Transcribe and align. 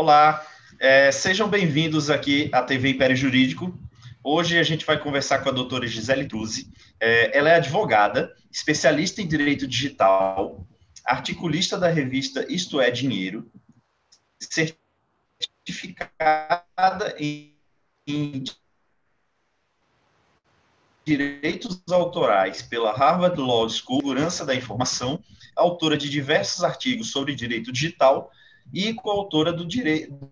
Olá, 0.00 0.46
é, 0.78 1.12
sejam 1.12 1.46
bem-vindos 1.46 2.08
aqui 2.08 2.48
à 2.54 2.62
TV 2.62 2.88
Império 2.88 3.14
Jurídico. 3.14 3.78
Hoje 4.24 4.58
a 4.58 4.62
gente 4.62 4.86
vai 4.86 4.98
conversar 4.98 5.40
com 5.40 5.50
a 5.50 5.52
doutora 5.52 5.86
Gisele 5.86 6.26
Truzzi. 6.26 6.72
É, 6.98 7.36
ela 7.36 7.50
é 7.50 7.56
advogada, 7.56 8.34
especialista 8.50 9.20
em 9.20 9.28
direito 9.28 9.66
digital, 9.66 10.66
articulista 11.04 11.76
da 11.76 11.88
revista 11.90 12.50
Isto 12.50 12.80
é 12.80 12.90
Dinheiro, 12.90 13.52
certificada 15.68 17.14
em, 17.18 17.54
direitos 21.04 21.82
autorais 21.90 22.62
pela 22.62 22.96
Harvard 22.96 23.38
Law 23.38 23.68
School, 23.68 24.00
segurança 24.00 24.46
da 24.46 24.54
informação, 24.54 25.22
autora 25.54 25.98
de 25.98 26.08
diversos 26.08 26.64
artigos 26.64 27.10
sobre 27.10 27.34
direito 27.34 27.70
digital 27.70 28.32
e 28.72 28.94
coautora 28.94 29.52
do 29.52 29.66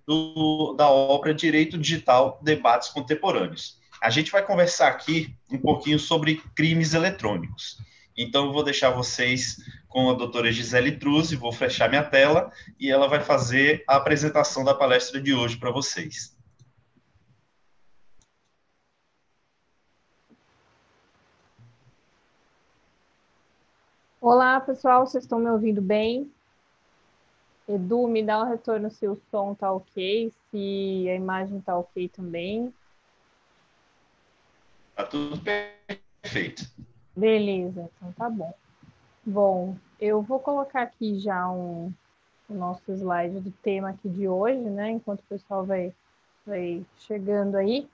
do, 0.07 0.75
da 0.75 0.89
obra 0.89 1.35
Direito 1.35 1.77
Digital, 1.77 2.39
Debates 2.43 2.89
Contemporâneos. 2.89 3.79
A 4.01 4.11
gente 4.11 4.31
vai 4.31 4.45
conversar 4.45 4.89
aqui 4.89 5.35
um 5.51 5.59
pouquinho 5.59 5.99
sobre 5.99 6.37
crimes 6.55 6.95
eletrônicos. 6.95 7.79
Então, 8.17 8.47
eu 8.47 8.53
vou 8.53 8.65
deixar 8.65 8.91
vocês 8.91 9.57
com 9.89 10.11
a 10.11 10.15
doutora 10.15 10.53
Gisele 10.53 10.99
Truzzi, 10.99 11.37
vou 11.37 11.53
fechar 11.53 11.89
minha 11.89 12.03
tela 12.03 12.53
e 12.79 12.91
ela 12.91 13.09
vai 13.09 13.21
fazer 13.21 13.85
a 13.89 13.97
apresentação 13.97 14.65
da 14.65 14.75
palestra 14.75 15.21
de 15.21 15.35
hoje 15.35 15.57
para 15.57 15.71
vocês. 15.71 16.37
Olá, 24.21 24.61
pessoal, 24.61 25.07
vocês 25.07 25.25
estão 25.25 25.39
me 25.39 25.49
ouvindo 25.49 25.81
bem? 25.81 26.31
Edu, 27.69 28.09
me 28.09 28.23
dá 28.23 28.43
um 28.43 28.49
retorno 28.49 28.91
se 28.91 29.07
o 29.07 29.21
som 29.31 29.55
tá 29.55 29.71
ok, 29.71 30.33
se 30.51 31.07
a 31.11 31.15
imagem 31.15 31.61
tá 31.61 31.77
ok 31.77 32.09
também. 32.09 32.73
Tá 34.97 35.05
tudo 35.05 35.39
perfeito. 35.39 36.67
Beleza, 37.15 37.91
então 37.97 38.13
tá 38.13 38.31
bom. 38.31 38.55
Bom, 39.25 39.77
eu 40.01 40.23
vou 40.23 40.41
colocar 40.41 40.83
aqui 40.83 41.19
já 41.19 41.51
um, 41.51 41.93
o 42.49 42.55
nosso 42.55 42.91
slide 42.91 43.41
do 43.41 43.51
tema 43.63 43.91
aqui 43.91 44.09
de 44.09 44.27
hoje, 44.27 44.61
né? 44.61 44.93
Enquanto 44.93 45.21
o 45.21 45.29
pessoal 45.29 45.67
vai, 45.67 45.93
vai 46.47 46.83
chegando 47.01 47.57
aí. 47.57 47.87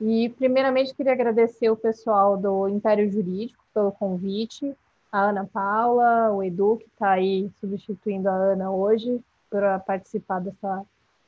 E, 0.00 0.30
primeiramente, 0.30 0.94
queria 0.94 1.12
agradecer 1.12 1.68
o 1.68 1.76
pessoal 1.76 2.36
do 2.36 2.66
Império 2.66 3.10
Jurídico 3.12 3.62
pelo 3.74 3.92
convite, 3.92 4.74
a 5.12 5.24
Ana 5.28 5.46
Paula, 5.46 6.32
o 6.32 6.42
Edu, 6.42 6.78
que 6.78 6.86
está 6.86 7.10
aí 7.10 7.50
substituindo 7.60 8.30
a 8.30 8.32
Ana 8.32 8.70
hoje, 8.72 9.20
para 9.50 9.78
participar 9.78 10.40
dessa, 10.40 10.84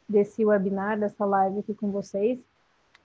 desse 0.08 0.42
webinar, 0.42 0.98
dessa 0.98 1.26
live 1.26 1.58
aqui 1.60 1.74
com 1.74 1.90
vocês. 1.90 2.38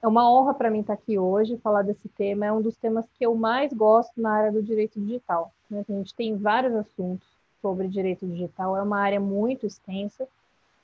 É 0.02 0.08
uma 0.08 0.32
honra 0.32 0.54
para 0.54 0.72
mim 0.72 0.80
estar 0.80 0.96
tá 0.96 1.02
aqui 1.02 1.20
hoje, 1.20 1.58
falar 1.58 1.82
desse 1.82 2.08
tema. 2.08 2.46
É 2.46 2.52
um 2.54 2.62
dos 2.62 2.78
temas 2.78 3.06
que 3.18 3.26
eu 3.26 3.36
mais 3.36 3.74
gosto 3.74 4.22
na 4.22 4.32
área 4.32 4.52
do 4.54 4.64
direito 4.64 4.98
digital. 5.02 5.52
Né? 5.70 5.84
A 5.88 5.92
gente 5.92 6.16
tem 6.16 6.38
vários 6.38 6.74
assuntos 6.74 7.28
sobre 7.62 7.90
direito 7.90 8.26
digital, 8.26 8.78
é 8.78 8.82
uma 8.82 9.00
área 9.00 9.20
muito 9.20 9.68
extensa. 9.68 10.26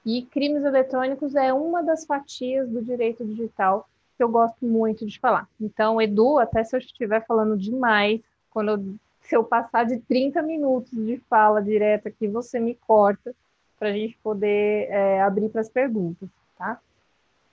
E 0.05 0.23
crimes 0.23 0.66
eletrônicos 0.66 1.33
é 1.35 1.53
uma 1.53 1.81
das 1.81 2.05
fatias 2.05 2.69
do 2.69 2.81
direito 2.81 3.23
digital 3.23 3.88
que 4.17 4.23
eu 4.23 4.27
gosto 4.29 4.66
muito 4.66 5.05
de 5.05 5.17
falar. 5.17 5.47
Então, 5.59 6.01
Edu, 6.01 6.38
até 6.38 6.63
se 6.66 6.75
eu 6.75 6.79
estiver 6.79 7.25
falando 7.25 7.57
demais, 7.57 8.21
quando 8.51 8.71
eu 8.71 8.95
se 9.28 9.36
eu 9.36 9.44
passar 9.44 9.86
de 9.86 10.00
30 10.00 10.42
minutos 10.42 10.92
de 10.92 11.18
fala 11.30 11.62
direta 11.62 12.09
aqui, 12.09 12.28
você 12.28 12.59
me 12.59 12.76
corta 12.76 13.36
para 13.78 13.90
a 13.90 13.92
gente 13.92 14.18
poder 14.23 14.88
é, 14.90 15.22
abrir 15.22 15.50
para 15.50 15.62
as 15.62 15.70
perguntas, 15.70 16.30
tá? 16.58 16.80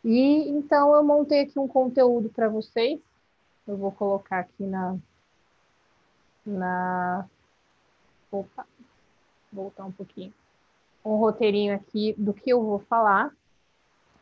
E 0.04 0.48
então 0.48 0.94
eu 0.94 1.02
montei 1.02 1.40
aqui 1.40 1.58
um 1.58 1.68
conteúdo 1.68 2.28
para 2.28 2.48
vocês. 2.48 3.00
Eu 3.66 3.76
vou 3.76 3.92
colocar 3.92 4.40
aqui 4.40 4.64
na 4.64 4.96
na 6.44 7.24
opa, 8.30 8.66
voltar 9.52 9.84
um 9.84 9.92
pouquinho. 9.92 10.32
Um 11.04 11.16
roteirinho 11.16 11.74
aqui 11.74 12.14
do 12.18 12.34
que 12.34 12.50
eu 12.50 12.62
vou 12.62 12.80
falar. 12.80 13.32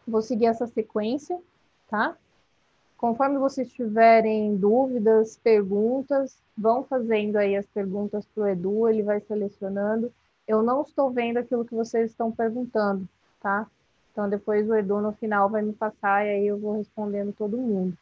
Vou 0.06 0.22
seguir 0.22 0.46
essa 0.46 0.66
sequência, 0.66 1.40
tá? 1.88 2.16
Conforme 3.00 3.38
vocês 3.38 3.72
tiverem 3.72 4.54
dúvidas, 4.58 5.38
perguntas, 5.42 6.36
vão 6.54 6.84
fazendo 6.84 7.36
aí 7.36 7.56
as 7.56 7.64
perguntas 7.64 8.26
para 8.26 8.44
o 8.44 8.46
Edu, 8.46 8.86
ele 8.86 9.02
vai 9.02 9.18
selecionando. 9.22 10.12
Eu 10.46 10.62
não 10.62 10.82
estou 10.82 11.10
vendo 11.10 11.38
aquilo 11.38 11.64
que 11.64 11.74
vocês 11.74 12.10
estão 12.10 12.30
perguntando, 12.30 13.08
tá? 13.40 13.66
Então, 14.12 14.28
depois 14.28 14.68
o 14.68 14.74
Edu, 14.74 15.00
no 15.00 15.12
final, 15.12 15.48
vai 15.48 15.62
me 15.62 15.72
passar 15.72 16.26
e 16.26 16.28
aí 16.28 16.46
eu 16.46 16.58
vou 16.58 16.76
respondendo 16.76 17.32
todo 17.32 17.56
mundo. 17.56 17.96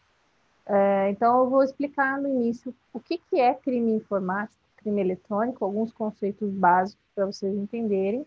É, 0.66 1.10
então, 1.10 1.44
eu 1.44 1.48
vou 1.48 1.62
explicar 1.62 2.20
no 2.20 2.26
início 2.26 2.74
o 2.92 2.98
que, 2.98 3.18
que 3.18 3.38
é 3.38 3.54
crime 3.54 3.92
informático, 3.92 4.58
crime 4.78 5.00
eletrônico, 5.00 5.64
alguns 5.64 5.92
conceitos 5.92 6.50
básicos 6.50 7.04
para 7.14 7.26
vocês 7.26 7.54
entenderem, 7.54 8.26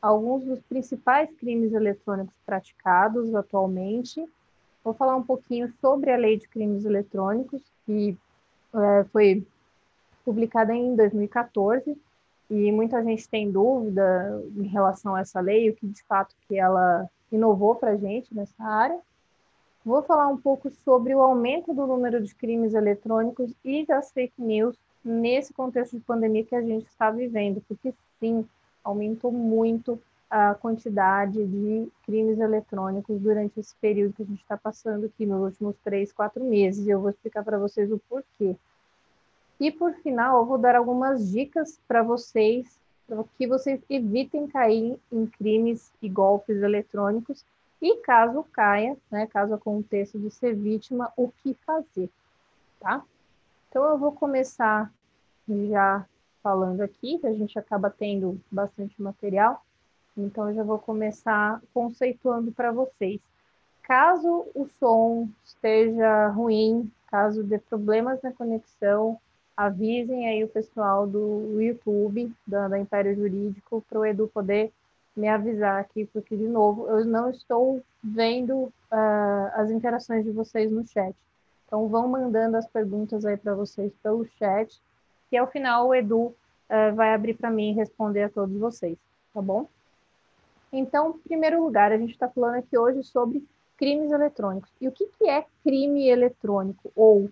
alguns 0.00 0.44
dos 0.44 0.60
principais 0.60 1.28
crimes 1.36 1.72
eletrônicos 1.72 2.36
praticados 2.46 3.34
atualmente 3.34 4.24
Vou 4.86 4.94
falar 4.94 5.16
um 5.16 5.22
pouquinho 5.24 5.68
sobre 5.80 6.12
a 6.12 6.16
Lei 6.16 6.36
de 6.38 6.46
Crimes 6.46 6.84
Eletrônicos, 6.84 7.60
que 7.84 8.16
é, 8.72 9.04
foi 9.10 9.44
publicada 10.24 10.72
em 10.72 10.94
2014, 10.94 11.98
e 12.48 12.70
muita 12.70 13.02
gente 13.02 13.28
tem 13.28 13.50
dúvida 13.50 14.40
em 14.56 14.68
relação 14.68 15.16
a 15.16 15.22
essa 15.22 15.40
lei, 15.40 15.68
o 15.68 15.74
que 15.74 15.88
de 15.88 16.04
fato 16.04 16.36
que 16.46 16.56
ela 16.56 17.10
inovou 17.32 17.74
para 17.74 17.90
a 17.90 17.96
gente 17.96 18.32
nessa 18.32 18.62
área. 18.62 18.96
Vou 19.84 20.04
falar 20.04 20.28
um 20.28 20.36
pouco 20.38 20.70
sobre 20.70 21.12
o 21.16 21.20
aumento 21.20 21.74
do 21.74 21.84
número 21.84 22.22
de 22.22 22.32
crimes 22.32 22.72
eletrônicos 22.72 23.52
e 23.64 23.84
das 23.84 24.12
fake 24.12 24.40
news 24.40 24.76
nesse 25.04 25.52
contexto 25.52 25.96
de 25.96 26.04
pandemia 26.04 26.44
que 26.44 26.54
a 26.54 26.62
gente 26.62 26.86
está 26.86 27.10
vivendo, 27.10 27.60
porque 27.66 27.92
sim, 28.20 28.46
aumentou 28.84 29.32
muito 29.32 30.00
a 30.28 30.54
quantidade 30.54 31.44
de 31.44 31.88
crimes 32.04 32.38
eletrônicos 32.38 33.20
durante 33.20 33.60
esse 33.60 33.74
período 33.76 34.14
que 34.14 34.22
a 34.22 34.26
gente 34.26 34.42
está 34.42 34.56
passando 34.56 35.06
aqui 35.06 35.24
nos 35.24 35.40
últimos 35.40 35.76
três, 35.84 36.12
quatro 36.12 36.42
meses. 36.42 36.86
Eu 36.86 37.00
vou 37.00 37.10
explicar 37.10 37.44
para 37.44 37.58
vocês 37.58 37.90
o 37.92 37.98
porquê. 38.08 38.56
E 39.58 39.70
por 39.70 39.94
final, 39.94 40.38
eu 40.38 40.44
vou 40.44 40.58
dar 40.58 40.76
algumas 40.76 41.30
dicas 41.30 41.80
para 41.86 42.02
vocês, 42.02 42.78
para 43.06 43.24
que 43.38 43.46
vocês 43.46 43.80
evitem 43.88 44.46
cair 44.46 44.98
em 45.10 45.26
crimes 45.26 45.92
e 46.02 46.08
golpes 46.08 46.62
eletrônicos. 46.62 47.44
E 47.80 47.98
caso 47.98 48.42
caia, 48.52 48.96
né, 49.10 49.26
caso 49.26 49.54
aconteça 49.54 50.18
de 50.18 50.30
ser 50.30 50.54
vítima, 50.54 51.12
o 51.16 51.28
que 51.28 51.54
fazer, 51.66 52.10
tá? 52.80 53.04
Então 53.68 53.84
eu 53.84 53.98
vou 53.98 54.12
começar 54.12 54.90
já 55.68 56.06
falando 56.42 56.80
aqui, 56.80 57.18
que 57.18 57.26
a 57.26 57.34
gente 57.34 57.58
acaba 57.58 57.90
tendo 57.90 58.40
bastante 58.50 59.00
material. 59.00 59.65
Então, 60.16 60.48
eu 60.48 60.54
já 60.54 60.62
vou 60.62 60.78
começar 60.78 61.60
conceituando 61.74 62.50
para 62.50 62.72
vocês. 62.72 63.20
Caso 63.82 64.46
o 64.54 64.66
som 64.80 65.28
esteja 65.44 66.28
ruim, 66.28 66.90
caso 67.08 67.42
dê 67.42 67.58
problemas 67.58 68.20
na 68.22 68.32
conexão, 68.32 69.18
avisem 69.56 70.28
aí 70.28 70.42
o 70.42 70.48
pessoal 70.48 71.06
do 71.06 71.60
YouTube, 71.60 72.32
da, 72.46 72.66
da 72.68 72.78
Império 72.78 73.14
Jurídico, 73.14 73.84
para 73.88 73.98
o 74.00 74.04
Edu 74.04 74.28
poder 74.28 74.72
me 75.16 75.28
avisar 75.28 75.80
aqui, 75.80 76.04
porque, 76.06 76.36
de 76.36 76.48
novo, 76.48 76.86
eu 76.88 77.04
não 77.04 77.30
estou 77.30 77.82
vendo 78.02 78.64
uh, 78.64 79.50
as 79.54 79.70
interações 79.70 80.24
de 80.24 80.30
vocês 80.30 80.70
no 80.70 80.86
chat. 80.86 81.14
Então, 81.66 81.88
vão 81.88 82.08
mandando 82.08 82.56
as 82.56 82.66
perguntas 82.66 83.24
aí 83.24 83.36
para 83.36 83.54
vocês 83.54 83.92
pelo 84.02 84.26
chat, 84.38 84.80
e 85.32 85.36
ao 85.36 85.46
final 85.46 85.88
o 85.88 85.94
Edu 85.94 86.26
uh, 86.26 86.94
vai 86.94 87.14
abrir 87.14 87.34
para 87.34 87.50
mim 87.50 87.72
responder 87.72 88.24
a 88.24 88.28
todos 88.28 88.56
vocês, 88.58 88.98
tá 89.32 89.40
bom? 89.40 89.66
Então, 90.72 91.10
em 91.10 91.28
primeiro 91.28 91.62
lugar, 91.62 91.92
a 91.92 91.98
gente 91.98 92.12
está 92.12 92.28
falando 92.28 92.56
aqui 92.56 92.76
hoje 92.76 93.02
sobre 93.02 93.44
crimes 93.76 94.10
eletrônicos. 94.10 94.70
E 94.80 94.88
o 94.88 94.92
que, 94.92 95.06
que 95.06 95.28
é 95.28 95.44
crime 95.62 96.08
eletrônico? 96.08 96.90
Ou 96.94 97.30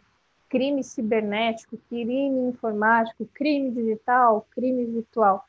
crime 0.48 0.84
cibernético, 0.84 1.78
crime 1.88 2.28
informático, 2.48 3.26
crime 3.34 3.70
digital, 3.70 4.46
crime 4.50 4.84
virtual? 4.84 5.44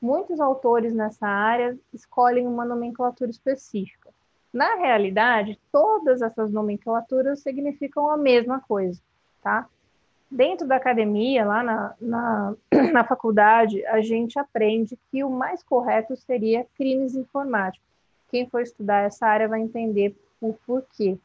Muitos 0.00 0.40
autores 0.40 0.94
nessa 0.94 1.26
área 1.26 1.76
escolhem 1.92 2.46
uma 2.46 2.64
nomenclatura 2.64 3.30
específica. 3.30 4.10
Na 4.52 4.76
realidade, 4.76 5.58
todas 5.70 6.22
essas 6.22 6.50
nomenclaturas 6.50 7.40
significam 7.40 8.10
a 8.10 8.16
mesma 8.16 8.60
coisa, 8.60 9.00
tá? 9.42 9.68
Dentro 10.30 10.66
da 10.66 10.76
academia, 10.76 11.44
lá 11.46 11.62
na, 11.62 11.94
na, 12.00 12.54
na, 12.92 13.04
faculdade, 13.04 13.84
a 13.86 14.00
gente 14.02 14.38
aprende 14.38 14.98
que 15.10 15.24
o 15.24 15.30
mais 15.30 15.62
correto 15.62 16.14
seria 16.16 16.66
crimes 16.76 17.14
informáticos. 17.14 17.88
Quem 18.30 18.46
for 18.48 18.60
estudar 18.60 19.04
essa 19.04 19.26
área 19.26 19.48
vai 19.48 19.60
entender 19.60 20.14
o 20.40 20.52
porquê, 20.66 21.16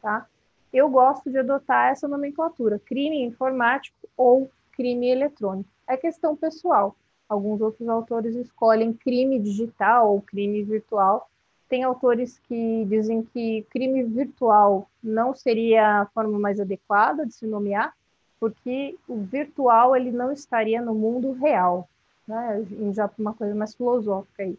tá? 0.00 0.26
Eu 0.72 0.88
gosto 0.88 1.28
de 1.28 1.38
adotar 1.38 1.90
essa 1.90 2.06
nomenclatura, 2.06 2.78
crime 2.78 3.22
informático 3.24 4.08
ou 4.16 4.48
crime 4.72 5.08
eletrônico. 5.08 5.68
É 5.86 5.96
questão 5.96 6.36
pessoal. 6.36 6.96
Alguns 7.28 7.60
outros 7.60 7.88
autores 7.88 8.36
escolhem 8.36 8.92
crime 8.92 9.40
digital 9.40 10.12
ou 10.12 10.22
crime 10.22 10.62
virtual. 10.62 11.28
tem 11.68 11.82
autores 11.82 12.38
que 12.38 12.84
dizem 12.84 13.22
que 13.22 13.66
crime 13.70 14.02
virtual 14.04 14.88
não 15.02 15.34
seria 15.34 16.02
a 16.02 16.06
forma 16.06 16.38
mais 16.38 16.60
adequada 16.60 17.26
de 17.26 17.32
se 17.32 17.46
nomear, 17.46 17.94
porque 18.42 18.98
o 19.06 19.18
virtual 19.22 19.94
ele 19.94 20.10
não 20.10 20.32
estaria 20.32 20.82
no 20.82 20.96
mundo 20.96 21.30
real, 21.30 21.88
né? 22.26 22.66
Já 22.92 23.08
uma 23.16 23.32
coisa 23.32 23.54
mais 23.54 23.72
filosófica 23.72 24.42
aí. 24.42 24.58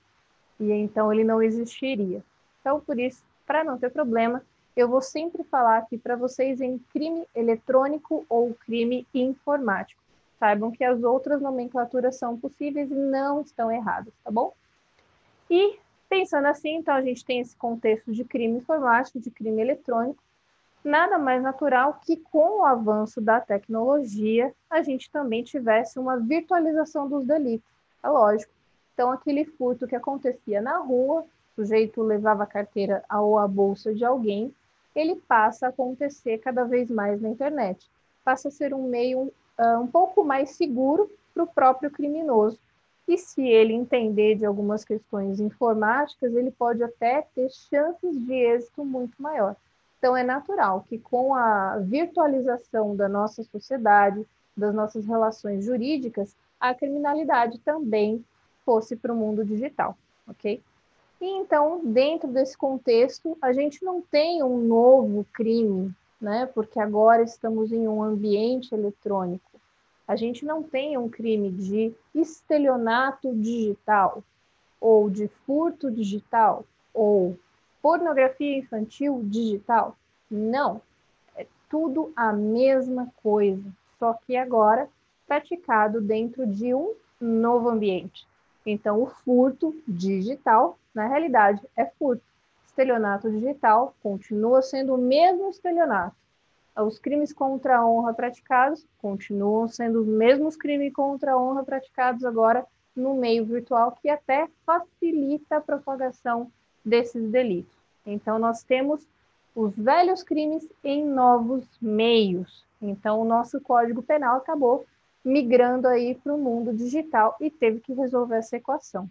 E 0.57 0.71
então 0.71 1.11
ele 1.11 1.25
não 1.25 1.41
existiria. 1.41 2.23
Então, 2.61 2.79
por 2.79 2.97
isso, 2.97 3.21
para 3.45 3.61
não 3.61 3.77
ter 3.77 3.91
problema, 3.91 4.41
eu 4.73 4.87
vou 4.87 5.01
sempre 5.01 5.43
falar 5.43 5.79
aqui 5.79 5.97
para 5.97 6.15
vocês 6.15 6.61
em 6.61 6.79
crime 6.93 7.27
eletrônico 7.35 8.25
ou 8.29 8.53
crime 8.53 9.05
informático. 9.13 10.01
Saibam 10.39 10.71
que 10.71 10.85
as 10.85 11.03
outras 11.03 11.41
nomenclaturas 11.41 12.15
são 12.15 12.39
possíveis 12.39 12.89
e 12.89 12.95
não 12.95 13.41
estão 13.41 13.69
erradas, 13.69 14.13
tá 14.23 14.31
bom? 14.31 14.53
E 15.49 15.77
Pensando 16.13 16.45
assim, 16.45 16.75
então 16.75 16.93
a 16.93 17.01
gente 17.01 17.25
tem 17.25 17.39
esse 17.39 17.55
contexto 17.55 18.13
de 18.13 18.23
crime 18.23 18.59
informático, 18.59 19.19
de 19.19 19.31
crime 19.31 19.59
eletrônico, 19.59 20.21
nada 20.83 21.17
mais 21.17 21.41
natural 21.41 21.99
que 22.03 22.17
com 22.17 22.59
o 22.59 22.65
avanço 22.65 23.21
da 23.21 23.39
tecnologia 23.39 24.53
a 24.69 24.81
gente 24.81 25.09
também 25.11 25.43
tivesse 25.43 25.99
uma 25.99 26.17
virtualização 26.17 27.07
dos 27.07 27.25
delitos. 27.25 27.69
É 28.03 28.09
lógico. 28.09 28.51
Então 28.93 29.11
aquele 29.11 29.45
furto 29.45 29.87
que 29.87 29.95
acontecia 29.95 30.61
na 30.61 30.77
rua, 30.77 31.21
o 31.21 31.61
sujeito 31.61 32.01
levava 32.01 32.43
a 32.43 32.47
carteira 32.47 33.03
ou 33.11 33.37
a 33.37 33.47
bolsa 33.47 33.93
de 33.93 34.03
alguém, 34.03 34.53
ele 34.95 35.15
passa 35.27 35.65
a 35.65 35.69
acontecer 35.69 36.37
cada 36.39 36.63
vez 36.63 36.89
mais 36.89 37.21
na 37.21 37.29
internet. 37.29 37.89
Passa 38.23 38.49
a 38.49 38.51
ser 38.51 38.73
um 38.73 38.87
meio 38.87 39.31
uh, 39.59 39.79
um 39.79 39.87
pouco 39.87 40.23
mais 40.23 40.51
seguro 40.51 41.09
para 41.33 41.43
o 41.43 41.47
próprio 41.47 41.89
criminoso, 41.89 42.59
e 43.07 43.17
se 43.17 43.41
ele 43.41 43.73
entender 43.73 44.35
de 44.35 44.45
algumas 44.45 44.85
questões 44.85 45.39
informáticas, 45.39 46.33
ele 46.33 46.51
pode 46.51 46.81
até 46.81 47.27
ter 47.35 47.49
chances 47.49 48.17
de 48.25 48.33
êxito 48.33 48.85
muito 48.85 49.21
maior. 49.21 49.55
Então, 50.03 50.17
é 50.17 50.23
natural 50.23 50.85
que 50.89 50.97
com 50.97 51.33
a 51.33 51.77
virtualização 51.77 52.93
da 52.93 53.07
nossa 53.07 53.41
sociedade, 53.41 54.27
das 54.53 54.75
nossas 54.75 55.05
relações 55.05 55.63
jurídicas, 55.63 56.35
a 56.59 56.73
criminalidade 56.73 57.57
também 57.59 58.21
fosse 58.65 58.97
para 58.97 59.13
o 59.13 59.15
mundo 59.15 59.45
digital, 59.45 59.97
ok? 60.27 60.61
E 61.21 61.25
então, 61.25 61.79
dentro 61.85 62.27
desse 62.27 62.57
contexto, 62.57 63.37
a 63.41 63.53
gente 63.53 63.81
não 63.85 64.01
tem 64.01 64.43
um 64.43 64.57
novo 64.67 65.25
crime, 65.31 65.95
né? 66.19 66.49
Porque 66.53 66.81
agora 66.81 67.23
estamos 67.23 67.71
em 67.71 67.87
um 67.87 68.03
ambiente 68.03 68.75
eletrônico 68.75 69.53
a 70.05 70.17
gente 70.17 70.45
não 70.45 70.61
tem 70.61 70.97
um 70.97 71.07
crime 71.07 71.49
de 71.49 71.93
estelionato 72.13 73.33
digital, 73.33 74.21
ou 74.81 75.09
de 75.09 75.29
furto 75.45 75.89
digital, 75.89 76.65
ou 76.93 77.37
pornografia 77.83 78.57
infantil 78.57 79.21
digital. 79.25 79.95
Não. 80.31 80.81
É 81.35 81.45
tudo 81.69 82.11
a 82.15 82.33
mesma 82.33 83.11
coisa, 83.21 83.63
só 83.99 84.13
que 84.13 84.35
agora 84.35 84.89
praticado 85.27 86.01
dentro 86.01 86.47
de 86.47 86.73
um 86.73 86.95
novo 87.19 87.69
ambiente. 87.69 88.25
Então, 88.65 89.03
o 89.03 89.07
furto 89.07 89.75
digital, 89.87 90.79
na 90.95 91.07
realidade, 91.07 91.61
é 91.75 91.85
furto. 91.85 92.23
Estelionato 92.65 93.29
digital 93.29 93.93
continua 94.01 94.61
sendo 94.61 94.95
o 94.95 94.97
mesmo 94.97 95.49
estelionato 95.49 96.15
os 96.81 96.97
crimes 96.97 97.31
contra 97.31 97.77
a 97.77 97.85
honra 97.85 98.13
praticados 98.13 98.85
continuam 98.99 99.67
sendo 99.67 100.01
os 100.01 100.07
mesmos 100.07 100.55
crimes 100.55 100.91
contra 100.91 101.33
a 101.33 101.37
honra 101.37 101.63
praticados 101.63 102.25
agora 102.25 102.65
no 102.95 103.13
meio 103.13 103.45
virtual, 103.45 103.91
que 104.01 104.09
até 104.09 104.47
facilita 104.65 105.57
a 105.57 105.61
propagação 105.61 106.51
desses 106.83 107.29
delitos. 107.29 107.73
Então, 108.05 108.37
nós 108.37 108.63
temos 108.63 109.05
os 109.55 109.73
velhos 109.75 110.23
crimes 110.23 110.67
em 110.83 111.05
novos 111.05 111.65
meios. 111.81 112.65
Então, 112.81 113.21
o 113.21 113.25
nosso 113.25 113.61
Código 113.61 114.01
Penal 114.01 114.37
acabou 114.37 114.85
migrando 115.23 115.87
aí 115.87 116.15
para 116.15 116.33
o 116.33 116.37
mundo 116.37 116.73
digital 116.73 117.35
e 117.39 117.49
teve 117.49 117.79
que 117.79 117.93
resolver 117.93 118.37
essa 118.37 118.57
equação. 118.57 119.09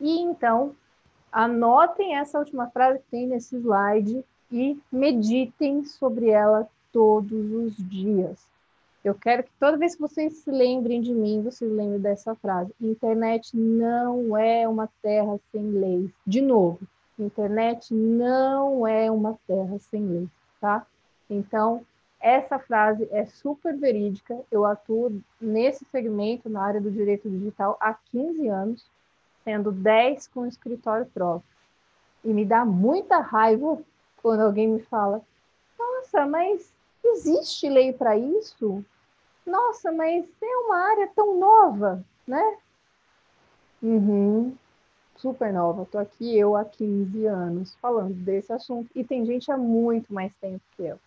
E 0.00 0.20
então, 0.20 0.76
anotem 1.32 2.16
essa 2.16 2.38
última 2.38 2.68
frase 2.68 3.00
que 3.00 3.10
tem 3.10 3.26
nesse 3.26 3.56
slide 3.56 4.24
e 4.50 4.78
meditem 4.92 5.84
sobre 5.84 6.28
ela 6.30 6.68
todos 6.92 7.52
os 7.52 7.76
dias. 7.76 8.38
Eu 9.04 9.14
quero 9.14 9.44
que 9.44 9.50
toda 9.60 9.76
vez 9.76 9.94
que 9.94 10.00
vocês 10.00 10.38
se 10.38 10.50
lembrem 10.50 11.00
de 11.00 11.14
mim, 11.14 11.42
vocês 11.42 11.70
lembrem 11.70 12.00
dessa 12.00 12.34
frase. 12.34 12.74
Internet 12.80 13.56
não 13.56 14.36
é 14.36 14.66
uma 14.68 14.88
terra 15.00 15.38
sem 15.52 15.70
leis. 15.70 16.10
De 16.26 16.40
novo, 16.40 16.80
internet 17.18 17.94
não 17.94 18.86
é 18.86 19.10
uma 19.10 19.38
terra 19.46 19.78
sem 19.78 20.04
leis, 20.04 20.28
tá? 20.60 20.84
Então, 21.30 21.84
essa 22.20 22.58
frase 22.58 23.08
é 23.12 23.24
super 23.24 23.76
verídica. 23.76 24.36
Eu 24.50 24.64
atuo 24.64 25.20
nesse 25.40 25.84
segmento, 25.86 26.50
na 26.50 26.62
área 26.62 26.80
do 26.80 26.90
direito 26.90 27.30
digital, 27.30 27.76
há 27.80 27.94
15 27.94 28.48
anos, 28.48 28.90
sendo 29.44 29.70
10 29.70 30.26
com 30.28 30.44
escritório 30.44 31.06
próprio. 31.06 31.48
E 32.24 32.32
me 32.32 32.44
dá 32.44 32.64
muita 32.64 33.20
raiva 33.20 33.80
quando 34.20 34.40
alguém 34.40 34.66
me 34.66 34.80
fala: 34.80 35.22
Nossa, 35.78 36.26
mas 36.26 36.72
existe 37.04 37.68
lei 37.68 37.92
para 37.92 38.16
isso? 38.16 38.84
Nossa, 39.46 39.90
mas 39.90 40.24
é 40.42 40.56
uma 40.58 40.76
área 40.76 41.10
tão 41.14 41.38
nova, 41.38 42.04
né? 42.26 42.58
Uhum, 43.82 44.54
super 45.16 45.52
nova. 45.52 45.82
Estou 45.82 46.00
aqui 46.00 46.36
eu 46.36 46.56
há 46.56 46.64
15 46.64 47.26
anos 47.26 47.74
falando 47.76 48.14
desse 48.14 48.52
assunto 48.52 48.90
e 48.94 49.02
tem 49.02 49.24
gente 49.24 49.50
há 49.50 49.56
muito 49.56 50.12
mais 50.12 50.32
tempo 50.40 50.62
que 50.76 50.82
eu. 50.84 50.98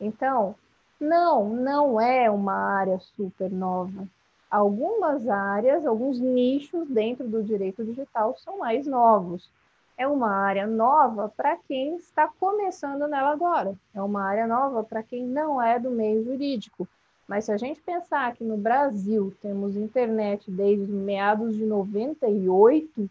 Então, 0.00 0.54
não, 0.98 1.48
não 1.48 2.00
é 2.00 2.30
uma 2.30 2.54
área 2.54 2.98
super 3.16 3.50
nova. 3.50 4.08
Algumas 4.50 5.28
áreas, 5.28 5.84
alguns 5.86 6.18
nichos 6.18 6.88
dentro 6.88 7.26
do 7.26 7.42
direito 7.42 7.84
digital 7.84 8.36
são 8.38 8.58
mais 8.58 8.86
novos 8.86 9.50
é 10.02 10.06
uma 10.06 10.30
área 10.30 10.66
nova 10.66 11.28
para 11.28 11.56
quem 11.56 11.96
está 11.96 12.26
começando 12.26 13.06
nela 13.06 13.30
agora. 13.30 13.74
É 13.94 14.02
uma 14.02 14.24
área 14.24 14.46
nova 14.46 14.82
para 14.82 15.02
quem 15.02 15.24
não 15.24 15.62
é 15.62 15.78
do 15.78 15.90
meio 15.90 16.24
jurídico. 16.24 16.88
Mas 17.26 17.44
se 17.44 17.52
a 17.52 17.56
gente 17.56 17.80
pensar 17.80 18.34
que 18.34 18.42
no 18.42 18.56
Brasil 18.56 19.32
temos 19.40 19.76
internet 19.76 20.50
desde 20.50 20.92
meados 20.92 21.56
de 21.56 21.64
98, 21.64 23.08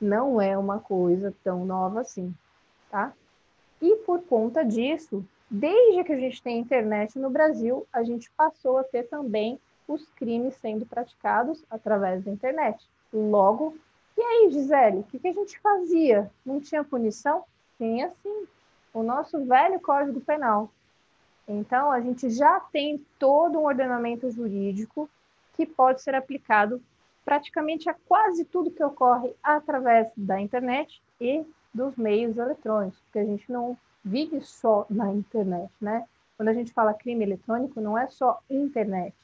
não 0.00 0.40
é 0.40 0.58
uma 0.58 0.80
coisa 0.80 1.32
tão 1.44 1.64
nova 1.64 2.00
assim, 2.00 2.34
tá? 2.90 3.12
E 3.80 3.96
por 4.04 4.20
conta 4.22 4.64
disso, 4.64 5.24
desde 5.48 6.02
que 6.02 6.12
a 6.12 6.18
gente 6.18 6.42
tem 6.42 6.58
internet 6.58 7.18
no 7.18 7.30
Brasil, 7.30 7.86
a 7.92 8.02
gente 8.02 8.30
passou 8.36 8.78
a 8.78 8.84
ter 8.84 9.04
também 9.04 9.60
os 9.86 10.04
crimes 10.16 10.54
sendo 10.56 10.84
praticados 10.84 11.64
através 11.70 12.24
da 12.24 12.32
internet. 12.32 12.84
Logo, 13.12 13.76
e 14.16 14.22
aí, 14.22 14.50
Gisele, 14.50 14.98
o 14.98 15.02
que, 15.04 15.18
que 15.18 15.28
a 15.28 15.32
gente 15.32 15.58
fazia? 15.60 16.30
Não 16.44 16.60
tinha 16.60 16.82
punição? 16.82 17.44
Tinha 17.76 18.12
sim. 18.22 18.46
O 18.92 19.02
nosso 19.02 19.44
velho 19.44 19.78
Código 19.80 20.20
Penal. 20.20 20.70
Então, 21.46 21.92
a 21.92 22.00
gente 22.00 22.30
já 22.30 22.58
tem 22.58 23.04
todo 23.18 23.58
um 23.58 23.64
ordenamento 23.64 24.30
jurídico 24.30 25.08
que 25.54 25.66
pode 25.66 26.02
ser 26.02 26.14
aplicado 26.14 26.82
praticamente 27.24 27.90
a 27.90 27.94
quase 27.94 28.44
tudo 28.44 28.70
que 28.70 28.82
ocorre 28.82 29.34
através 29.42 30.08
da 30.16 30.40
internet 30.40 31.02
e 31.20 31.44
dos 31.74 31.96
meios 31.96 32.38
eletrônicos, 32.38 32.98
porque 33.00 33.18
a 33.18 33.24
gente 33.24 33.50
não 33.50 33.76
vive 34.04 34.40
só 34.40 34.86
na 34.88 35.12
internet, 35.12 35.70
né? 35.80 36.06
Quando 36.36 36.48
a 36.48 36.52
gente 36.52 36.72
fala 36.72 36.94
crime 36.94 37.24
eletrônico, 37.24 37.80
não 37.80 37.98
é 37.98 38.06
só 38.08 38.40
internet. 38.48 39.14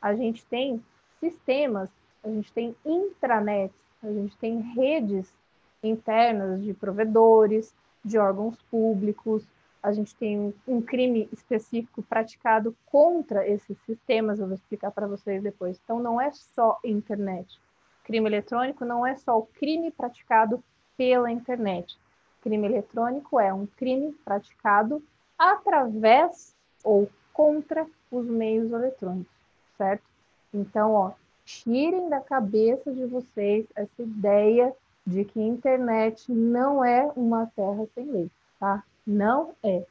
A 0.00 0.14
gente 0.14 0.44
tem 0.46 0.82
sistemas, 1.18 1.90
a 2.22 2.28
gente 2.28 2.52
tem 2.52 2.76
intranets, 2.84 3.74
a 4.02 4.12
gente 4.12 4.36
tem 4.38 4.60
redes 4.60 5.32
internas 5.82 6.62
de 6.62 6.74
provedores, 6.74 7.74
de 8.04 8.18
órgãos 8.18 8.56
públicos, 8.70 9.46
a 9.82 9.92
gente 9.92 10.14
tem 10.16 10.54
um 10.66 10.82
crime 10.82 11.28
específico 11.32 12.02
praticado 12.02 12.76
contra 12.86 13.48
esses 13.48 13.78
sistemas, 13.86 14.38
eu 14.38 14.46
vou 14.46 14.54
explicar 14.54 14.90
para 14.90 15.06
vocês 15.06 15.42
depois. 15.42 15.80
Então, 15.82 15.98
não 15.98 16.20
é 16.20 16.30
só 16.32 16.78
internet. 16.84 17.58
Crime 18.04 18.28
eletrônico 18.28 18.84
não 18.84 19.06
é 19.06 19.16
só 19.16 19.38
o 19.38 19.46
crime 19.46 19.90
praticado 19.90 20.62
pela 20.96 21.30
internet. 21.30 21.98
Crime 22.42 22.66
eletrônico 22.66 23.40
é 23.40 23.52
um 23.52 23.66
crime 23.66 24.12
praticado 24.24 25.02
através 25.38 26.54
ou 26.84 27.08
contra 27.32 27.86
os 28.10 28.26
meios 28.26 28.70
eletrônicos, 28.72 29.32
certo? 29.78 30.04
Então, 30.52 30.92
ó, 30.92 31.12
tirem 31.50 32.08
da 32.08 32.20
cabeça 32.20 32.92
de 32.92 33.04
vocês 33.06 33.66
essa 33.74 34.02
ideia 34.02 34.74
de 35.06 35.24
que 35.24 35.40
internet 35.40 36.30
não 36.30 36.84
é 36.84 37.10
uma 37.16 37.46
terra 37.56 37.86
sem 37.94 38.04
lei, 38.04 38.30
tá? 38.58 38.84
Não 39.06 39.52
é. 39.62 39.84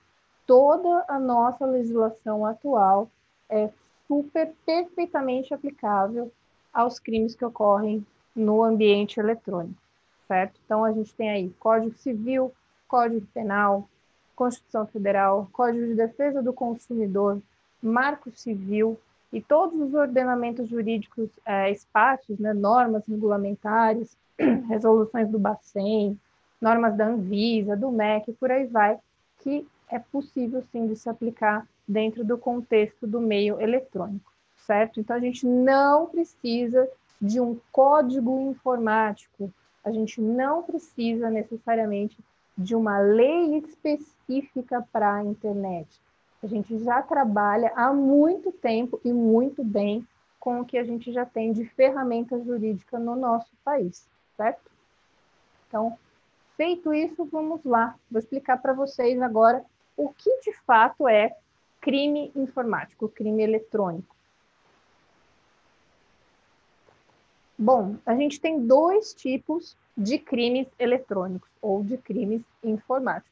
Toda 0.46 1.06
a 1.08 1.20
nossa 1.20 1.66
legislação 1.66 2.46
atual 2.46 3.10
é 3.50 3.70
super 4.08 4.54
perfeitamente 4.66 5.54
aplicável 5.54 6.32
aos 6.74 7.00
crimes 7.00 7.36
que 7.36 7.46
ocorrem 7.46 8.06
no 8.36 8.64
ambiente 8.64 9.20
eletrônico, 9.20 9.82
certo? 10.28 10.60
Então, 10.66 10.86
a 10.86 10.92
gente 10.92 11.14
tem 11.14 11.30
aí 11.30 11.50
Código 11.60 11.96
Civil, 11.98 12.54
Código 12.88 13.26
Penal, 13.34 13.88
Constituição 14.36 14.88
Federal, 14.88 15.50
Código 15.52 15.86
de 15.86 15.96
Defesa 15.96 16.42
do 16.42 16.54
Consumidor, 16.54 17.42
Marco 17.82 18.32
Civil 18.32 18.98
e 19.32 19.42
todos 19.42 19.80
os 19.80 19.94
ordenamentos 19.94 20.68
jurídicos 20.68 21.30
é, 21.46 21.72
espaços, 21.72 22.40
né, 22.40 22.54
normas 22.54 23.06
regulamentares, 23.08 24.18
resoluções 24.68 25.30
do 25.30 25.38
Bacen, 25.38 26.20
normas 26.60 26.96
da 26.96 27.08
Anvisa, 27.08 27.76
do 27.76 27.92
MEC, 27.92 28.34
por 28.34 28.52
aí 28.52 28.66
vai, 28.66 28.98
que 29.40 29.68
é 29.90 30.00
possível 30.00 30.64
sim 30.72 30.88
de 30.88 30.96
se 30.96 31.10
aplicar 31.10 31.68
dentro 31.88 32.24
do 32.24 32.38
contexto 32.38 33.08
do 33.08 33.20
meio 33.20 33.60
eletrônico, 33.60 34.32
certo? 34.66 35.00
Então 35.00 35.16
a 35.16 35.20
gente 35.20 35.46
não 35.46 36.08
precisa 36.08 36.88
de 37.22 37.40
um 37.40 37.60
código 37.72 38.52
informático, 38.52 39.52
a 39.84 39.92
gente 39.92 40.22
não 40.22 40.64
precisa 40.64 41.30
necessariamente 41.30 42.18
de 42.58 42.76
uma 42.76 43.00
lei 43.00 43.58
específica 43.58 44.86
para 44.92 45.16
a 45.16 45.24
internet. 45.24 45.88
A 46.42 46.48
gente 46.48 46.78
já 46.80 47.02
trabalha 47.02 47.72
há 47.76 47.92
muito 47.92 48.52
tempo 48.52 49.00
e 49.04 49.12
muito 49.12 49.64
bem 49.64 50.08
com 50.40 50.62
o 50.62 50.66
que 50.66 50.78
a 50.78 50.84
gente 50.84 51.12
já 51.12 51.26
tem 51.26 51.52
de 51.52 51.66
ferramenta 51.66 52.42
jurídica 52.42 52.98
no 52.98 53.16
nosso 53.16 53.52
país, 53.64 54.08
certo? 54.38 54.72
Então, 55.68 55.98
feito 56.56 56.94
isso, 56.94 57.26
vamos 57.26 57.64
lá. 57.66 57.96
Vou 58.10 58.20
explicar 58.20 58.58
para 58.62 58.74
vocês 58.74 59.22
agora 59.22 59.66
o 59.98 60.10
que 60.10 60.40
de 60.42 60.54
fato 60.66 61.08
é 61.08 61.36
crime 61.82 62.32
informático, 62.36 63.10
crime 63.10 63.44
eletrônico. 63.44 64.16
Bom, 67.58 67.98
a 68.06 68.16
gente 68.16 68.40
tem 68.40 68.66
dois 68.66 69.14
tipos 69.14 69.76
de 69.98 70.18
crimes 70.18 70.68
eletrônicos 70.80 71.50
ou 71.62 71.84
de 71.84 71.98
crimes 71.98 72.42
informáticos. 72.64 73.30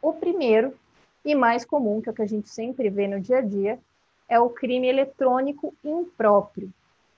O 0.00 0.12
primeiro 0.12 0.72
e 1.26 1.34
mais 1.34 1.64
comum, 1.64 2.00
que 2.00 2.08
é 2.08 2.12
o 2.12 2.14
que 2.14 2.22
a 2.22 2.28
gente 2.28 2.48
sempre 2.48 2.88
vê 2.88 3.08
no 3.08 3.20
dia 3.20 3.38
a 3.38 3.40
dia, 3.40 3.80
é 4.28 4.38
o 4.38 4.48
crime 4.48 4.86
eletrônico 4.86 5.74
impróprio, 5.84 6.72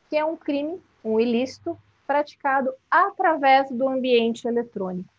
que 0.08 0.16
é 0.16 0.24
um 0.24 0.34
crime, 0.34 0.80
um 1.04 1.20
ilícito, 1.20 1.78
praticado 2.06 2.72
através 2.90 3.70
do 3.70 3.86
ambiente 3.86 4.48
eletrônico. 4.48 5.10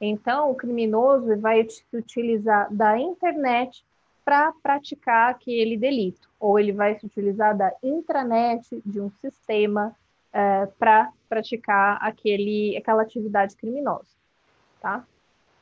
Então, 0.00 0.50
o 0.50 0.54
criminoso 0.54 1.36
vai 1.38 1.66
utilizar 1.92 2.72
da 2.72 2.98
internet 2.98 3.84
para 4.24 4.50
praticar 4.62 5.30
aquele 5.30 5.76
delito, 5.76 6.26
ou 6.40 6.58
ele 6.58 6.72
vai 6.72 6.98
se 6.98 7.04
utilizar 7.04 7.54
da 7.54 7.70
intranet 7.82 8.80
de 8.84 8.98
um 8.98 9.10
sistema 9.10 9.94
é, 10.32 10.64
para 10.78 11.12
praticar 11.28 11.98
aquele, 12.00 12.78
aquela 12.78 13.02
atividade 13.02 13.54
criminosa, 13.56 14.08
tá? 14.80 15.04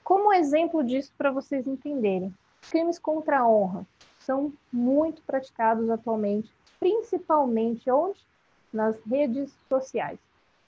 Como 0.04 0.32
exemplo 0.32 0.84
disso, 0.84 1.12
para 1.18 1.32
vocês 1.32 1.66
entenderem, 1.66 2.32
crimes 2.62 2.98
contra 2.98 3.40
a 3.40 3.48
honra 3.48 3.86
são 4.18 4.52
muito 4.72 5.22
praticados 5.22 5.88
atualmente, 5.88 6.52
principalmente 6.80 7.90
onde? 7.90 8.18
Nas 8.72 8.96
redes 9.04 9.56
sociais. 9.68 10.18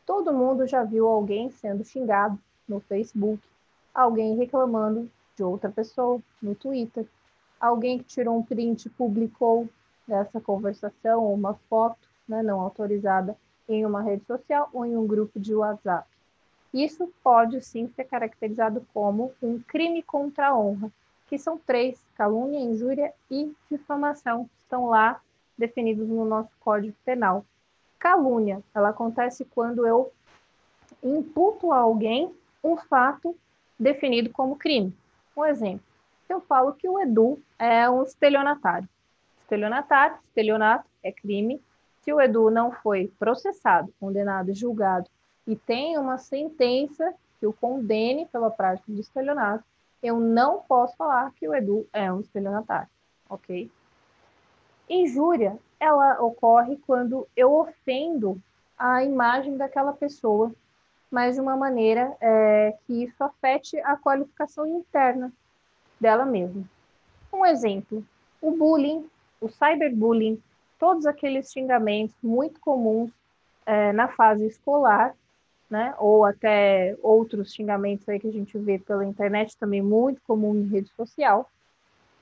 Todo 0.07 0.33
mundo 0.33 0.67
já 0.67 0.85
viu 0.85 1.07
alguém 1.07 1.51
sendo 1.51 1.85
xingado 1.85 2.39
no 2.67 2.81
Facebook, 2.81 3.43
alguém 3.93 4.37
reclamando 4.37 5.11
de 5.37 5.43
outra 5.43 5.71
pessoa 5.71 6.21
no 6.41 6.55
Twitter, 6.55 7.07
alguém 7.61 7.99
que 7.99 8.05
tirou 8.05 8.39
um 8.39 8.43
print 8.43 8.87
e 8.87 8.91
publicou 8.91 9.69
dessa 10.07 10.41
conversação, 10.41 11.33
uma 11.33 11.55
foto 11.69 12.09
né, 12.27 12.43
não 12.43 12.61
autorizada 12.61 13.37
em 13.69 13.85
uma 13.85 14.01
rede 14.01 14.25
social 14.25 14.71
ou 14.73 14.87
em 14.87 14.97
um 14.97 15.07
grupo 15.07 15.39
de 15.39 15.55
WhatsApp. 15.55 16.09
Isso 16.73 17.13
pode 17.23 17.61
sim 17.63 17.89
ser 17.89 18.05
caracterizado 18.05 18.87
como 18.93 19.33
um 19.43 19.59
crime 19.59 20.03
contra 20.03 20.49
a 20.49 20.59
honra, 20.59 20.93
que 21.29 21.39
são 21.39 21.59
três: 21.59 22.03
calúnia, 22.15 22.59
injúria 22.59 23.13
e 23.31 23.53
difamação, 23.71 24.49
estão 24.63 24.87
lá 24.87 25.21
definidos 25.57 26.09
no 26.09 26.25
nosso 26.25 26.51
Código 26.61 26.97
Penal. 27.05 27.45
Calúnia, 27.99 28.63
ela 28.75 28.91
acontece 28.91 29.45
quando 29.45 29.87
eu 29.87 30.13
imputo 31.03 31.73
a 31.73 31.79
alguém 31.79 32.33
um 32.63 32.77
fato 32.77 33.37
definido 33.79 34.31
como 34.31 34.57
crime. 34.57 34.97
Um 35.37 35.45
exemplo, 35.45 35.85
eu 36.29 36.41
falo 36.41 36.73
que 36.73 36.89
o 36.89 37.01
Edu 37.01 37.41
é 37.59 37.89
um 37.89 38.03
estelionatário. 38.03 38.89
Estelionatário, 39.43 40.17
estelionato 40.29 40.89
é 41.03 41.11
crime, 41.11 41.61
se 42.03 42.13
o 42.13 42.21
Edu 42.21 42.51
não 42.51 42.73
foi 42.73 43.13
processado, 43.19 43.93
condenado 43.99 44.55
julgado 44.55 45.09
e 45.47 45.57
tem 45.57 45.97
uma 45.99 46.19
sentença 46.19 47.15
que 47.41 47.47
o 47.47 47.53
condene 47.53 48.27
pela 48.27 48.51
prática 48.51 48.93
de 48.93 49.01
estelionato, 49.01 49.65
eu 50.03 50.19
não 50.19 50.61
posso 50.61 50.97
falar 50.97 51.33
que 51.35 51.49
o 51.49 51.55
Edu 51.55 51.87
é 51.93 52.13
um 52.13 52.21
estelionatário, 52.21 52.89
ok? 53.29 53.71
Injúria, 54.89 55.59
ela 55.79 56.23
ocorre 56.23 56.77
quando 56.87 57.27
eu 57.37 57.53
ofendo 57.53 58.41
a 58.79 59.03
imagem 59.05 59.57
daquela 59.57 59.93
pessoa, 59.93 60.53
mas 61.11 61.35
de 61.35 61.41
uma 61.41 61.57
maneira 61.57 62.17
é, 62.21 62.77
que 62.87 63.05
isso 63.05 63.23
afete 63.23 63.79
a 63.81 63.97
qualificação 63.97 64.67
interna 64.67 65.33
dela 66.01 66.25
mesma. 66.25 66.65
Um 67.33 67.45
exemplo, 67.45 68.05
o 68.41 68.53
bullying, 68.53 69.09
o 69.41 69.49
cyberbullying, 69.49 70.43
todos 70.79 71.07
aqueles 71.07 71.51
xingamentos 71.51 72.15
muito 72.23 72.61
comuns 72.61 73.11
é, 73.67 73.93
na 73.93 74.09
fase 74.09 74.47
escolar, 74.47 75.15
né? 75.71 75.95
Ou 75.99 76.25
até 76.25 76.97
outros 77.03 77.53
xingamentos 77.53 78.09
aí 78.09 78.19
que 78.19 78.29
a 78.29 78.33
gente 78.33 78.57
vê 78.59 78.79
pela 78.79 79.05
internet 79.05 79.57
também 79.57 79.83
muito 79.83 80.21
comum 80.23 80.55
em 80.57 80.69
rede 80.69 80.91
social, 80.91 81.51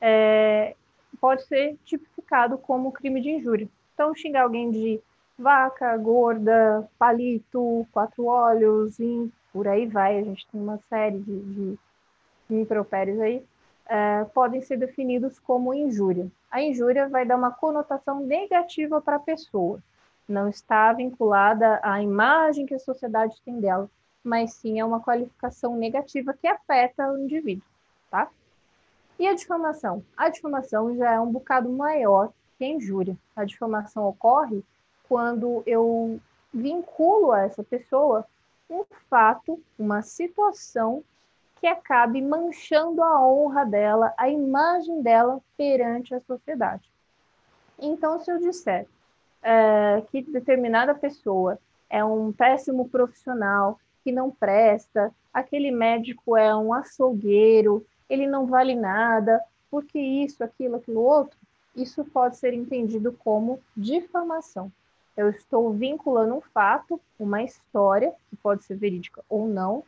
é, 0.01 0.75
pode 1.21 1.45
ser 1.45 1.77
tipificado 1.85 2.59
como 2.59 2.93
crime 2.93 3.21
de 3.21 3.31
injúria. 3.31 3.69
Então, 3.95 4.15
xingar 4.15 4.43
alguém 4.43 4.71
de 4.71 5.01
vaca, 5.39 5.97
gorda, 5.97 6.89
palito, 6.99 7.87
quatro 7.93 8.27
olhos, 8.27 8.99
e 8.99 9.31
por 9.53 9.69
aí 9.69 9.87
vai. 9.87 10.19
A 10.19 10.23
gente 10.23 10.47
tem 10.49 10.61
uma 10.61 10.79
série 10.89 11.19
de, 11.19 11.41
de, 11.41 11.79
impropérios 12.51 13.21
aí 13.21 13.43
é, 13.89 14.25
podem 14.35 14.61
ser 14.61 14.77
definidos 14.77 15.39
como 15.39 15.73
injúria. 15.73 16.31
A 16.51 16.61
injúria 16.61 17.09
vai 17.09 17.25
dar 17.25 17.37
uma 17.37 17.53
conotação 17.53 18.21
negativa 18.21 19.01
para 19.01 19.17
a 19.17 19.21
pessoa, 19.21 19.81
não 20.29 20.49
está 20.49 20.93
vinculada 20.93 21.81
à 21.83 22.03
imagem 22.03 22.67
que 22.67 22.75
a 22.75 22.79
sociedade 22.79 23.41
tem 23.45 23.61
dela, 23.61 23.89
mas 24.23 24.55
sim 24.55 24.81
é 24.81 24.85
uma 24.85 25.01
qualificação 25.01 25.77
negativa 25.77 26.35
que 26.35 26.47
afeta 26.47 27.11
o 27.11 27.19
indivíduo, 27.19 27.65
tá? 28.11 28.29
E 29.19 29.27
a 29.27 29.35
difamação? 29.35 30.05
A 30.17 30.29
difamação 30.29 30.95
já 30.97 31.13
é 31.13 31.21
um 31.21 31.31
bocado 31.31 31.71
maior 31.71 32.33
que 32.59 32.65
a 32.65 32.69
injúria. 32.69 33.17
A 33.35 33.45
difamação 33.45 34.07
ocorre 34.07 34.63
quando 35.09 35.63
eu 35.65 36.21
vinculo 36.53 37.33
a 37.33 37.43
essa 37.43 37.63
pessoa 37.63 38.27
um 38.69 38.85
fato, 39.09 39.63
uma 39.79 40.03
situação 40.03 41.05
que 41.61 41.67
acabe 41.67 42.21
manchando 42.21 43.03
a 43.03 43.27
honra 43.27 43.65
dela, 43.65 44.13
a 44.19 44.29
imagem 44.29 45.01
dela 45.03 45.41
perante 45.57 46.15
a 46.15 46.21
sociedade. 46.21 46.91
Então, 47.79 48.19
se 48.21 48.31
eu 48.31 48.39
disser 48.39 48.87
é, 49.47 50.03
que 50.11 50.23
determinada 50.23 50.93
pessoa 50.93 51.57
é 51.89 52.05
um 52.05 52.33
péssimo 52.33 52.89
profissional, 52.89 53.79
que 54.03 54.11
não 54.11 54.29
presta, 54.29 55.15
aquele 55.33 55.71
médico 55.71 56.37
é 56.37 56.55
um 56.55 56.75
açougueiro, 56.75 57.87
ele 58.11 58.27
não 58.27 58.47
vale 58.47 58.75
nada, 58.75 59.41
porque 59.71 60.01
isso, 60.01 60.43
aquilo, 60.43 60.77
aquilo 60.77 61.01
outro, 61.01 61.39
isso 61.77 62.05
pode 62.05 62.37
ser 62.39 62.55
entendido 62.55 63.13
como 63.13 63.61
difamação. 63.77 64.73
Eu 65.17 65.31
estou 65.31 65.73
vinculando 65.73 66.35
um 66.35 66.41
fato, 66.41 67.01
uma 67.17 67.41
história, 67.43 68.13
que 68.29 68.37
pode 68.37 68.65
ser 68.65 68.77
verídica 68.77 69.23
ou 69.29 69.47
não, 69.47 69.85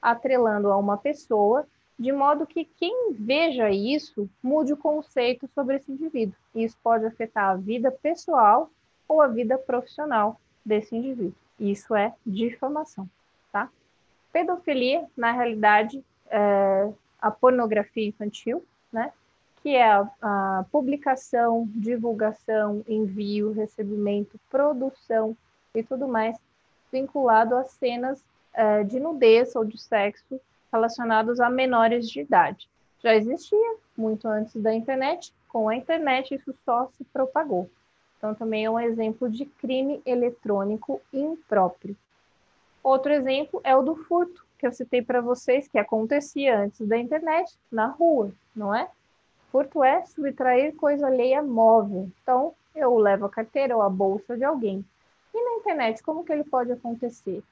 atrelando 0.00 0.70
a 0.70 0.76
uma 0.76 0.96
pessoa, 0.96 1.66
de 1.98 2.12
modo 2.12 2.46
que 2.46 2.64
quem 2.64 3.12
veja 3.14 3.68
isso 3.68 4.30
mude 4.40 4.72
o 4.72 4.76
conceito 4.76 5.48
sobre 5.54 5.76
esse 5.76 5.90
indivíduo. 5.90 6.36
Isso 6.54 6.76
pode 6.82 7.04
afetar 7.04 7.50
a 7.50 7.56
vida 7.56 7.90
pessoal 7.90 8.70
ou 9.12 9.20
a 9.20 9.26
vida 9.26 9.58
profissional 9.58 10.40
desse 10.64 10.96
indivíduo. 10.96 11.34
Isso 11.58 11.94
é 11.94 12.14
difamação, 12.26 13.08
tá? 13.52 13.68
Pedofilia, 14.32 15.06
na 15.16 15.32
realidade, 15.32 16.02
é 16.30 16.88
a 17.20 17.30
pornografia 17.30 18.08
infantil, 18.08 18.64
né? 18.92 19.12
Que 19.62 19.76
é 19.76 19.92
a, 19.92 20.08
a 20.20 20.64
publicação, 20.72 21.68
divulgação, 21.68 22.82
envio, 22.88 23.52
recebimento, 23.52 24.40
produção 24.50 25.36
e 25.74 25.82
tudo 25.82 26.08
mais 26.08 26.36
vinculado 26.90 27.56
a 27.56 27.64
cenas 27.64 28.22
uh, 28.54 28.84
de 28.84 28.98
nudez 28.98 29.54
ou 29.54 29.64
de 29.64 29.78
sexo 29.78 30.40
relacionados 30.72 31.40
a 31.40 31.48
menores 31.48 32.08
de 32.08 32.20
idade. 32.20 32.68
Já 33.02 33.14
existia 33.14 33.76
muito 33.96 34.26
antes 34.26 34.54
da 34.60 34.74
internet, 34.74 35.32
com 35.48 35.68
a 35.68 35.76
internet 35.76 36.34
isso 36.34 36.54
só 36.64 36.88
se 36.96 37.04
propagou. 37.04 37.70
Então, 38.22 38.36
também 38.36 38.64
é 38.64 38.70
um 38.70 38.78
exemplo 38.78 39.28
de 39.28 39.44
crime 39.44 40.00
eletrônico 40.06 41.02
impróprio. 41.12 41.96
Outro 42.80 43.12
exemplo 43.12 43.60
é 43.64 43.74
o 43.74 43.82
do 43.82 43.96
furto, 43.96 44.46
que 44.60 44.64
eu 44.64 44.70
citei 44.70 45.02
para 45.02 45.20
vocês, 45.20 45.66
que 45.66 45.76
acontecia 45.76 46.56
antes 46.56 46.86
da 46.86 46.96
internet, 46.96 47.52
na 47.68 47.86
rua, 47.86 48.30
não 48.54 48.72
é? 48.72 48.88
Furto 49.50 49.82
é 49.82 50.04
subtrair 50.04 50.76
coisa 50.76 51.08
alheia 51.08 51.42
móvel. 51.42 52.08
Então, 52.22 52.54
eu 52.76 52.96
levo 52.96 53.26
a 53.26 53.28
carteira 53.28 53.74
ou 53.74 53.82
a 53.82 53.90
bolsa 53.90 54.36
de 54.36 54.44
alguém. 54.44 54.84
E 55.34 55.44
na 55.44 55.58
internet, 55.58 56.00
como 56.00 56.24
que 56.24 56.32
ele 56.32 56.44
pode 56.44 56.70
acontecer? 56.70 57.42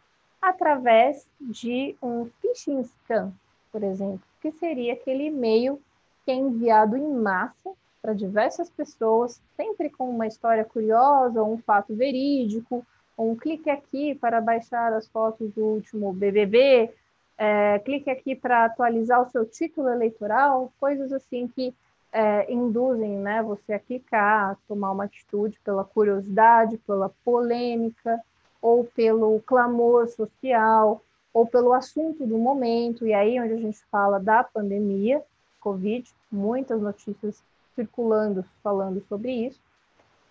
Através 0.41 1.27
de 1.41 1.97
um 2.00 2.31
phishing 2.41 2.85
scam, 2.85 3.33
por 3.73 3.83
exemplo, 3.83 4.23
que 4.41 4.53
seria 4.53 4.93
aquele 4.93 5.25
e-mail 5.25 5.83
que 6.25 6.31
é 6.31 6.35
enviado 6.35 6.97
em 6.97 7.12
massa 7.12 7.73
para 8.02 8.14
diversas 8.14 8.71
pessoas, 8.71 9.40
sempre 9.57 9.90
com 9.90 10.09
uma 10.09 10.26
história 10.26 10.64
curiosa, 10.64 11.42
ou 11.42 11.54
um 11.54 11.59
fato 11.59 11.95
verídico, 11.95 12.85
ou 13.16 13.33
um 13.33 13.37
clique 13.37 13.69
aqui 13.69 14.14
para 14.14 14.40
baixar 14.40 14.92
as 14.92 15.07
fotos 15.09 15.50
do 15.52 15.64
último 15.64 16.12
BBB, 16.12 16.90
é, 17.37 17.78
clique 17.80 18.11
aqui 18.11 18.35
para 18.35 18.66
atualizar 18.66 19.23
o 19.23 19.30
seu 19.30 19.47
título 19.47 19.88
eleitoral, 19.88 20.73
coisas 20.78 21.12
assim 21.12 21.49
que 21.49 21.75
é, 22.12 22.52
induzem 22.52 23.16
né, 23.19 23.42
você 23.42 23.73
a 23.73 23.78
clicar, 23.78 24.50
a 24.50 24.57
tomar 24.66 24.90
uma 24.90 25.04
atitude 25.04 25.59
pela 25.64 25.85
curiosidade, 25.85 26.78
pela 26.78 27.11
polêmica, 27.25 28.21
ou 28.61 28.85
pelo 28.85 29.40
clamor 29.40 30.09
social, 30.09 31.02
ou 31.33 31.47
pelo 31.47 31.73
assunto 31.73 32.26
do 32.26 32.37
momento, 32.37 33.07
e 33.07 33.14
aí 33.14 33.40
onde 33.40 33.54
a 33.54 33.59
gente 33.59 33.83
fala 33.90 34.19
da 34.19 34.45
pandemia, 34.45 35.23
Covid, 35.61 36.11
muitas 36.30 36.80
notícias 36.80 37.42
circulando 37.75 38.45
falando 38.62 39.03
sobre 39.09 39.47
isso, 39.47 39.61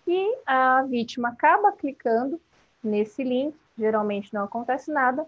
e 0.06 0.38
a 0.46 0.82
vítima 0.82 1.28
acaba 1.28 1.72
clicando 1.72 2.40
nesse 2.82 3.22
link, 3.22 3.56
geralmente 3.78 4.32
não 4.34 4.44
acontece 4.44 4.90
nada, 4.90 5.26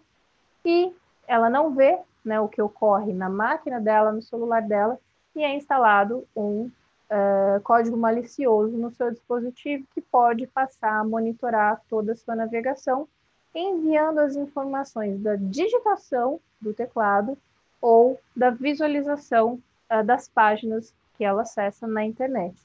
e 0.65 0.93
ela 1.27 1.49
não 1.49 1.75
vê 1.75 1.99
né, 2.25 2.41
o 2.41 2.49
que 2.49 2.63
ocorre 2.63 3.13
na 3.13 3.29
máquina 3.29 3.81
dela, 3.81 4.13
no 4.13 4.23
celular 4.23 4.63
dela, 4.63 4.99
e 5.35 5.43
é 5.43 5.55
instalado 5.55 6.27
um 6.37 6.71
uh, 7.13 7.61
código 7.63 7.97
malicioso 7.97 8.77
no 8.77 8.91
seu 8.91 9.11
dispositivo 9.11 9.87
que 9.95 10.01
pode 10.01 10.47
passar 10.47 11.01
a 11.01 11.05
monitorar 11.05 11.81
toda 11.89 12.13
a 12.13 12.17
sua 12.17 12.35
navegação, 12.35 13.09
enviando 13.55 14.19
as 14.19 14.37
informações 14.37 15.21
da 15.21 15.37
digitação 15.37 16.41
do 16.61 16.73
teclado 16.73 17.37
ou 17.81 18.19
da 18.35 18.51
visualização 18.51 19.61
uh, 19.91 20.05
das 20.05 20.29
páginas 20.29 20.95
que 21.17 21.25
ela 21.25 21.43
acessa 21.43 21.87
na 21.87 22.05
internet. 22.05 22.57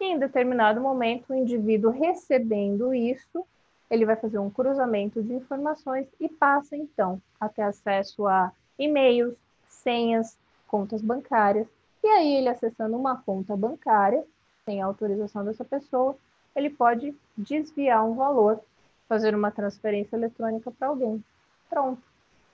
E 0.00 0.04
em 0.04 0.18
determinado 0.18 0.80
momento, 0.80 1.30
o 1.30 1.34
indivíduo 1.34 1.90
recebendo 1.90 2.94
isso, 2.94 3.44
ele 3.90 4.06
vai 4.06 4.16
fazer 4.16 4.38
um 4.38 4.48
cruzamento 4.48 5.22
de 5.22 5.34
informações 5.34 6.06
e 6.18 6.28
passa 6.28 6.76
então 6.76 7.20
a 7.38 7.48
ter 7.48 7.62
acesso 7.62 8.26
a 8.26 8.52
e-mails, 8.78 9.34
senhas, 9.68 10.38
contas 10.66 11.02
bancárias. 11.02 11.66
E 12.02 12.08
aí, 12.08 12.36
ele 12.36 12.48
acessando 12.48 12.96
uma 12.96 13.16
conta 13.16 13.56
bancária, 13.56 14.24
sem 14.64 14.80
autorização 14.80 15.44
dessa 15.44 15.64
pessoa, 15.64 16.16
ele 16.54 16.70
pode 16.70 17.14
desviar 17.36 18.04
um 18.04 18.14
valor, 18.14 18.60
fazer 19.08 19.34
uma 19.34 19.50
transferência 19.50 20.16
eletrônica 20.16 20.70
para 20.70 20.88
alguém. 20.88 21.22
Pronto. 21.68 22.02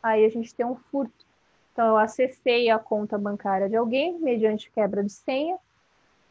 Aí 0.03 0.25
a 0.25 0.29
gente 0.29 0.55
tem 0.55 0.65
um 0.65 0.77
furto. 0.77 1.26
Então, 1.77 1.89
eu 1.89 1.99
acessei 1.99 2.71
a 2.71 2.79
conta 2.79 3.19
bancária 3.19 3.69
de 3.69 3.77
alguém 3.77 4.19
mediante 4.19 4.71
quebra 4.71 5.05
de 5.05 5.13
senha 5.13 5.59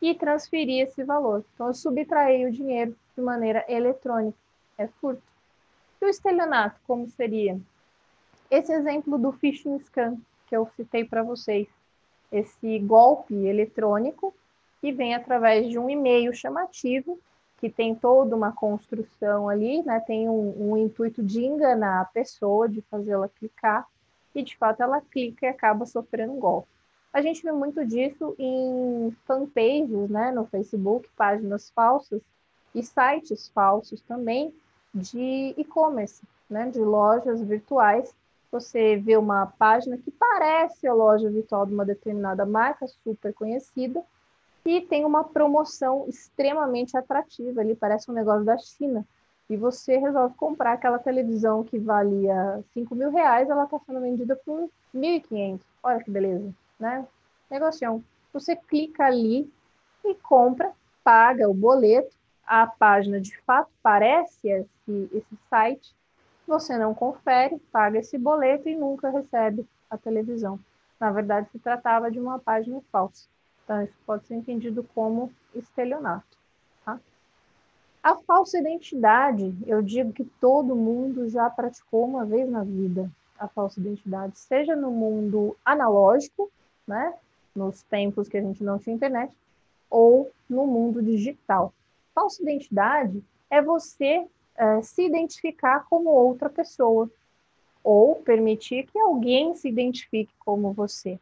e 0.02 0.16
transferi 0.16 0.80
esse 0.80 1.04
valor. 1.04 1.46
Então, 1.54 1.68
eu 1.68 1.74
subtraí 1.76 2.48
o 2.48 2.52
dinheiro 2.52 2.96
de 3.16 3.22
maneira 3.22 3.64
eletrônica 3.70 4.36
é 4.76 4.88
furto. 4.88 5.22
E 6.02 6.06
o 6.06 6.10
estelionato, 6.10 6.82
como 6.88 7.08
seria? 7.12 7.62
Esse 8.50 8.74
exemplo 8.74 9.20
do 9.20 9.32
phishing 9.32 9.78
scam 9.82 10.18
que 10.48 10.58
eu 10.58 10.68
citei 10.76 11.06
para 11.06 11.22
vocês, 11.22 11.68
esse 12.32 12.80
golpe 12.80 13.36
eletrônico 13.36 14.34
que 14.82 14.92
vem 14.92 15.14
através 15.14 15.70
de 15.70 15.78
um 15.78 15.88
e-mail 15.88 16.34
chamativo 16.34 17.20
que 17.60 17.70
tem 17.70 17.94
toda 17.94 18.36
uma 18.36 18.52
construção 18.52 19.48
ali, 19.48 19.84
né? 19.84 20.00
Tem 20.00 20.28
um, 20.28 20.72
um 20.72 20.76
intuito 20.76 21.22
de 21.22 21.46
enganar 21.46 22.02
a 22.02 22.06
pessoa, 22.06 22.68
de 22.68 22.82
fazê-la 22.90 23.30
clicar 23.30 23.88
e 24.36 24.44
de 24.44 24.58
fato 24.58 24.84
ela 24.84 25.02
clica 25.02 25.46
e 25.46 25.50
acaba 25.50 25.86
sofrendo 25.86 26.34
golpe. 26.34 26.68
A 27.14 27.22
gente 27.22 27.42
vê 27.42 27.52
muito 27.54 27.86
disso 27.86 28.36
em 28.38 29.16
fanpages, 29.26 30.10
né, 30.10 30.32
no 30.32 30.46
Facebook, 30.46 31.10
páginas 31.16 31.70
falsas 31.70 32.22
e 32.74 32.84
sites 32.84 33.48
falsos 33.48 34.02
também, 34.02 34.54
de 34.94 35.54
e-commerce, 35.58 36.22
né, 36.50 36.70
de 36.70 36.80
lojas 36.80 37.42
virtuais. 37.42 38.14
Você 38.52 38.98
vê 38.98 39.16
uma 39.16 39.48
página 39.48 39.98
que 39.98 40.12
parece 40.12 40.86
a 40.88 40.94
loja 40.94 41.30
virtual 41.30 41.66
de 41.66 41.74
uma 41.74 41.86
determinada 41.86 42.46
marca 42.46 42.86
super 42.88 43.34
conhecida 43.34 44.04
e 44.66 44.82
tem 44.82 45.06
uma 45.06 45.24
promoção 45.24 46.06
extremamente 46.10 46.98
atrativa 46.98 47.62
ali, 47.62 47.76
parece 47.76 48.12
um 48.12 48.14
negócio 48.14 48.44
da 48.44 48.58
China. 48.58 49.06
E 49.50 49.56
você 49.56 49.98
resolve 49.98 50.36
comprar 50.36 50.74
aquela 50.74 50.98
televisão 50.98 51.64
que 51.64 51.78
valia 51.78 52.64
5 52.74 52.96
mil 52.96 53.12
reais, 53.12 53.50
ela 53.50 53.66
está 53.66 53.80
sendo 53.80 54.02
vendida 54.02 54.36
por 54.36 54.70
1.500. 54.94 55.60
Olha 55.84 56.04
que 56.04 56.10
beleza, 56.10 56.54
né? 56.80 57.06
Negocião. 57.50 58.04
Você 58.34 58.56
clica 58.56 59.06
ali 59.06 59.52
e 60.04 60.16
compra, 60.16 60.72
paga 61.04 61.48
o 61.48 61.54
boleto, 61.54 62.16
a 62.46 62.66
página 62.68 63.20
de 63.20 63.38
fato 63.42 63.70
parece 63.82 64.48
esse, 64.50 65.10
esse 65.14 65.38
site, 65.50 65.96
você 66.48 66.78
não 66.78 66.94
confere, 66.94 67.60
paga 67.72 68.00
esse 68.00 68.18
boleto 68.18 68.70
e 68.70 68.76
nunca 68.76 69.10
recebe 69.10 69.66
a 69.90 69.98
televisão. 69.98 70.60
Na 71.00 71.12
verdade, 71.12 71.50
se 71.52 71.60
tratava 71.60 72.12
de 72.12 72.20
uma 72.20 72.40
página 72.40 72.82
falsa. 72.92 73.28
Então, 73.64 73.82
isso 73.84 73.96
pode 74.06 74.28
ser 74.28 74.36
entendido 74.36 74.84
como 74.94 75.32
estelionato. 75.54 76.38
A 78.06 78.14
falsa 78.18 78.60
identidade, 78.60 79.52
eu 79.66 79.82
digo 79.82 80.14
que 80.14 80.24
todo 80.24 80.76
mundo 80.76 81.28
já 81.28 81.50
praticou 81.50 82.06
uma 82.06 82.24
vez 82.24 82.48
na 82.48 82.64
vida 82.64 83.12
a 83.36 83.48
falsa 83.48 83.80
identidade, 83.80 84.38
seja 84.38 84.76
no 84.76 84.92
mundo 84.92 85.58
analógico, 85.66 86.52
né, 86.86 87.16
nos 87.56 87.82
tempos 87.82 88.30
que 88.30 88.38
a 88.38 88.42
gente 88.44 88.64
não 88.64 88.78
tinha 88.78 88.96
internet, 88.96 89.34
ou 89.90 90.32
no 90.48 90.68
mundo 90.68 91.02
digital. 91.02 91.74
Falsa 92.14 92.44
identidade 92.44 93.24
é 93.50 93.60
você 93.60 94.28
é, 94.56 94.84
se 94.84 95.04
identificar 95.04 95.88
como 95.90 96.12
outra 96.12 96.48
pessoa 96.48 97.10
ou 97.84 98.18
permitir 98.18 98.86
que 98.86 99.00
alguém 99.00 99.56
se 99.56 99.68
identifique 99.68 100.32
como 100.46 100.74
você. 100.74 101.20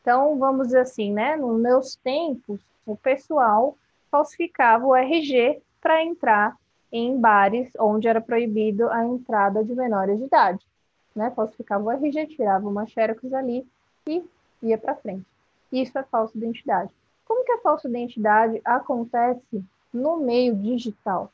Então, 0.00 0.38
vamos 0.38 0.68
dizer 0.68 0.80
assim, 0.80 1.12
né? 1.12 1.36
Nos 1.36 1.60
meus 1.60 1.96
tempos, 1.96 2.62
o 2.86 2.96
pessoal 2.96 3.76
falsificava 4.10 4.86
o 4.86 4.96
RG 4.96 5.60
para 5.80 6.02
entrar 6.02 6.56
em 6.90 7.20
bares 7.20 7.70
onde 7.78 8.08
era 8.08 8.20
proibido 8.20 8.88
a 8.88 9.04
entrada 9.04 9.62
de 9.62 9.74
menores 9.74 10.18
de 10.18 10.24
idade. 10.24 10.66
Né? 11.14 11.30
Falsificava 11.30 11.84
o 11.84 11.90
RG, 11.90 12.26
tirava 12.28 12.68
uma 12.68 12.86
xerox 12.86 13.32
ali 13.32 13.66
e 14.06 14.24
ia 14.62 14.78
para 14.78 14.94
frente. 14.94 15.26
Isso 15.70 15.98
é 15.98 16.02
falsa 16.02 16.36
identidade. 16.36 16.90
Como 17.24 17.44
que 17.44 17.52
a 17.52 17.58
falsa 17.58 17.88
identidade 17.88 18.60
acontece 18.64 19.62
no 19.92 20.18
meio 20.18 20.54
digital, 20.54 21.30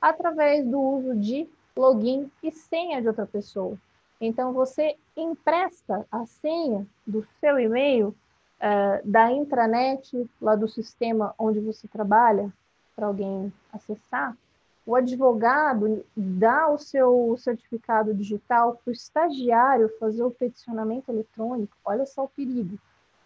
através 0.00 0.66
do 0.66 0.80
uso 0.80 1.14
de 1.16 1.48
login 1.76 2.30
e 2.42 2.50
senha 2.50 3.00
de 3.00 3.08
outra 3.08 3.26
pessoa. 3.26 3.78
Então, 4.20 4.52
você 4.52 4.96
empresta 5.16 6.06
a 6.10 6.26
senha 6.26 6.86
do 7.06 7.26
seu 7.40 7.58
e-mail 7.58 8.08
uh, 8.08 9.00
da 9.04 9.32
intranet, 9.32 10.28
lá 10.40 10.54
do 10.54 10.68
sistema 10.68 11.34
onde 11.38 11.60
você 11.60 11.88
trabalha, 11.88 12.52
para 12.94 13.06
alguém 13.06 13.52
acessar. 13.72 14.36
O 14.84 14.96
advogado 14.96 16.04
dá 16.16 16.68
o 16.68 16.78
seu 16.78 17.36
certificado 17.38 18.12
digital 18.12 18.74
para 18.74 18.90
o 18.90 18.92
estagiário 18.92 19.96
fazer 20.00 20.24
o 20.24 20.30
peticionamento 20.30 21.10
eletrônico. 21.10 21.76
Olha 21.84 22.04
só 22.04 22.24
o 22.24 22.28
perigo 22.28 22.78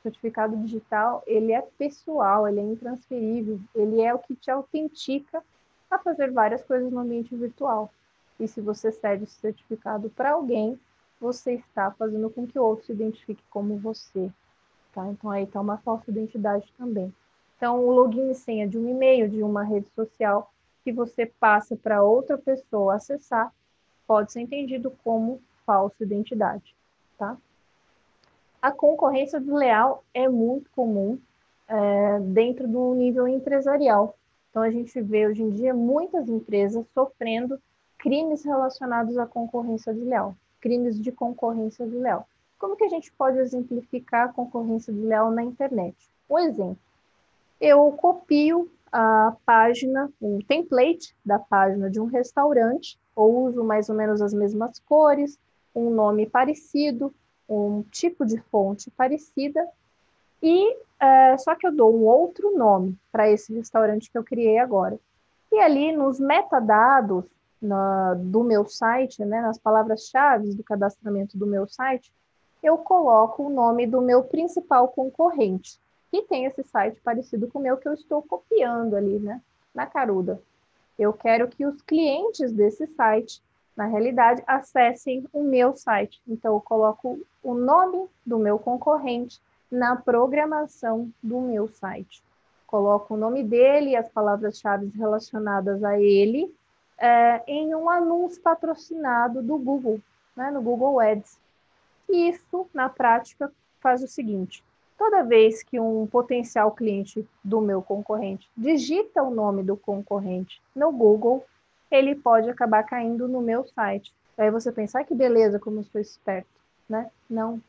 certificado 0.03 0.57
digital, 0.59 1.23
ele 1.27 1.53
é 1.53 1.61
pessoal, 1.61 2.47
ele 2.47 2.61
é 2.61 2.63
intransferível, 2.63 3.59
ele 3.75 4.01
é 4.01 4.15
o 4.15 4.19
que 4.19 4.37
te 4.37 4.51
autentica 4.51 5.43
a 5.91 5.99
fazer 5.99 6.31
várias 6.31 6.63
coisas 6.63 6.93
no 6.93 7.01
ambiente 7.01 7.35
virtual. 7.35 7.91
E 8.39 8.47
se 8.47 8.61
você 8.61 8.93
cede 8.93 9.25
esse 9.25 9.41
certificado 9.41 10.09
para 10.11 10.33
alguém, 10.33 10.79
você 11.21 11.55
está 11.55 11.91
fazendo 11.91 12.31
com 12.31 12.47
que 12.47 12.59
o 12.59 12.63
outro 12.63 12.87
se 12.87 12.93
identifique 12.93 13.43
como 13.51 13.79
você. 13.79 14.31
Tá? 14.93 15.07
Então 15.09 15.31
aí 15.31 15.45
está 15.45 15.61
uma 15.61 15.79
falsa 15.79 16.11
identidade 16.11 16.73
também. 16.77 17.13
Então, 17.57 17.85
o 17.85 17.91
login 17.91 18.31
e 18.31 18.35
senha 18.35 18.69
de 18.69 18.79
um 18.79 18.89
e-mail, 18.89 19.29
de 19.29 19.43
uma 19.43 19.63
rede 19.63 19.89
social, 19.91 20.53
que 20.85 20.93
você 20.93 21.27
passa 21.27 21.77
para 21.77 22.03
outra 22.03 22.37
pessoa 22.37 22.97
acessar, 22.97 23.53
pode 24.07 24.33
ser 24.33 24.41
entendido 24.41 24.91
como 25.03 25.41
falsa 25.65 26.05
identidade. 26.05 26.75
Tá? 27.19 27.37
a 28.67 28.73
concorrência 28.73 29.39
desleal 29.41 30.03
é 30.13 30.29
muito 30.29 30.69
comum 30.73 31.21
é, 31.69 32.19
dentro 32.19 32.67
do 32.67 32.95
nível 32.97 33.29
empresarial. 33.29 34.19
Então, 34.51 34.61
a 34.61 34.71
gente 34.71 35.01
vê 35.01 35.29
hoje 35.29 35.41
em 35.41 35.51
dia 35.51 35.73
muitas 35.73 36.29
empresas 36.29 36.85
sofrendo 36.93 37.61
crimes 37.97 38.45
relacionados 38.45 39.19
à 39.19 39.27
concorrência 39.27 39.95
desleal, 39.95 40.35
crimes 40.61 41.01
de 41.01 41.13
concorrência 41.13 41.87
desleal. 41.87 42.27
Como 42.59 42.75
que 42.75 42.83
a 42.83 42.89
gente 42.89 43.13
pode 43.13 43.39
exemplificar 43.39 44.29
a 44.29 44.33
concorrência 44.33 44.93
desleal 44.93 45.31
na 45.31 45.45
internet? 45.45 45.97
Um 46.29 46.39
exemplo. 46.39 46.79
Eu 47.61 47.91
copio 47.93 48.71
a 48.93 49.35
página, 49.45 50.11
um 50.21 50.39
template 50.39 51.15
da 51.25 51.39
página 51.39 51.91
de 51.91 52.01
um 52.01 52.07
restaurante, 52.07 52.99
ou 53.15 53.47
uso 53.47 53.65
mais 53.65 53.89
ou 53.89 53.95
menos 53.95 54.21
as 54.21 54.33
mesmas 54.33 54.79
cores, 54.81 55.39
um 55.75 55.91
nome 55.91 56.27
parecido, 56.27 57.15
um 57.49 57.83
tipo 57.91 58.25
de 58.25 58.39
fonte 58.51 58.91
parecida, 58.91 59.67
e 60.43 60.77
é, 61.01 61.37
só 61.39 61.55
que 61.55 61.67
eu 61.67 61.75
dou 61.75 61.95
um 61.95 62.05
outro 62.05 62.57
nome 62.57 62.97
para 63.11 63.31
esse 63.31 63.55
restaurante 63.55 64.11
que 64.11 64.17
eu 64.17 64.25
criei 64.25 64.59
agora. 64.59 64.99
E 65.51 65.59
ali 65.59 65.93
nos 65.93 66.19
metadados 66.19 67.25
na, 67.61 68.15
do 68.15 68.43
meu 68.43 68.67
site, 68.67 69.25
né, 69.25 69.41
nas 69.41 69.59
palavras-chave 69.59 70.55
do 70.55 70.63
cadastramento 70.63 71.39
do 71.39 71.47
meu 71.47 71.67
site, 71.67 72.13
eu 72.63 72.79
coloco 72.79 73.45
o 73.45 73.51
nome 73.51 73.87
do 73.87 74.01
meu 74.01 74.25
principal 74.25 74.89
concorrente, 74.89 75.79
que 76.11 76.23
tem 76.23 76.45
esse 76.45 76.63
site 76.63 77.01
parecido 77.01 77.49
com 77.49 77.59
o 77.59 77.63
meu 77.63 77.77
que 77.77 77.89
eu 77.89 77.95
estou 77.95 78.23
copiando 78.23 78.95
ali, 78.95 79.19
né, 79.19 79.41
na 79.75 79.87
caruda. 79.87 80.41
Eu 80.99 81.13
quero 81.13 81.49
que 81.49 81.67
os 81.67 81.83
clientes 81.83 82.53
desse 82.53 82.87
site, 82.87 83.43
na 83.77 83.87
realidade, 83.87 84.43
acessem 84.47 85.27
o 85.33 85.43
meu 85.43 85.77
site. 85.77 86.21
Então, 86.27 86.55
eu 86.55 86.61
coloco 86.61 87.21
o 87.43 87.55
nome 87.55 88.09
do 88.25 88.39
meu 88.39 88.59
concorrente 88.59 89.41
na 89.71 89.95
programação 89.97 91.11
do 91.23 91.41
meu 91.41 91.69
site. 91.69 92.23
Coloco 92.67 93.15
o 93.15 93.17
nome 93.17 93.43
dele 93.43 93.91
e 93.91 93.97
as 93.97 94.09
palavras-chave 94.09 94.91
relacionadas 94.97 95.85
a 95.85 96.01
ele 96.01 96.53
é, 96.99 97.43
em 97.47 97.75
um 97.75 97.91
anúncio 97.91 98.41
patrocinado 98.41 99.43
do 99.43 99.59
Google, 99.59 100.01
né, 100.35 100.51
no 100.51 100.63
Google 100.63 100.99
Ads. 100.99 101.39
Isso, 102.09 102.67
na 102.73 102.89
prática, 102.89 103.53
faz 103.81 104.03
o 104.03 104.09
seguinte: 104.09 104.65
toda 104.97 105.23
vez 105.23 105.63
que 105.63 105.79
um 105.79 106.07
potencial 106.07 106.73
cliente 106.73 107.27
do 107.43 107.61
meu 107.61 107.83
concorrente 107.83 108.49
digita 108.57 109.23
o 109.23 109.31
nome 109.31 109.63
do 109.63 109.77
concorrente 109.77 110.61
no 110.75 110.91
Google, 110.91 111.45
ele 111.91 112.15
pode 112.15 112.49
acabar 112.49 112.83
caindo 112.83 113.29
no 113.29 113.41
meu 113.41 113.65
site. 113.65 114.13
Aí 114.37 114.51
você 114.51 114.73
pensa, 114.73 115.01
ah, 115.01 115.05
que 115.05 115.15
beleza, 115.15 115.59
como 115.59 115.81
eu 115.81 115.85
sou 115.85 116.01
esperto, 116.01 116.49
né? 116.89 117.11
Não, 117.29 117.61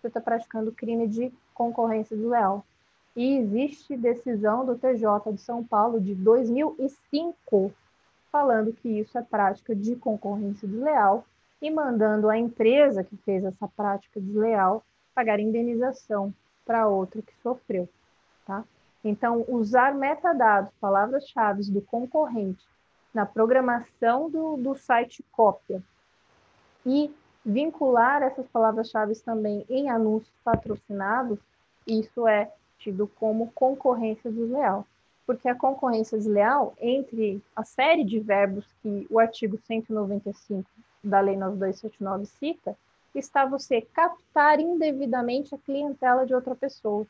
você 0.00 0.08
está 0.08 0.20
praticando 0.20 0.72
crime 0.72 1.06
de 1.08 1.32
concorrência 1.54 2.16
desleal. 2.16 2.64
E 3.14 3.38
existe 3.38 3.96
decisão 3.96 4.64
do 4.64 4.76
TJ 4.76 5.32
de 5.32 5.40
São 5.40 5.62
Paulo 5.62 6.00
de 6.00 6.14
2005 6.14 7.72
falando 8.30 8.72
que 8.72 8.88
isso 8.88 9.18
é 9.18 9.22
prática 9.22 9.76
de 9.76 9.94
concorrência 9.94 10.66
desleal 10.66 11.26
e 11.60 11.70
mandando 11.70 12.30
a 12.30 12.38
empresa 12.38 13.04
que 13.04 13.16
fez 13.18 13.44
essa 13.44 13.68
prática 13.68 14.18
desleal 14.18 14.82
pagar 15.14 15.38
indenização 15.38 16.32
para 16.64 16.86
outro 16.86 17.22
que 17.22 17.34
sofreu, 17.42 17.88
tá? 18.46 18.64
Então, 19.04 19.44
usar 19.48 19.94
metadados, 19.94 20.72
palavras-chave 20.80 21.70
do 21.70 21.80
concorrente 21.82 22.64
na 23.12 23.26
programação 23.26 24.30
do, 24.30 24.56
do 24.56 24.74
site 24.74 25.24
cópia 25.32 25.82
e 26.86 27.14
vincular 27.44 28.22
essas 28.22 28.46
palavras-chave 28.48 29.14
também 29.16 29.64
em 29.68 29.90
anúncios 29.90 30.32
patrocinados, 30.44 31.38
isso 31.86 32.26
é 32.26 32.50
tido 32.78 33.06
como 33.06 33.50
concorrência 33.52 34.30
desleal. 34.30 34.86
Porque 35.26 35.48
a 35.48 35.54
concorrência 35.54 36.18
desleal, 36.18 36.74
entre 36.80 37.42
a 37.54 37.64
série 37.64 38.04
de 38.04 38.18
verbos 38.18 38.66
que 38.82 39.06
o 39.10 39.18
artigo 39.18 39.58
195 39.66 40.68
da 41.02 41.20
Lei 41.20 41.36
9279 41.36 42.26
cita, 42.26 42.76
está 43.18 43.44
você 43.44 43.80
captar 43.80 44.60
indevidamente 44.60 45.54
a 45.54 45.58
clientela 45.58 46.26
de 46.26 46.34
outra 46.34 46.54
pessoa. 46.54 47.06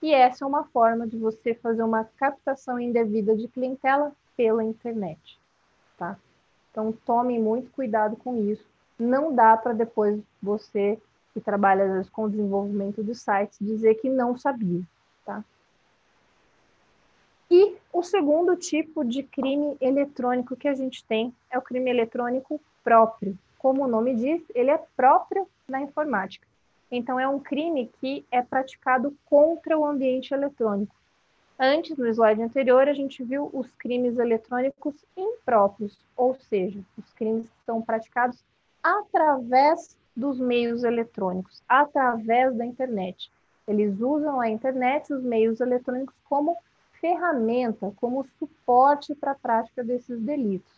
E 0.00 0.12
essa 0.12 0.44
é 0.44 0.46
uma 0.46 0.64
forma 0.64 1.06
de 1.06 1.16
você 1.16 1.54
fazer 1.54 1.82
uma 1.82 2.04
captação 2.04 2.78
indevida 2.78 3.36
de 3.36 3.48
clientela 3.48 4.12
pela 4.36 4.62
internet, 4.62 5.38
tá? 5.96 6.16
Então 6.70 6.92
tome 7.04 7.38
muito 7.38 7.70
cuidado 7.70 8.16
com 8.16 8.36
isso. 8.50 8.64
Não 8.98 9.34
dá 9.34 9.56
para 9.56 9.72
depois 9.72 10.20
você 10.40 10.98
que 11.34 11.40
trabalha 11.40 11.84
às 11.84 11.92
vezes 11.92 12.10
com 12.10 12.24
o 12.24 12.30
desenvolvimento 12.30 13.02
de 13.02 13.14
sites 13.14 13.58
dizer 13.60 13.96
que 13.96 14.08
não 14.08 14.36
sabia, 14.36 14.82
tá? 15.24 15.44
E 17.50 17.76
o 17.92 18.02
segundo 18.02 18.54
tipo 18.56 19.04
de 19.04 19.22
crime 19.22 19.76
eletrônico 19.80 20.56
que 20.56 20.68
a 20.68 20.74
gente 20.74 21.04
tem 21.04 21.34
é 21.50 21.58
o 21.58 21.62
crime 21.62 21.90
eletrônico 21.90 22.60
próprio, 22.84 23.36
como 23.58 23.84
o 23.84 23.88
nome 23.88 24.14
diz, 24.14 24.42
ele 24.54 24.70
é 24.70 24.78
próprio 24.96 25.46
na 25.68 25.82
informática. 25.82 26.46
Então, 26.90 27.20
é 27.20 27.28
um 27.28 27.38
crime 27.38 27.90
que 28.00 28.24
é 28.30 28.40
praticado 28.40 29.14
contra 29.26 29.78
o 29.78 29.84
ambiente 29.84 30.32
eletrônico. 30.32 30.94
Antes, 31.58 31.96
no 31.96 32.06
slide 32.06 32.40
anterior, 32.40 32.88
a 32.88 32.94
gente 32.94 33.22
viu 33.22 33.50
os 33.52 33.68
crimes 33.72 34.16
eletrônicos 34.16 34.94
impróprios, 35.16 35.98
ou 36.16 36.36
seja, 36.48 36.80
os 36.96 37.12
crimes 37.14 37.46
que 37.46 37.64
são 37.66 37.82
praticados 37.82 38.42
através 38.82 39.96
dos 40.16 40.38
meios 40.38 40.84
eletrônicos, 40.84 41.62
através 41.68 42.54
da 42.56 42.64
internet. 42.64 43.30
Eles 43.66 44.00
usam 44.00 44.40
a 44.40 44.48
internet 44.48 45.12
os 45.12 45.22
meios 45.22 45.60
eletrônicos 45.60 46.14
como 46.28 46.56
ferramenta, 47.00 47.92
como 47.96 48.26
suporte 48.38 49.14
para 49.14 49.32
a 49.32 49.36
prática 49.36 49.84
desses 49.84 50.20
delitos. 50.20 50.72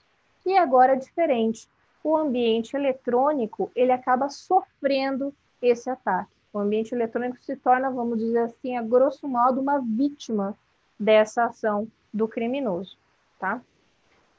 E 0.45 0.57
agora 0.57 0.95
é 0.95 0.97
diferente 0.97 1.69
o 2.03 2.17
ambiente 2.17 2.75
eletrônico 2.77 3.71
ele 3.75 3.93
acaba 3.93 4.29
sofrendo 4.29 5.35
esse 5.61 5.89
ataque. 5.91 6.31
O 6.53 6.59
ambiente 6.59 6.95
eletrônico 6.95 7.43
se 7.43 7.55
torna, 7.57 7.91
vamos 7.91 8.19
dizer 8.19 8.41
assim, 8.41 8.77
a 8.77 8.83
grosso 8.83 9.29
modo, 9.29 9.61
uma 9.61 9.79
vítima 9.79 10.57
dessa 10.99 11.45
ação 11.45 11.87
do 12.13 12.27
criminoso, 12.27 12.97
tá? 13.39 13.61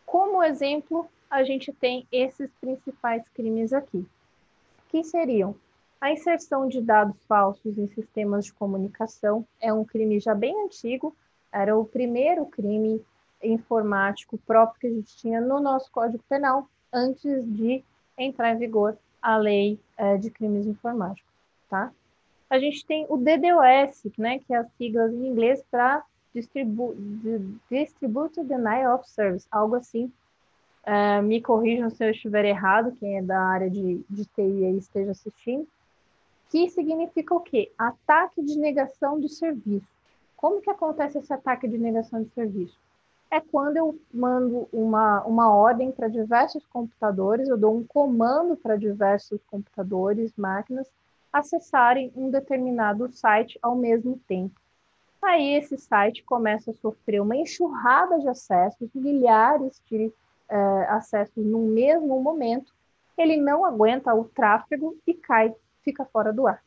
Como 0.06 0.44
exemplo, 0.44 1.08
a 1.30 1.44
gente 1.44 1.72
tem 1.72 2.06
esses 2.12 2.52
principais 2.60 3.24
crimes 3.30 3.72
aqui, 3.72 4.06
que 4.90 5.04
seriam 5.04 5.56
a 6.02 6.12
inserção 6.12 6.68
de 6.68 6.82
dados 6.82 7.16
falsos 7.28 7.78
em 7.78 7.88
sistemas 7.88 8.46
de 8.46 8.54
comunicação, 8.54 9.46
é 9.60 9.72
um 9.72 9.86
crime 9.86 10.20
já 10.20 10.34
bem 10.34 10.66
antigo, 10.66 11.16
era 11.52 11.78
o 11.78 11.86
primeiro 11.86 12.46
crime 12.48 13.06
informático 13.42 14.38
próprio 14.40 14.80
que 14.82 14.88
a 14.88 14.90
gente 14.90 15.16
tinha 15.16 15.40
no 15.40 15.60
nosso 15.60 15.92
Código 15.92 16.24
Penal, 16.28 16.68
antes 16.92 17.46
de 17.46 17.84
entrar 18.18 18.54
em 18.54 18.58
vigor 18.58 18.98
a 19.22 19.38
lei 19.38 19.80
é, 19.98 20.18
de 20.18 20.30
crimes 20.30 20.66
informáticos, 20.66 21.32
tá? 21.70 21.92
A 22.50 22.60
gente 22.60 22.86
tem 22.86 23.06
o 23.08 23.18
DDoS, 23.18 24.12
né, 24.18 24.40
que 24.40 24.54
é 24.54 24.58
as 24.58 24.70
siglas 24.74 25.14
em 25.14 25.28
inglês 25.28 25.64
para 25.72 26.04
distribu 26.34 26.96
Distributed 27.70 28.46
Denial 28.46 28.96
of 28.96 29.10
Service, 29.10 29.48
algo 29.52 29.76
assim. 29.76 30.12
É, 30.84 31.22
me 31.22 31.42
corrijam 31.42 31.90
se 31.90 32.04
eu 32.04 32.10
estiver 32.10 32.44
errado, 32.44 32.96
quem 33.00 33.18
é 33.18 33.22
da 33.22 33.40
área 33.40 33.70
de, 33.70 34.04
de 34.10 34.26
TI 34.26 34.66
aí 34.66 34.78
esteja 34.78 35.12
assistindo. 35.12 35.68
Que 36.50 36.70
significa 36.70 37.34
o 37.36 37.40
quê? 37.40 37.72
Ataque 37.78 38.42
de 38.44 38.58
negação 38.58 39.20
de 39.20 39.30
serviço. 39.30 39.88
Como 40.36 40.60
que 40.60 40.70
acontece 40.70 41.20
esse 41.20 41.32
ataque 41.32 41.68
de 41.68 41.78
negação 41.78 42.24
de 42.24 42.30
serviço? 42.32 42.78
É 43.32 43.40
quando 43.40 43.78
eu 43.78 43.98
mando 44.14 44.68
uma, 44.74 45.24
uma 45.24 45.50
ordem 45.56 45.90
para 45.90 46.10
diversos 46.10 46.66
computadores, 46.66 47.48
eu 47.48 47.58
dou 47.58 47.78
um 47.78 47.84
comando 47.84 48.58
para 48.58 48.76
diversos 48.76 49.40
computadores, 49.48 50.34
máquinas, 50.36 50.92
acessarem 51.32 52.12
um 52.14 52.30
determinado 52.30 53.10
site 53.14 53.58
ao 53.62 53.74
mesmo 53.74 54.20
tempo. 54.28 54.60
Aí 55.22 55.54
esse 55.54 55.78
site 55.78 56.24
começa 56.24 56.72
a 56.72 56.74
sofrer 56.74 57.22
uma 57.22 57.38
enxurrada 57.38 58.20
de 58.20 58.28
acessos, 58.28 58.90
milhares 58.94 59.82
de 59.90 60.12
é, 60.50 60.56
acessos 60.90 61.46
no 61.46 61.60
mesmo 61.60 62.20
momento, 62.22 62.74
ele 63.18 63.38
não 63.38 63.64
aguenta 63.64 64.14
o 64.14 64.26
tráfego 64.26 64.98
e 65.08 65.14
cai, 65.14 65.56
fica 65.84 66.04
fora 66.04 66.34
do 66.34 66.48
ar. 66.48 66.62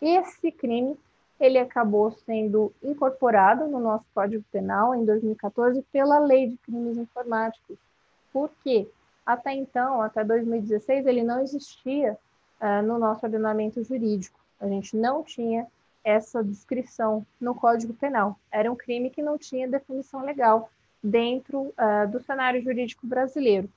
Esse 0.00 0.52
crime 0.52 0.96
ele 1.38 1.58
acabou 1.58 2.10
sendo 2.10 2.72
incorporado 2.82 3.66
no 3.66 3.80
nosso 3.80 4.04
Código 4.14 4.44
Penal 4.52 4.94
em 4.94 5.04
2014 5.04 5.82
pela 5.92 6.18
Lei 6.18 6.48
de 6.48 6.56
Crimes 6.58 6.96
Informáticos. 6.96 7.76
Por 8.32 8.50
quê? 8.62 8.88
Até 9.26 9.52
então, 9.52 10.02
até 10.02 10.22
2016, 10.22 11.06
ele 11.06 11.22
não 11.22 11.40
existia 11.40 12.16
uh, 12.60 12.82
no 12.82 12.98
nosso 12.98 13.24
ordenamento 13.24 13.82
jurídico. 13.82 14.38
A 14.60 14.68
gente 14.68 14.96
não 14.96 15.22
tinha 15.22 15.66
essa 16.04 16.44
descrição 16.44 17.26
no 17.40 17.54
Código 17.54 17.94
Penal. 17.94 18.38
Era 18.52 18.70
um 18.70 18.76
crime 18.76 19.10
que 19.10 19.22
não 19.22 19.38
tinha 19.38 19.66
definição 19.66 20.22
legal 20.24 20.70
dentro 21.02 21.72
uh, 21.78 22.10
do 22.10 22.20
cenário 22.20 22.62
jurídico 22.62 23.06
brasileiro. 23.06 23.68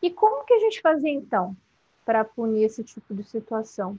E 0.00 0.10
como 0.10 0.44
que 0.44 0.54
a 0.54 0.60
gente 0.60 0.80
fazia 0.80 1.10
então 1.10 1.56
para 2.04 2.24
punir 2.24 2.64
esse 2.64 2.84
tipo 2.84 3.12
de 3.12 3.24
situação? 3.24 3.98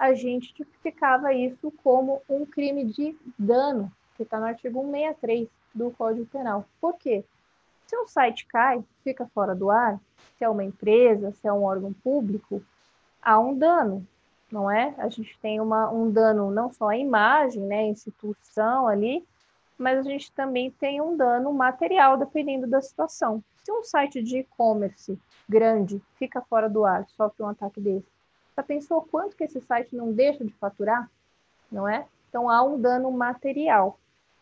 A 0.00 0.14
gente 0.14 0.54
tipificava 0.54 1.34
isso 1.34 1.70
como 1.84 2.22
um 2.26 2.46
crime 2.46 2.86
de 2.86 3.14
dano, 3.38 3.92
que 4.16 4.22
está 4.22 4.40
no 4.40 4.46
artigo 4.46 4.80
163 4.80 5.46
do 5.74 5.90
Código 5.90 6.24
Penal. 6.24 6.64
Por 6.80 6.94
quê? 6.94 7.22
Se 7.86 7.94
um 7.98 8.06
site 8.06 8.46
cai, 8.46 8.82
fica 9.04 9.26
fora 9.34 9.54
do 9.54 9.70
ar, 9.70 10.00
se 10.38 10.44
é 10.44 10.48
uma 10.48 10.64
empresa, 10.64 11.32
se 11.32 11.46
é 11.46 11.52
um 11.52 11.64
órgão 11.64 11.92
público, 11.92 12.62
há 13.20 13.38
um 13.38 13.54
dano, 13.54 14.06
não 14.50 14.70
é? 14.70 14.94
A 14.96 15.10
gente 15.10 15.38
tem 15.38 15.60
uma, 15.60 15.90
um 15.90 16.10
dano 16.10 16.50
não 16.50 16.72
só 16.72 16.88
à 16.88 16.96
imagem, 16.96 17.62
né, 17.62 17.80
à 17.80 17.88
instituição 17.88 18.88
ali, 18.88 19.22
mas 19.76 19.98
a 19.98 20.02
gente 20.02 20.32
também 20.32 20.70
tem 20.70 21.02
um 21.02 21.14
dano 21.14 21.52
material, 21.52 22.16
dependendo 22.16 22.66
da 22.66 22.80
situação. 22.80 23.44
Se 23.62 23.70
um 23.70 23.84
site 23.84 24.22
de 24.22 24.38
e-commerce 24.38 25.18
grande 25.46 26.00
fica 26.18 26.40
fora 26.40 26.70
do 26.70 26.86
ar, 26.86 27.06
sofre 27.10 27.42
um 27.42 27.48
ataque 27.48 27.82
desse, 27.82 28.09
já 28.60 28.62
pensou 28.62 29.02
quanto 29.10 29.34
que 29.34 29.44
esse 29.44 29.60
site 29.62 29.96
não 29.96 30.12
deixa 30.12 30.44
de 30.44 30.52
faturar? 30.54 31.10
Não 31.72 31.88
é? 31.88 32.06
Então 32.28 32.48
há 32.48 32.62
um 32.62 32.78
dano 32.78 33.10
material. 33.10 33.98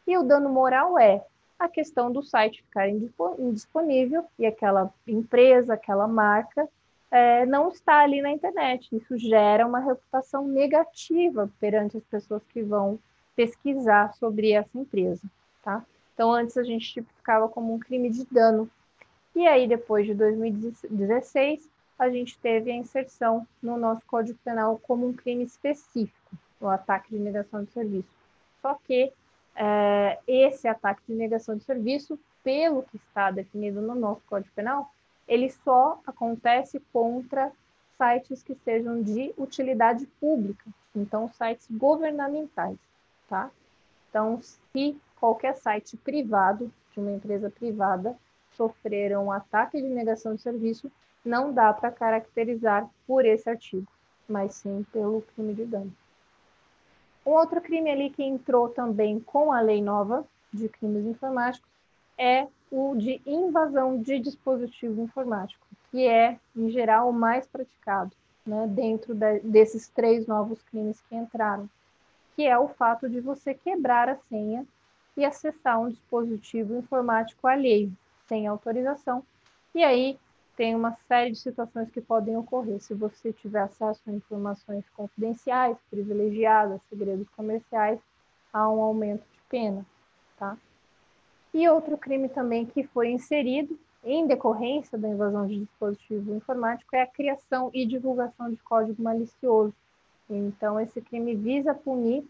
E 0.06 0.18
o 0.18 0.24
dano 0.24 0.48
moral 0.50 0.98
é 0.98 1.24
a 1.58 1.68
questão 1.68 2.10
do 2.10 2.22
site 2.22 2.62
ficar 2.62 2.88
indisponível 2.88 4.24
e 4.38 4.46
aquela 4.46 4.92
empresa, 5.06 5.74
aquela 5.74 6.08
marca 6.08 6.68
é, 7.10 7.46
não 7.46 7.68
está 7.68 8.00
ali 8.00 8.20
na 8.20 8.30
internet. 8.30 8.88
Isso 8.94 9.16
gera 9.16 9.66
uma 9.66 9.78
reputação 9.78 10.46
negativa 10.46 11.50
perante 11.60 11.96
as 11.96 12.04
pessoas 12.04 12.42
que 12.48 12.62
vão 12.62 12.98
pesquisar 13.36 14.14
sobre 14.14 14.52
essa 14.52 14.76
empresa, 14.76 15.22
tá? 15.62 15.84
Então, 16.12 16.32
antes 16.32 16.56
a 16.56 16.64
gente 16.64 16.92
tipificava 16.92 17.48
como 17.48 17.72
um 17.72 17.78
crime 17.78 18.10
de 18.10 18.26
dano. 18.26 18.68
E 19.36 19.46
aí, 19.46 19.68
depois 19.68 20.06
de 20.06 20.14
2016, 20.14 21.68
a 21.98 22.08
gente 22.08 22.38
teve 22.38 22.70
a 22.70 22.76
inserção 22.76 23.46
no 23.62 23.76
nosso 23.76 24.02
Código 24.06 24.38
Penal 24.44 24.78
como 24.82 25.06
um 25.06 25.12
crime 25.12 25.44
específico, 25.44 26.36
o 26.60 26.68
ataque 26.68 27.10
de 27.10 27.18
negação 27.18 27.64
de 27.64 27.72
serviço. 27.72 28.08
Só 28.62 28.74
que 28.74 29.12
é, 29.56 30.18
esse 30.26 30.68
ataque 30.68 31.02
de 31.08 31.14
negação 31.14 31.56
de 31.56 31.64
serviço, 31.64 32.18
pelo 32.44 32.84
que 32.84 32.96
está 32.96 33.30
definido 33.30 33.80
no 33.80 33.94
nosso 33.94 34.22
Código 34.28 34.54
Penal, 34.54 34.90
ele 35.26 35.50
só 35.50 36.00
acontece 36.06 36.80
contra 36.92 37.52
sites 37.96 38.42
que 38.42 38.54
sejam 38.54 39.02
de 39.02 39.34
utilidade 39.36 40.06
pública, 40.20 40.64
então 40.94 41.28
sites 41.28 41.66
governamentais, 41.68 42.78
tá? 43.28 43.50
Então, 44.08 44.40
se 44.40 44.96
qualquer 45.18 45.56
site 45.56 45.96
privado, 45.96 46.72
de 46.92 47.00
uma 47.00 47.10
empresa 47.10 47.50
privada, 47.50 48.16
sofrer 48.52 49.18
um 49.18 49.30
ataque 49.30 49.82
de 49.82 49.88
negação 49.88 50.34
de 50.34 50.40
serviço, 50.40 50.90
não 51.28 51.52
dá 51.52 51.72
para 51.72 51.92
caracterizar 51.92 52.88
por 53.06 53.24
esse 53.24 53.48
artigo, 53.48 53.86
mas 54.26 54.54
sim 54.54 54.84
pelo 54.90 55.22
crime 55.22 55.54
de 55.54 55.66
dano. 55.66 55.92
Um 57.24 57.32
outro 57.32 57.60
crime 57.60 57.90
ali 57.90 58.08
que 58.08 58.24
entrou 58.24 58.70
também 58.70 59.20
com 59.20 59.52
a 59.52 59.60
lei 59.60 59.82
nova 59.82 60.26
de 60.50 60.68
crimes 60.68 61.04
informáticos 61.04 61.68
é 62.16 62.48
o 62.70 62.94
de 62.96 63.20
invasão 63.26 64.00
de 64.00 64.18
dispositivo 64.18 65.02
informático, 65.02 65.66
que 65.90 66.06
é, 66.06 66.38
em 66.56 66.70
geral, 66.70 67.10
o 67.10 67.12
mais 67.12 67.46
praticado 67.46 68.12
né, 68.46 68.66
dentro 68.66 69.14
de, 69.14 69.40
desses 69.40 69.88
três 69.88 70.26
novos 70.26 70.62
crimes 70.62 70.98
que 71.02 71.14
entraram, 71.14 71.68
que 72.34 72.46
é 72.46 72.58
o 72.58 72.68
fato 72.68 73.08
de 73.08 73.20
você 73.20 73.52
quebrar 73.52 74.08
a 74.08 74.16
senha 74.30 74.66
e 75.14 75.24
acessar 75.24 75.78
um 75.78 75.90
dispositivo 75.90 76.78
informático 76.78 77.46
alheio, 77.46 77.92
sem 78.26 78.46
autorização. 78.46 79.22
E 79.74 79.84
aí 79.84 80.18
tem 80.58 80.74
uma 80.74 80.98
série 81.06 81.30
de 81.30 81.38
situações 81.38 81.88
que 81.88 82.00
podem 82.00 82.36
ocorrer. 82.36 82.80
Se 82.80 82.92
você 82.92 83.32
tiver 83.32 83.60
acesso 83.60 84.02
a 84.08 84.12
informações 84.12 84.84
confidenciais, 84.90 85.78
privilegiadas, 85.88 86.80
segredos 86.90 87.28
comerciais, 87.30 88.00
há 88.52 88.68
um 88.68 88.82
aumento 88.82 89.22
de 89.32 89.40
pena, 89.48 89.86
tá? 90.36 90.58
E 91.54 91.68
outro 91.68 91.96
crime 91.96 92.28
também 92.28 92.66
que 92.66 92.82
foi 92.82 93.08
inserido 93.08 93.78
em 94.02 94.26
decorrência 94.26 94.98
da 94.98 95.08
invasão 95.08 95.46
de 95.46 95.60
dispositivo 95.60 96.34
informático 96.34 96.96
é 96.96 97.02
a 97.02 97.06
criação 97.06 97.70
e 97.72 97.86
divulgação 97.86 98.50
de 98.50 98.56
código 98.56 99.00
malicioso. 99.00 99.72
Então, 100.28 100.80
esse 100.80 101.00
crime 101.00 101.36
visa 101.36 101.72
punir 101.72 102.26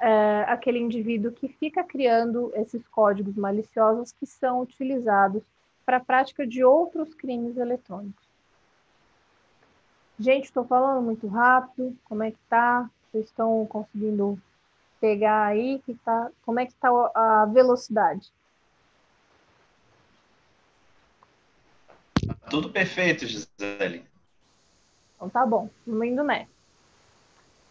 é, 0.00 0.44
aquele 0.48 0.78
indivíduo 0.78 1.32
que 1.32 1.48
fica 1.48 1.84
criando 1.84 2.50
esses 2.54 2.88
códigos 2.88 3.36
maliciosos 3.36 4.10
que 4.10 4.24
são 4.24 4.62
utilizados 4.62 5.42
para 5.88 5.96
a 5.96 6.04
prática 6.04 6.46
de 6.46 6.62
outros 6.62 7.14
crimes 7.14 7.56
eletrônicos. 7.56 8.22
Gente, 10.18 10.44
estou 10.44 10.62
falando 10.66 11.02
muito 11.02 11.26
rápido. 11.28 11.96
Como 12.04 12.22
é 12.22 12.30
que 12.30 12.38
tá? 12.46 12.90
Vocês 13.10 13.24
estão 13.24 13.64
conseguindo 13.64 14.38
pegar 15.00 15.46
aí? 15.46 15.80
Que 15.86 15.94
tá, 15.94 16.30
como 16.44 16.60
é 16.60 16.66
que 16.66 16.72
está 16.72 16.90
a 17.14 17.46
velocidade? 17.46 18.30
Tudo 22.50 22.70
perfeito, 22.70 23.26
Gisele. 23.26 24.04
Então 25.16 25.30
tá 25.30 25.46
bom, 25.46 25.70
vamos 25.86 26.06
indo 26.06 26.22
nessa. 26.22 26.50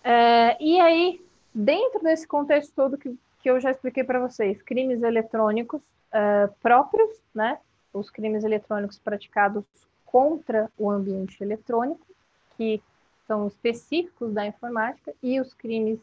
É, 0.03 0.57
e 0.59 0.79
aí, 0.79 1.23
dentro 1.53 2.01
desse 2.01 2.27
contexto 2.27 2.73
todo 2.73 2.97
que, 2.97 3.15
que 3.43 3.47
eu 3.51 3.59
já 3.59 3.69
expliquei 3.69 4.03
para 4.03 4.19
vocês, 4.19 4.59
crimes 4.63 5.03
eletrônicos 5.03 5.83
é, 6.11 6.47
próprios, 6.63 7.11
né? 7.35 7.59
Os 7.97 8.09
crimes 8.09 8.43
eletrônicos 8.43 8.99
praticados 8.99 9.63
contra 10.05 10.71
o 10.77 10.89
ambiente 10.89 11.41
eletrônico, 11.41 12.05
que 12.55 12.81
são 13.25 13.47
específicos 13.47 14.33
da 14.33 14.45
informática, 14.45 15.13
e 15.21 15.39
os 15.39 15.53
crimes 15.53 15.99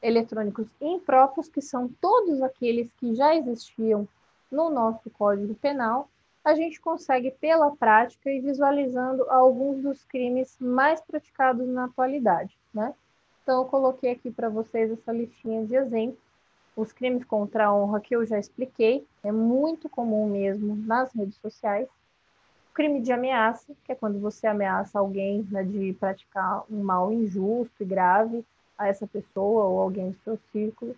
eletrônicos 0.00 0.68
impróprios, 0.80 1.48
que 1.48 1.60
são 1.60 1.88
todos 2.00 2.40
aqueles 2.40 2.90
que 2.92 3.14
já 3.14 3.34
existiam 3.34 4.06
no 4.50 4.70
nosso 4.70 5.10
Código 5.10 5.54
Penal 5.54 6.08
a 6.48 6.54
gente 6.54 6.80
consegue, 6.80 7.30
pela 7.30 7.76
prática, 7.76 8.30
e 8.30 8.40
visualizando 8.40 9.24
alguns 9.28 9.82
dos 9.82 10.04
crimes 10.04 10.56
mais 10.58 11.00
praticados 11.00 11.68
na 11.68 11.84
atualidade, 11.84 12.56
né? 12.72 12.94
Então, 13.42 13.62
eu 13.62 13.68
coloquei 13.68 14.12
aqui 14.12 14.30
para 14.30 14.48
vocês 14.48 14.90
essa 14.90 15.12
listinha 15.12 15.66
de 15.66 15.74
exemplos. 15.74 16.27
Os 16.78 16.92
crimes 16.92 17.24
contra 17.24 17.66
a 17.66 17.74
honra 17.74 18.00
que 18.00 18.14
eu 18.14 18.24
já 18.24 18.38
expliquei, 18.38 19.04
é 19.24 19.32
muito 19.32 19.88
comum 19.88 20.28
mesmo 20.28 20.76
nas 20.76 21.12
redes 21.12 21.36
sociais. 21.38 21.88
O 22.70 22.72
crime 22.72 23.00
de 23.00 23.10
ameaça, 23.10 23.74
que 23.82 23.90
é 23.90 23.96
quando 23.96 24.20
você 24.20 24.46
ameaça 24.46 24.96
alguém 24.96 25.44
né, 25.50 25.64
de 25.64 25.92
praticar 25.94 26.62
um 26.70 26.84
mal 26.84 27.12
injusto 27.12 27.82
e 27.82 27.84
grave 27.84 28.44
a 28.78 28.86
essa 28.86 29.08
pessoa 29.08 29.64
ou 29.64 29.80
alguém 29.80 30.12
do 30.12 30.18
seu 30.18 30.38
círculo. 30.52 30.94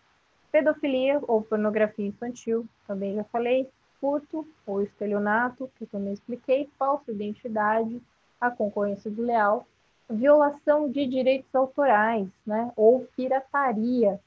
Pedofilia 0.53 1.19
ou 1.27 1.41
pornografia 1.41 2.07
infantil, 2.07 2.67
também 2.87 3.15
já 3.15 3.25
falei 3.25 3.67
furto 3.99 4.47
ou 4.67 4.83
estelionato, 4.83 5.71
que 5.79 5.87
também 5.87 6.13
expliquei, 6.13 6.69
falsa 6.79 7.11
identidade, 7.11 8.03
a 8.39 8.51
concorrência 8.51 9.11
desleal, 9.11 9.67
violação 10.11 10.91
de 10.91 11.07
direitos 11.07 11.55
autorais, 11.55 12.29
né, 12.45 12.71
ou 12.77 13.09
pirataria. 13.17 14.21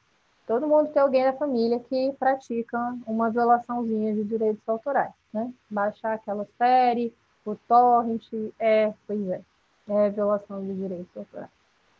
Todo 0.46 0.68
mundo 0.68 0.90
tem 0.90 1.02
alguém 1.02 1.24
da 1.24 1.34
família 1.34 1.80
que 1.80 2.14
pratica 2.20 2.78
uma 3.08 3.30
violaçãozinha 3.30 4.14
de 4.14 4.24
direitos 4.24 4.68
autorais, 4.68 5.14
né? 5.34 5.52
Baixar 5.70 6.14
aquela 6.14 6.46
série, 6.58 7.14
o 7.46 7.56
torrent, 7.56 8.28
é, 8.60 8.94
pois 9.08 9.30
é, 9.30 9.42
é 9.88 10.10
violação 10.10 10.62
de 10.62 10.74
direitos 10.74 11.16
autorais, 11.16 11.50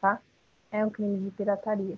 tá? 0.02 0.20
É 0.72 0.86
um 0.86 0.90
crime 0.90 1.18
de 1.20 1.32
pirataria. 1.32 1.98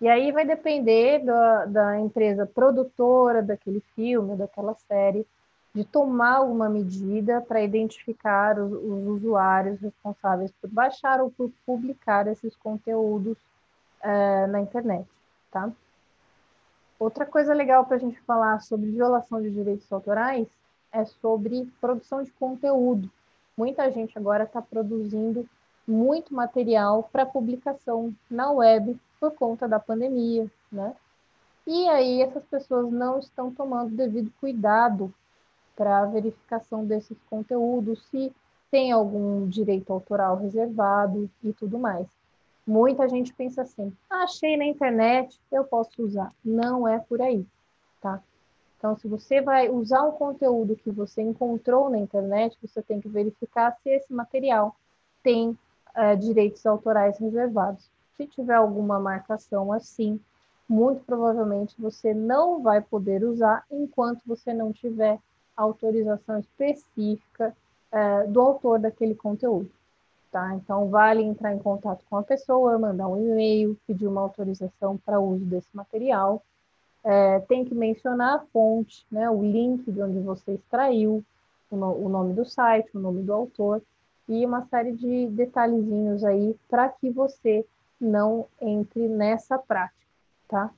E 0.00 0.08
aí 0.08 0.30
vai 0.30 0.44
depender 0.44 1.24
da, 1.24 1.64
da 1.64 2.00
empresa 2.00 2.44
produtora 2.46 3.42
daquele 3.42 3.80
filme, 3.94 4.36
daquela 4.36 4.74
série, 4.88 5.26
de 5.74 5.84
tomar 5.84 6.36
alguma 6.36 6.68
medida 6.68 7.40
para 7.40 7.62
identificar 7.62 8.58
os, 8.58 8.72
os, 8.72 9.06
usuários 9.16 9.80
responsáveis 9.80 10.50
por 10.60 10.70
baixar 10.70 11.20
ou 11.20 11.30
por 11.30 11.50
publicar 11.64 12.26
esses 12.26 12.56
conteúdos 12.56 13.36
uh, 14.02 14.46
na 14.48 14.60
internet, 14.60 15.06
tá? 15.56 15.72
Outra 16.98 17.24
coisa 17.24 17.54
legal 17.54 17.86
para 17.86 17.96
a 17.96 18.00
gente 18.00 18.20
falar 18.20 18.60
sobre 18.60 18.90
violação 18.90 19.40
de 19.40 19.50
direitos 19.50 19.90
autorais 19.90 20.46
é 20.92 21.04
sobre 21.06 21.70
produção 21.80 22.22
de 22.22 22.30
conteúdo. 22.32 23.10
Muita 23.56 23.90
gente 23.90 24.18
agora 24.18 24.44
está 24.44 24.60
produzindo 24.60 25.48
muito 25.88 26.34
material 26.34 27.08
para 27.10 27.24
publicação 27.24 28.14
na 28.30 28.50
web 28.50 28.98
por 29.18 29.30
conta 29.32 29.66
da 29.66 29.80
pandemia, 29.80 30.50
né? 30.70 30.94
E 31.66 31.88
aí 31.88 32.20
essas 32.20 32.44
pessoas 32.44 32.92
não 32.92 33.18
estão 33.18 33.50
tomando 33.50 33.96
devido 33.96 34.30
cuidado 34.38 35.12
para 35.74 36.00
a 36.00 36.06
verificação 36.06 36.84
desses 36.84 37.16
conteúdos, 37.30 38.06
se 38.10 38.32
tem 38.70 38.92
algum 38.92 39.48
direito 39.48 39.92
autoral 39.92 40.36
reservado 40.36 41.30
e 41.42 41.52
tudo 41.52 41.78
mais. 41.78 42.06
Muita 42.66 43.08
gente 43.08 43.32
pensa 43.32 43.62
assim: 43.62 43.92
ah, 44.10 44.24
achei 44.24 44.56
na 44.56 44.64
internet, 44.64 45.40
eu 45.52 45.64
posso 45.64 46.02
usar. 46.02 46.32
Não 46.44 46.86
é 46.86 46.98
por 46.98 47.22
aí, 47.22 47.46
tá? 48.00 48.20
Então, 48.76 48.96
se 48.96 49.08
você 49.08 49.40
vai 49.40 49.68
usar 49.70 50.02
um 50.02 50.12
conteúdo 50.12 50.76
que 50.76 50.90
você 50.90 51.22
encontrou 51.22 51.88
na 51.88 51.98
internet, 51.98 52.58
você 52.60 52.82
tem 52.82 53.00
que 53.00 53.08
verificar 53.08 53.76
se 53.82 53.88
esse 53.88 54.12
material 54.12 54.76
tem 55.22 55.56
é, 55.94 56.14
direitos 56.14 56.64
autorais 56.66 57.18
reservados. 57.18 57.88
Se 58.16 58.26
tiver 58.26 58.54
alguma 58.54 58.98
marcação 58.98 59.72
assim, 59.72 60.20
muito 60.68 61.04
provavelmente 61.04 61.74
você 61.78 62.12
não 62.12 62.62
vai 62.62 62.80
poder 62.80 63.24
usar 63.24 63.64
enquanto 63.70 64.22
você 64.26 64.52
não 64.52 64.72
tiver 64.72 65.18
autorização 65.56 66.38
específica 66.38 67.56
é, 67.90 68.24
do 68.24 68.40
autor 68.40 68.78
daquele 68.78 69.14
conteúdo. 69.14 69.70
Tá? 70.36 70.54
Então, 70.54 70.90
vale 70.90 71.22
entrar 71.22 71.54
em 71.54 71.58
contato 71.58 72.04
com 72.10 72.18
a 72.18 72.22
pessoa, 72.22 72.78
mandar 72.78 73.08
um 73.08 73.16
e-mail, 73.16 73.74
pedir 73.86 74.06
uma 74.06 74.20
autorização 74.20 74.98
para 74.98 75.18
uso 75.18 75.46
desse 75.46 75.74
material. 75.74 76.44
É, 77.02 77.40
tem 77.40 77.64
que 77.64 77.74
mencionar 77.74 78.34
a 78.34 78.38
fonte, 78.52 79.06
né, 79.10 79.30
o 79.30 79.42
link 79.42 79.90
de 79.90 80.02
onde 80.02 80.20
você 80.20 80.52
extraiu, 80.52 81.24
o, 81.70 81.76
no, 81.76 82.04
o 82.04 82.08
nome 82.10 82.34
do 82.34 82.44
site, 82.44 82.94
o 82.94 83.00
nome 83.00 83.22
do 83.22 83.32
autor 83.32 83.80
e 84.28 84.44
uma 84.44 84.66
série 84.66 84.92
de 84.92 85.26
detalhezinhos 85.28 86.22
aí 86.22 86.54
para 86.68 86.90
que 86.90 87.08
você 87.08 87.64
não 87.98 88.44
entre 88.60 89.08
nessa 89.08 89.58
prática, 89.58 90.04
tá? 90.46 90.70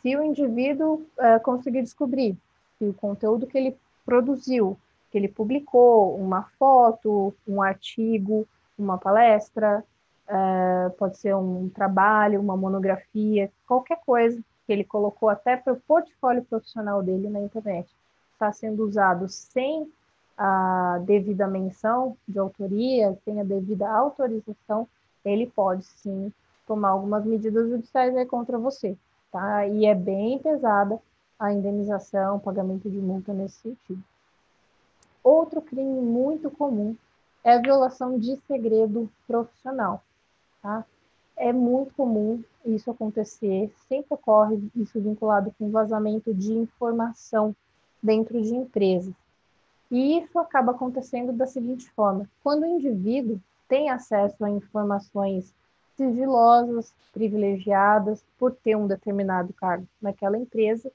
Se 0.00 0.16
o 0.16 0.22
indivíduo 0.22 1.02
uh, 1.18 1.42
conseguir 1.42 1.82
descobrir 1.82 2.38
que 2.78 2.86
o 2.86 2.94
conteúdo 2.94 3.46
que 3.46 3.58
ele 3.58 3.76
produziu, 4.06 4.78
que 5.10 5.18
ele 5.18 5.28
publicou, 5.28 6.16
uma 6.16 6.44
foto, 6.58 7.34
um 7.46 7.60
artigo, 7.60 8.48
uma 8.78 8.98
palestra, 8.98 9.84
uh, 10.28 10.90
pode 10.92 11.18
ser 11.18 11.34
um 11.34 11.68
trabalho, 11.68 12.40
uma 12.40 12.56
monografia, 12.56 13.50
qualquer 13.66 13.98
coisa 14.04 14.40
que 14.66 14.72
ele 14.72 14.84
colocou 14.84 15.28
até 15.28 15.56
para 15.56 15.72
o 15.72 15.80
portfólio 15.80 16.44
profissional 16.44 17.02
dele 17.02 17.28
na 17.28 17.40
internet, 17.40 17.88
está 18.32 18.52
sendo 18.52 18.84
usado 18.84 19.28
sem 19.28 19.90
a 20.36 21.00
devida 21.04 21.46
menção 21.46 22.16
de 22.26 22.38
autoria, 22.38 23.16
sem 23.24 23.40
a 23.40 23.44
devida 23.44 23.88
autorização, 23.88 24.88
ele 25.24 25.46
pode 25.46 25.84
sim 25.84 26.32
tomar 26.66 26.90
algumas 26.90 27.24
medidas 27.24 27.68
judiciais 27.68 28.28
contra 28.28 28.58
você, 28.58 28.96
tá? 29.30 29.66
E 29.66 29.86
é 29.86 29.94
bem 29.94 30.38
pesada 30.38 30.98
a 31.38 31.52
indenização, 31.52 32.38
pagamento 32.38 32.90
de 32.90 32.98
multa 32.98 33.32
nesse 33.32 33.58
sentido. 33.60 34.02
Outro 35.22 35.60
crime 35.62 36.00
muito 36.00 36.50
comum 36.50 36.96
é 37.44 37.52
a 37.52 37.60
violação 37.60 38.18
de 38.18 38.36
segredo 38.48 39.08
profissional, 39.26 40.02
tá? 40.62 40.84
É 41.36 41.52
muito 41.52 41.92
comum 41.94 42.42
isso 42.64 42.90
acontecer, 42.90 43.70
sempre 43.88 44.14
ocorre 44.14 44.58
isso 44.74 44.98
vinculado 45.00 45.54
com 45.58 45.70
vazamento 45.70 46.32
de 46.32 46.54
informação 46.54 47.54
dentro 48.02 48.40
de 48.40 48.54
empresas. 48.54 49.14
E 49.90 50.18
isso 50.18 50.38
acaba 50.38 50.72
acontecendo 50.72 51.32
da 51.32 51.46
seguinte 51.46 51.90
forma: 51.90 52.28
quando 52.42 52.62
o 52.62 52.66
indivíduo 52.66 53.38
tem 53.68 53.90
acesso 53.90 54.44
a 54.44 54.50
informações 54.50 55.52
sigilosas, 55.96 56.92
privilegiadas, 57.12 58.24
por 58.38 58.52
ter 58.52 58.76
um 58.76 58.86
determinado 58.86 59.52
cargo 59.52 59.86
naquela 60.00 60.38
empresa, 60.38 60.90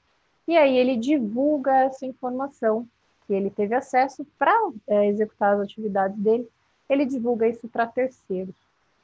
e 0.46 0.56
aí 0.56 0.76
ele 0.76 0.96
divulga 0.96 1.72
essa 1.84 2.04
informação 2.04 2.86
que 3.30 3.34
ele 3.34 3.48
teve 3.48 3.76
acesso 3.76 4.26
para 4.36 4.52
é, 4.88 5.06
executar 5.06 5.54
as 5.54 5.60
atividades 5.60 6.18
dele, 6.18 6.50
ele 6.88 7.06
divulga 7.06 7.46
isso 7.46 7.68
para 7.68 7.86
terceiros, 7.86 8.56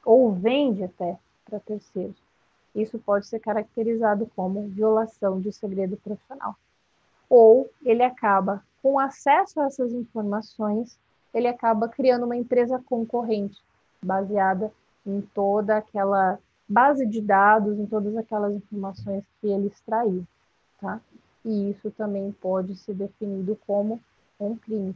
ou 0.03 0.33
vende 0.33 0.83
até 0.83 1.17
para 1.45 1.61
terceiros. 1.61 2.17
Isso 2.75 2.99
pode 2.99 3.25
ser 3.25 3.39
caracterizado 3.39 4.29
como 4.35 4.67
violação 4.67 5.39
de 5.39 5.53
segredo 5.53 5.95
profissional. 5.95 6.57
Ou 7.29 7.69
ele 7.85 8.03
acaba 8.03 8.61
com 8.83 8.99
acesso 8.99 9.61
a 9.61 9.67
essas 9.67 9.93
informações, 9.93 10.99
ele 11.33 11.47
acaba 11.47 11.87
criando 11.87 12.25
uma 12.25 12.35
empresa 12.35 12.83
concorrente, 12.85 13.57
baseada 14.03 14.73
em 15.05 15.21
toda 15.21 15.77
aquela 15.77 16.37
base 16.67 17.05
de 17.05 17.21
dados, 17.21 17.79
em 17.79 17.85
todas 17.85 18.13
aquelas 18.17 18.53
informações 18.53 19.23
que 19.39 19.47
ele 19.47 19.67
extraiu, 19.67 20.25
tá? 20.81 20.99
E 21.45 21.71
isso 21.71 21.89
também 21.91 22.29
pode 22.41 22.75
ser 22.75 22.93
definido 22.93 23.57
como 23.65 24.01
um 24.39 24.55
crime. 24.55 24.95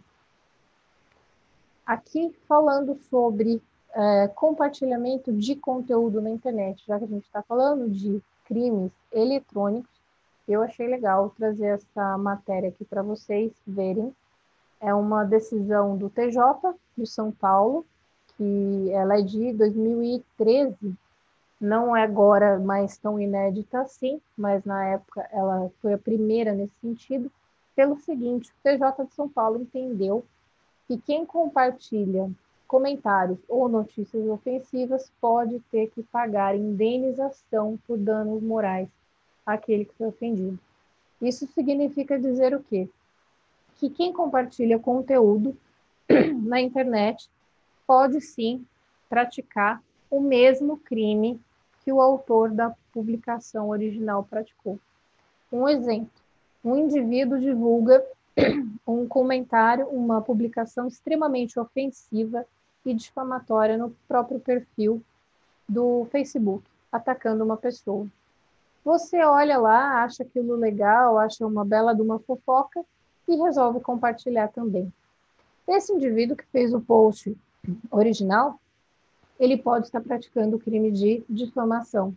Aqui 1.85 2.33
falando 2.47 2.95
sobre 3.09 3.61
é, 3.93 4.27
compartilhamento 4.29 5.33
de 5.33 5.55
conteúdo 5.55 6.21
na 6.21 6.29
internet, 6.29 6.83
já 6.87 6.97
que 6.97 7.05
a 7.05 7.07
gente 7.07 7.25
está 7.25 7.41
falando 7.41 7.89
de 7.89 8.21
crimes 8.45 8.91
eletrônicos, 9.11 9.89
eu 10.47 10.61
achei 10.61 10.87
legal 10.87 11.33
trazer 11.37 11.67
essa 11.67 12.17
matéria 12.17 12.69
aqui 12.69 12.83
para 12.83 13.01
vocês 13.01 13.51
verem. 13.65 14.13
É 14.79 14.93
uma 14.93 15.23
decisão 15.23 15.97
do 15.97 16.09
TJ 16.09 16.73
de 16.97 17.05
São 17.05 17.31
Paulo, 17.31 17.85
que 18.35 18.89
ela 18.91 19.19
é 19.19 19.21
de 19.21 19.53
2013, 19.53 20.75
não 21.59 21.95
é 21.95 22.03
agora 22.03 22.57
mais 22.59 22.97
tão 22.97 23.19
inédita 23.19 23.81
assim, 23.81 24.19
mas 24.35 24.65
na 24.65 24.83
época 24.85 25.27
ela 25.31 25.69
foi 25.81 25.93
a 25.93 25.97
primeira 25.97 26.53
nesse 26.53 26.73
sentido, 26.81 27.31
pelo 27.75 27.97
seguinte, 27.97 28.49
o 28.49 28.63
TJ 28.63 29.05
de 29.05 29.13
São 29.13 29.29
Paulo 29.29 29.61
entendeu 29.61 30.23
que 30.87 30.97
quem 30.97 31.25
compartilha 31.25 32.29
comentários 32.67 33.39
ou 33.49 33.67
notícias 33.67 34.25
ofensivas 34.27 35.11
pode 35.19 35.59
ter 35.71 35.89
que 35.89 36.03
pagar 36.03 36.55
indenização 36.55 37.77
por 37.85 37.97
danos 37.97 38.41
morais 38.41 38.89
àquele 39.45 39.85
que 39.85 39.93
foi 39.95 40.07
ofendido. 40.07 40.57
Isso 41.21 41.45
significa 41.47 42.19
dizer 42.19 42.55
o 42.55 42.63
quê? 42.63 42.89
Que 43.75 43.89
quem 43.89 44.13
compartilha 44.13 44.79
conteúdo 44.79 45.57
na 46.43 46.61
internet 46.61 47.29
pode 47.85 48.21
sim 48.21 48.65
praticar 49.09 49.83
o 50.09 50.19
mesmo 50.19 50.77
crime 50.77 51.39
que 51.83 51.91
o 51.91 52.01
autor 52.01 52.51
da 52.51 52.73
publicação 52.93 53.69
original 53.69 54.23
praticou. 54.23 54.79
Um 55.51 55.67
exemplo: 55.67 56.20
um 56.63 56.75
indivíduo 56.75 57.39
divulga 57.39 58.03
um 58.87 59.07
comentário, 59.07 59.87
uma 59.87 60.21
publicação 60.21 60.87
extremamente 60.87 61.59
ofensiva 61.59 62.45
e 62.85 62.93
difamatória 62.93 63.77
no 63.77 63.95
próprio 64.07 64.39
perfil 64.39 65.01
do 65.67 66.05
Facebook, 66.11 66.63
atacando 66.91 67.43
uma 67.43 67.57
pessoa. 67.57 68.07
Você 68.83 69.23
olha 69.23 69.57
lá, 69.57 70.03
acha 70.03 70.23
aquilo 70.23 70.55
legal, 70.55 71.17
acha 71.17 71.45
uma 71.45 71.63
bela 71.63 71.93
de 71.93 72.01
uma 72.01 72.19
fofoca 72.19 72.83
e 73.27 73.35
resolve 73.35 73.79
compartilhar 73.79 74.47
também. 74.47 74.91
Esse 75.67 75.93
indivíduo 75.93 76.35
que 76.35 76.45
fez 76.47 76.73
o 76.73 76.81
post 76.81 77.37
original, 77.91 78.59
ele 79.39 79.57
pode 79.57 79.85
estar 79.85 80.01
praticando 80.01 80.57
o 80.57 80.59
crime 80.59 80.91
de 80.91 81.23
difamação. 81.29 82.15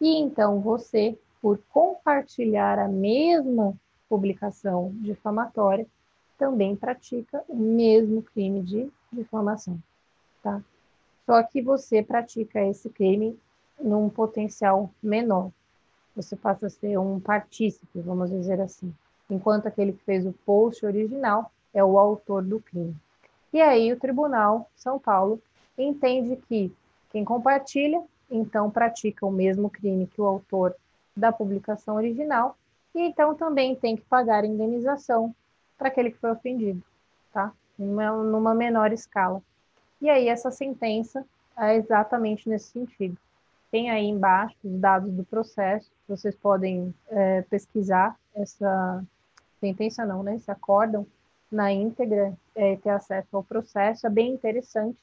E 0.00 0.18
então 0.18 0.60
você, 0.60 1.18
por 1.46 1.60
compartilhar 1.68 2.76
a 2.76 2.88
mesma 2.88 3.72
publicação 4.08 4.90
difamatória, 4.96 5.86
também 6.36 6.74
pratica 6.74 7.40
o 7.46 7.54
mesmo 7.54 8.20
crime 8.20 8.60
de 8.60 8.90
difamação, 9.12 9.78
tá? 10.42 10.60
Só 11.24 11.40
que 11.44 11.62
você 11.62 12.02
pratica 12.02 12.60
esse 12.66 12.90
crime 12.90 13.38
num 13.80 14.08
potencial 14.08 14.90
menor 15.00 15.52
você 16.16 16.34
passa 16.34 16.66
a 16.66 16.70
ser 16.70 16.98
um 16.98 17.20
partícipe, 17.20 18.00
vamos 18.00 18.28
dizer 18.28 18.60
assim, 18.60 18.92
enquanto 19.30 19.68
aquele 19.68 19.92
que 19.92 20.02
fez 20.02 20.26
o 20.26 20.32
post 20.44 20.84
original 20.84 21.52
é 21.72 21.84
o 21.84 21.96
autor 21.96 22.42
do 22.42 22.58
crime. 22.58 22.96
E 23.52 23.60
aí 23.60 23.92
o 23.92 24.00
Tribunal 24.00 24.68
São 24.74 24.98
Paulo 24.98 25.40
entende 25.78 26.34
que 26.48 26.72
quem 27.12 27.24
compartilha, 27.24 28.02
então 28.28 28.68
pratica 28.68 29.24
o 29.24 29.30
mesmo 29.30 29.70
crime 29.70 30.08
que 30.08 30.20
o 30.20 30.26
autor 30.26 30.74
da 31.16 31.32
publicação 31.32 31.96
original, 31.96 32.56
e 32.94 33.00
então 33.00 33.34
também 33.34 33.74
tem 33.74 33.96
que 33.96 34.02
pagar 34.02 34.44
indenização 34.44 35.34
para 35.78 35.88
aquele 35.88 36.10
que 36.10 36.18
foi 36.18 36.30
ofendido, 36.30 36.82
tá? 37.32 37.52
Numa, 37.78 38.54
menor 38.54 38.92
escala. 38.92 39.42
E 40.00 40.08
aí 40.08 40.28
essa 40.28 40.50
sentença 40.50 41.24
é 41.56 41.76
exatamente 41.76 42.48
nesse 42.48 42.70
sentido. 42.70 43.16
Tem 43.70 43.90
aí 43.90 44.06
embaixo 44.06 44.56
os 44.64 44.78
dados 44.78 45.12
do 45.12 45.24
processo, 45.24 45.90
vocês 46.08 46.34
podem 46.34 46.94
é, 47.08 47.42
pesquisar 47.42 48.16
essa 48.34 49.04
sentença, 49.60 50.04
não, 50.04 50.22
né? 50.22 50.36
Esse 50.36 50.50
acórdão 50.50 51.06
na 51.50 51.72
íntegra, 51.72 52.36
é, 52.54 52.76
ter 52.76 52.90
acesso 52.90 53.36
ao 53.36 53.42
processo, 53.42 54.06
é 54.06 54.10
bem 54.10 54.32
interessante, 54.32 54.98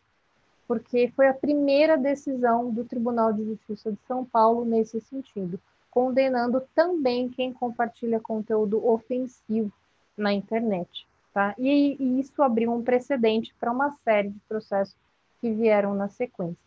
porque 0.67 1.11
foi 1.15 1.27
a 1.27 1.33
primeira 1.33 1.97
decisão 1.97 2.71
do 2.71 2.83
Tribunal 2.83 3.33
de 3.33 3.45
Justiça 3.45 3.91
de 3.91 3.99
São 4.07 4.25
Paulo 4.25 4.65
nesse 4.65 4.99
sentido, 5.01 5.59
condenando 5.93 6.59
também 6.73 7.29
quem 7.29 7.53
compartilha 7.53 8.19
conteúdo 8.19 8.83
ofensivo 8.83 9.71
na 10.17 10.33
internet. 10.33 11.07
Tá? 11.31 11.53
E, 11.55 11.95
e 11.99 12.19
isso 12.19 12.41
abriu 12.41 12.73
um 12.73 12.81
precedente 12.81 13.53
para 13.59 13.71
uma 13.71 13.91
série 14.03 14.29
de 14.29 14.39
processos 14.49 14.95
que 15.39 15.51
vieram 15.51 15.93
na 15.93 16.09
sequência. 16.09 16.57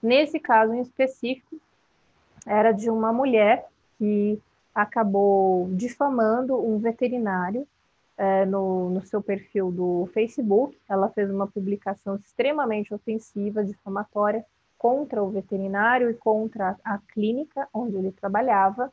Nesse 0.00 0.38
caso 0.38 0.72
em 0.72 0.82
específico, 0.82 1.56
era 2.46 2.70
de 2.70 2.88
uma 2.88 3.12
mulher 3.12 3.66
que 3.98 4.40
acabou 4.72 5.68
difamando 5.72 6.56
um 6.56 6.78
veterinário 6.78 7.66
é, 8.16 8.46
no, 8.46 8.88
no 8.90 9.04
seu 9.04 9.20
perfil 9.20 9.72
do 9.72 10.08
Facebook. 10.14 10.78
Ela 10.88 11.08
fez 11.08 11.28
uma 11.28 11.48
publicação 11.48 12.14
extremamente 12.14 12.94
ofensiva, 12.94 13.64
difamatória, 13.64 14.44
contra 14.80 15.22
o 15.22 15.28
veterinário 15.28 16.08
e 16.08 16.14
contra 16.14 16.74
a 16.82 16.96
clínica 17.12 17.68
onde 17.72 17.96
ele 17.96 18.10
trabalhava. 18.10 18.90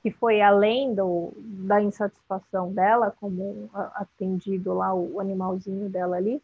que 0.00 0.10
foi 0.12 0.40
além 0.40 0.94
do, 0.94 1.32
da 1.36 1.82
insatisfação 1.82 2.72
dela, 2.72 3.14
como 3.20 3.68
atendido 3.94 4.72
lá 4.72 4.94
o 4.94 5.20
animalzinho 5.20 5.90
dela 5.90 6.16
ali. 6.16 6.40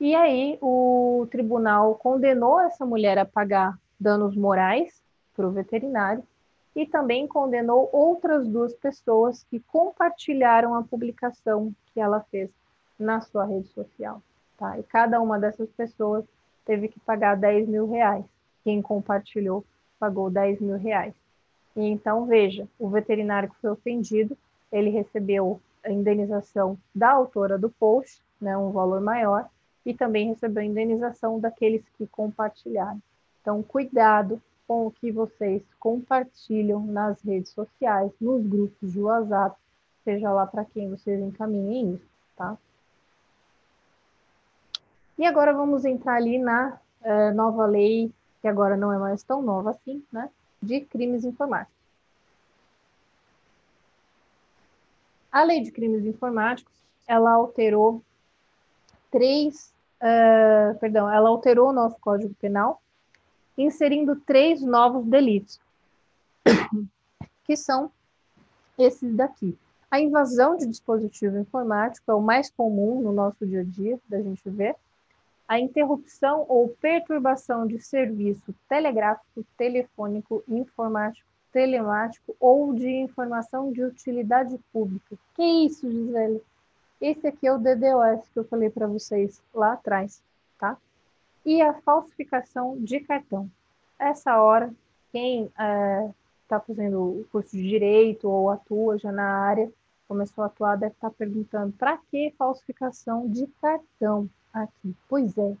E 0.00 0.14
aí 0.14 0.56
o 0.62 1.26
tribunal 1.30 1.96
condenou 1.96 2.60
essa 2.60 2.86
mulher 2.86 3.18
a 3.18 3.26
pagar 3.26 3.76
danos 3.98 4.36
morais 4.36 5.02
para 5.34 5.46
o 5.46 5.50
veterinário 5.50 6.22
e 6.76 6.86
também 6.86 7.26
condenou 7.26 7.90
outras 7.92 8.46
duas 8.46 8.72
pessoas 8.72 9.42
que 9.50 9.58
compartilharam 9.60 10.74
a 10.74 10.82
publicação 10.84 11.74
que 11.92 12.00
ela 12.00 12.20
fez 12.30 12.50
na 12.98 13.20
sua 13.20 13.44
rede 13.44 13.68
social. 13.68 14.22
Tá? 14.56 14.78
E 14.78 14.82
cada 14.84 15.20
uma 15.20 15.40
dessas 15.40 15.68
pessoas 15.70 16.24
teve 16.66 16.88
que 16.88 17.00
pagar 17.00 17.36
10 17.36 17.68
mil 17.68 17.88
reais. 17.88 18.24
Quem 18.62 18.82
compartilhou 18.82 19.64
pagou 19.98 20.28
10 20.28 20.60
mil 20.60 20.76
reais. 20.76 21.14
E 21.74 21.82
então, 21.82 22.26
veja, 22.26 22.68
o 22.78 22.88
veterinário 22.88 23.48
que 23.48 23.60
foi 23.60 23.70
ofendido, 23.70 24.36
ele 24.72 24.90
recebeu 24.90 25.60
a 25.84 25.90
indenização 25.90 26.76
da 26.94 27.10
autora 27.10 27.56
do 27.56 27.70
post, 27.70 28.20
né, 28.40 28.56
um 28.58 28.72
valor 28.72 29.00
maior, 29.00 29.48
e 29.84 29.94
também 29.94 30.28
recebeu 30.28 30.62
a 30.62 30.66
indenização 30.66 31.38
daqueles 31.38 31.82
que 31.96 32.06
compartilharam. 32.08 33.00
Então, 33.40 33.62
cuidado 33.62 34.42
com 34.66 34.86
o 34.86 34.90
que 34.90 35.12
vocês 35.12 35.62
compartilham 35.78 36.84
nas 36.84 37.22
redes 37.22 37.52
sociais, 37.52 38.10
nos 38.20 38.44
grupos 38.44 38.92
de 38.92 39.00
WhatsApp, 39.00 39.56
seja 40.02 40.32
lá 40.32 40.46
para 40.46 40.64
quem 40.64 40.90
vocês 40.90 41.20
encaminhem 41.20 41.94
isso, 41.94 42.08
tá? 42.36 42.58
E 45.18 45.24
agora 45.24 45.52
vamos 45.52 45.84
entrar 45.84 46.16
ali 46.16 46.38
na 46.38 46.78
uh, 47.00 47.34
nova 47.34 47.64
lei, 47.64 48.12
que 48.42 48.48
agora 48.48 48.76
não 48.76 48.92
é 48.92 48.98
mais 48.98 49.22
tão 49.22 49.40
nova 49.40 49.70
assim, 49.70 50.04
né? 50.12 50.28
De 50.60 50.80
crimes 50.80 51.24
informáticos. 51.24 51.74
A 55.32 55.42
lei 55.42 55.62
de 55.62 55.70
crimes 55.70 56.04
informáticos, 56.04 56.72
ela 57.06 57.32
alterou 57.32 58.02
três, 59.10 59.72
uh, 60.02 60.78
perdão, 60.78 61.10
ela 61.10 61.30
alterou 61.30 61.70
o 61.70 61.72
nosso 61.72 61.96
Código 61.98 62.34
Penal, 62.34 62.82
inserindo 63.56 64.16
três 64.16 64.60
novos 64.60 65.06
delitos, 65.06 65.58
que 67.44 67.56
são 67.56 67.90
esses 68.78 69.14
daqui. 69.14 69.56
A 69.90 69.98
invasão 69.98 70.56
de 70.56 70.66
dispositivo 70.66 71.38
informático 71.38 72.10
é 72.10 72.14
o 72.14 72.20
mais 72.20 72.50
comum 72.50 73.00
no 73.00 73.12
nosso 73.12 73.46
dia 73.46 73.60
a 73.60 73.64
dia, 73.64 73.98
da 74.08 74.20
gente 74.20 74.48
ver 74.50 74.76
a 75.48 75.60
interrupção 75.60 76.44
ou 76.48 76.68
perturbação 76.68 77.66
de 77.66 77.78
serviço 77.80 78.54
telegráfico, 78.68 79.44
telefônico, 79.56 80.42
informático, 80.48 81.28
telemático 81.52 82.36
ou 82.40 82.74
de 82.74 82.88
informação 82.88 83.72
de 83.72 83.82
utilidade 83.82 84.58
pública. 84.72 85.16
Que 85.34 85.42
isso, 85.66 85.90
Gisele? 85.90 86.42
Esse 87.00 87.26
aqui 87.26 87.46
é 87.46 87.52
o 87.52 87.58
DDoS 87.58 88.28
que 88.32 88.38
eu 88.38 88.44
falei 88.44 88.70
para 88.70 88.86
vocês 88.86 89.40
lá 89.54 89.74
atrás, 89.74 90.22
tá? 90.58 90.76
E 91.44 91.62
a 91.62 91.74
falsificação 91.74 92.76
de 92.78 93.00
cartão. 93.00 93.48
Essa 93.98 94.40
hora, 94.40 94.72
quem 95.12 95.44
está 95.44 96.56
é, 96.56 96.60
fazendo 96.60 97.20
o 97.20 97.26
curso 97.30 97.56
de 97.56 97.62
direito 97.62 98.28
ou 98.28 98.50
atua 98.50 98.98
já 98.98 99.12
na 99.12 99.46
área, 99.46 99.70
começou 100.08 100.44
a 100.44 100.46
atuar, 100.48 100.76
deve 100.76 100.94
estar 100.94 101.10
tá 101.10 101.16
perguntando 101.16 101.72
para 101.72 101.98
que 102.10 102.34
falsificação 102.36 103.28
de 103.28 103.46
cartão? 103.60 104.28
Aqui. 104.62 104.94
Pois 105.08 105.36
é, 105.36 105.54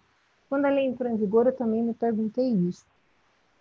quando 0.48 0.64
a 0.66 0.70
lei 0.70 0.86
entrou 0.86 1.10
em 1.10 1.16
vigor, 1.16 1.46
eu 1.46 1.52
também 1.52 1.82
me 1.82 1.94
perguntei 1.94 2.48
isso. 2.48 2.84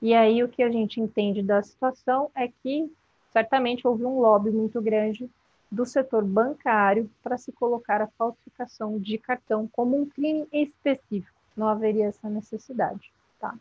E 0.01 0.13
aí 0.13 0.43
o 0.43 0.49
que 0.49 0.61
a 0.61 0.69
gente 0.69 0.99
entende 0.99 1.41
da 1.41 1.61
situação 1.63 2.29
é 2.35 2.47
que 2.47 2.91
certamente 3.31 3.87
houve 3.87 4.05
um 4.05 4.19
lobby 4.19 4.51
muito 4.51 4.81
grande 4.81 5.29
do 5.71 5.85
setor 5.85 6.23
bancário 6.23 7.09
para 7.23 7.37
se 7.37 7.51
colocar 7.51 8.01
a 8.01 8.07
falsificação 8.07 8.99
de 8.99 9.17
cartão 9.17 9.67
como 9.67 9.99
um 9.99 10.05
crime 10.05 10.47
específico. 10.51 11.35
Não 11.55 11.67
haveria 11.67 12.05
essa 12.05 12.29
necessidade, 12.29 13.11
tá? 13.39 13.55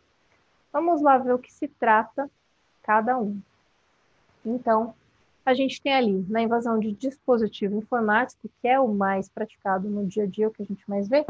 Vamos 0.72 1.00
lá 1.00 1.18
ver 1.18 1.32
o 1.32 1.38
que 1.38 1.52
se 1.52 1.66
trata 1.66 2.30
cada 2.82 3.18
um. 3.18 3.40
Então, 4.44 4.94
a 5.46 5.54
gente 5.54 5.80
tem 5.80 5.94
ali 5.94 6.24
na 6.28 6.42
invasão 6.42 6.78
de 6.78 6.92
dispositivo 6.92 7.78
informático, 7.78 8.48
que 8.60 8.68
é 8.68 8.78
o 8.78 8.88
mais 8.88 9.28
praticado 9.28 9.88
no 9.88 10.06
dia 10.06 10.24
a 10.24 10.26
dia, 10.26 10.48
o 10.48 10.50
que 10.50 10.62
a 10.62 10.66
gente 10.66 10.88
mais 10.88 11.08
vê, 11.08 11.24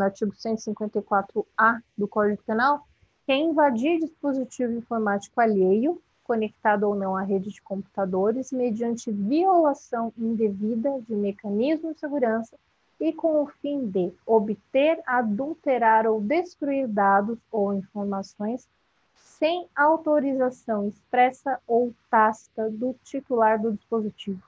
no 0.00 0.04
artigo 0.04 0.32
154-A 0.32 1.82
do 1.96 2.08
Código 2.08 2.42
Penal, 2.46 2.86
que 3.26 3.32
é 3.32 3.36
invadir 3.36 4.00
dispositivo 4.00 4.72
informático 4.72 5.38
alheio, 5.38 6.00
conectado 6.24 6.84
ou 6.84 6.94
não 6.94 7.14
à 7.14 7.22
rede 7.22 7.50
de 7.50 7.60
computadores, 7.60 8.50
mediante 8.50 9.10
violação 9.10 10.10
indevida 10.16 11.00
de 11.02 11.14
mecanismo 11.14 11.92
de 11.92 12.00
segurança 12.00 12.56
e 12.98 13.12
com 13.12 13.42
o 13.42 13.46
fim 13.46 13.86
de 13.86 14.10
obter, 14.24 15.00
adulterar 15.04 16.06
ou 16.06 16.20
destruir 16.20 16.88
dados 16.88 17.38
ou 17.52 17.74
informações 17.74 18.66
sem 19.14 19.66
autorização 19.74 20.86
expressa 20.86 21.60
ou 21.66 21.92
tácita 22.10 22.70
do 22.70 22.94
titular 23.04 23.60
do 23.60 23.72
dispositivo, 23.72 24.42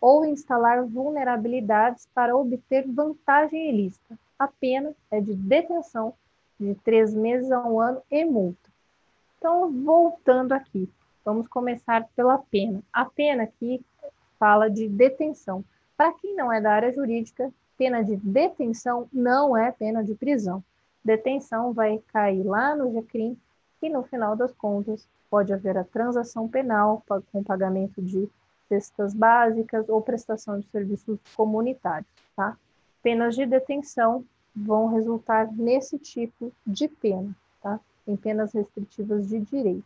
ou 0.00 0.24
instalar 0.24 0.84
vulnerabilidades 0.84 2.06
para 2.14 2.36
obter 2.36 2.86
vantagem 2.86 3.70
ilícita, 3.70 4.18
a 4.38 4.48
pena 4.48 4.94
é 5.10 5.20
de 5.20 5.34
detenção 5.34 6.14
de 6.58 6.74
três 6.76 7.14
meses 7.14 7.50
a 7.50 7.60
um 7.66 7.80
ano 7.80 8.02
e 8.10 8.24
multa. 8.24 8.70
Então, 9.38 9.70
voltando 9.84 10.52
aqui, 10.52 10.88
vamos 11.24 11.48
começar 11.48 12.08
pela 12.16 12.38
pena. 12.38 12.82
A 12.92 13.04
pena 13.04 13.44
aqui 13.44 13.84
fala 14.38 14.70
de 14.70 14.88
detenção. 14.88 15.64
Para 15.96 16.12
quem 16.12 16.34
não 16.34 16.52
é 16.52 16.60
da 16.60 16.72
área 16.72 16.92
jurídica, 16.92 17.52
pena 17.76 18.02
de 18.02 18.16
detenção 18.16 19.08
não 19.12 19.56
é 19.56 19.70
pena 19.70 20.02
de 20.02 20.14
prisão. 20.14 20.62
Detenção 21.04 21.72
vai 21.72 22.02
cair 22.08 22.42
lá 22.42 22.74
no 22.74 22.90
GCRIM 22.92 23.36
e, 23.82 23.90
no 23.90 24.02
final 24.02 24.34
das 24.34 24.52
contas, 24.52 25.06
pode 25.28 25.52
haver 25.52 25.76
a 25.76 25.84
transação 25.84 26.48
penal 26.48 27.02
com 27.30 27.42
pagamento 27.42 28.00
de 28.00 28.28
cestas 28.68 29.12
básicas 29.12 29.88
ou 29.88 30.00
prestação 30.00 30.58
de 30.58 30.66
serviços 30.68 31.18
comunitários, 31.36 32.08
tá? 32.34 32.56
Penas 33.04 33.36
de 33.36 33.44
detenção 33.44 34.24
vão 34.56 34.86
resultar 34.86 35.52
nesse 35.52 35.98
tipo 35.98 36.50
de 36.66 36.88
pena, 36.88 37.36
tá? 37.62 37.78
Em 38.08 38.16
penas 38.16 38.52
restritivas 38.54 39.28
de 39.28 39.40
direito. 39.40 39.84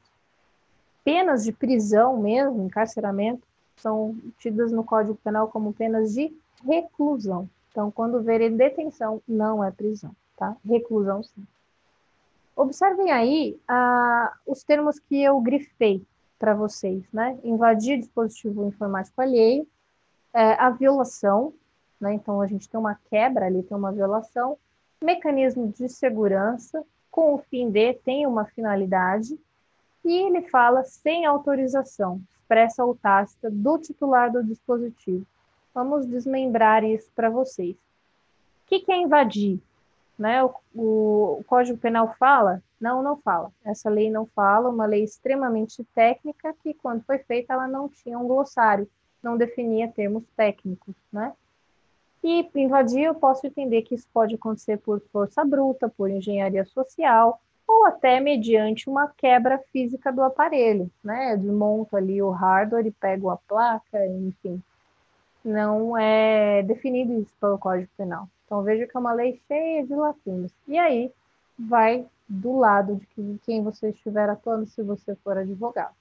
Penas 1.02 1.42
de 1.42 1.52
prisão 1.52 2.16
mesmo, 2.18 2.64
encarceramento, 2.64 3.42
são 3.76 4.16
tidas 4.38 4.70
no 4.70 4.84
Código 4.84 5.18
Penal 5.22 5.48
como 5.48 5.72
penas 5.72 6.14
de 6.14 6.32
reclusão. 6.64 7.50
Então, 7.70 7.90
quando 7.90 8.22
verem 8.22 8.56
detenção, 8.56 9.20
não 9.26 9.64
é 9.64 9.70
prisão, 9.70 10.14
tá? 10.36 10.56
Reclusão, 10.64 11.22
sim. 11.22 11.46
Observem 12.54 13.10
aí 13.10 13.58
ah, 13.66 14.32
os 14.46 14.62
termos 14.62 14.98
que 14.98 15.22
eu 15.22 15.40
grifei 15.40 16.04
para 16.38 16.54
vocês, 16.54 17.02
né? 17.12 17.36
Invadir 17.42 17.98
dispositivo 17.98 18.66
informático 18.66 19.20
alheio, 19.20 19.66
é, 20.32 20.52
a 20.54 20.70
violação, 20.70 21.52
né? 22.00 22.14
Então, 22.14 22.40
a 22.40 22.46
gente 22.46 22.68
tem 22.68 22.78
uma 22.78 22.98
quebra 23.10 23.46
ali, 23.46 23.62
tem 23.62 23.76
uma 23.76 23.92
violação. 23.92 24.56
Mecanismo 25.02 25.68
de 25.68 25.88
segurança, 25.88 26.84
com 27.10 27.34
o 27.34 27.38
fim 27.38 27.70
de, 27.70 27.94
tem 27.94 28.26
uma 28.26 28.44
finalidade. 28.44 29.38
E 30.04 30.12
ele 30.26 30.42
fala 30.42 30.84
sem 30.84 31.26
autorização, 31.26 32.20
expressa 32.30 32.84
ou 32.84 32.94
tácita, 32.94 33.50
do 33.50 33.78
titular 33.78 34.30
do 34.30 34.44
dispositivo. 34.44 35.26
Vamos 35.74 36.06
desmembrar 36.06 36.84
isso 36.84 37.10
para 37.14 37.28
vocês. 37.28 37.76
O 37.76 38.68
que, 38.68 38.80
que 38.80 38.92
é 38.92 38.96
invadir? 38.96 39.60
Né? 40.18 40.42
O, 40.42 40.54
o, 40.74 41.38
o 41.40 41.44
Código 41.44 41.78
Penal 41.78 42.14
fala? 42.18 42.62
Não, 42.80 43.02
não 43.02 43.16
fala. 43.16 43.52
Essa 43.64 43.90
lei 43.90 44.10
não 44.10 44.26
fala, 44.26 44.70
uma 44.70 44.86
lei 44.86 45.02
extremamente 45.02 45.84
técnica 45.94 46.54
que, 46.62 46.74
quando 46.74 47.04
foi 47.04 47.18
feita, 47.18 47.52
ela 47.52 47.66
não 47.66 47.88
tinha 47.88 48.18
um 48.18 48.26
glossário, 48.26 48.88
não 49.22 49.36
definia 49.36 49.88
termos 49.88 50.24
técnicos, 50.36 50.94
né? 51.12 51.32
E 52.22 52.48
invadir, 52.56 53.04
eu 53.04 53.14
posso 53.14 53.46
entender 53.46 53.82
que 53.82 53.94
isso 53.94 54.06
pode 54.12 54.34
acontecer 54.34 54.76
por 54.78 55.00
força 55.12 55.44
bruta, 55.44 55.88
por 55.88 56.10
engenharia 56.10 56.64
social, 56.64 57.40
ou 57.66 57.84
até 57.86 58.18
mediante 58.18 58.88
uma 58.88 59.08
quebra 59.08 59.58
física 59.72 60.10
do 60.10 60.22
aparelho, 60.22 60.90
né? 61.04 61.36
Desmonto 61.36 61.96
ali 61.96 62.20
o 62.22 62.30
hardware 62.30 62.86
e 62.86 62.90
pego 62.90 63.30
a 63.30 63.36
placa, 63.36 64.06
enfim. 64.06 64.62
Não 65.44 65.96
é 65.96 66.62
definido 66.62 67.12
isso 67.20 67.32
pelo 67.40 67.58
Código 67.58 67.90
Penal. 67.96 68.28
Então 68.44 68.62
veja 68.62 68.86
que 68.86 68.96
é 68.96 69.00
uma 69.00 69.12
lei 69.12 69.40
cheia 69.46 69.86
de 69.86 69.94
lacunas. 69.94 70.50
E 70.66 70.78
aí 70.78 71.12
vai 71.58 72.06
do 72.28 72.58
lado 72.58 73.00
de 73.16 73.38
quem 73.44 73.62
você 73.62 73.90
estiver 73.90 74.28
atuando, 74.28 74.66
se 74.66 74.82
você 74.82 75.14
for 75.16 75.36
advogado. 75.36 75.94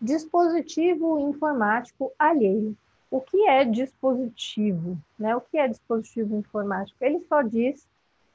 Dispositivo 0.00 1.18
informático 1.18 2.12
alheio 2.18 2.76
o 3.10 3.20
que 3.20 3.46
é 3.46 3.64
dispositivo? 3.64 4.98
Né? 5.18 5.34
O 5.36 5.40
que 5.40 5.58
é 5.58 5.68
dispositivo 5.68 6.36
informático? 6.36 6.96
Ele 7.00 7.20
só 7.28 7.42
diz 7.42 7.86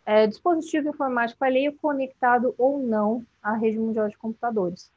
é, 0.05 0.25
dispositivo 0.25 0.89
informático 0.89 1.43
alheio 1.43 1.77
conectado 1.81 2.55
ou 2.57 2.79
não 2.79 3.25
à 3.41 3.55
rede 3.55 3.79
mundial 3.79 4.09
de 4.09 4.17
computadores. 4.17 4.91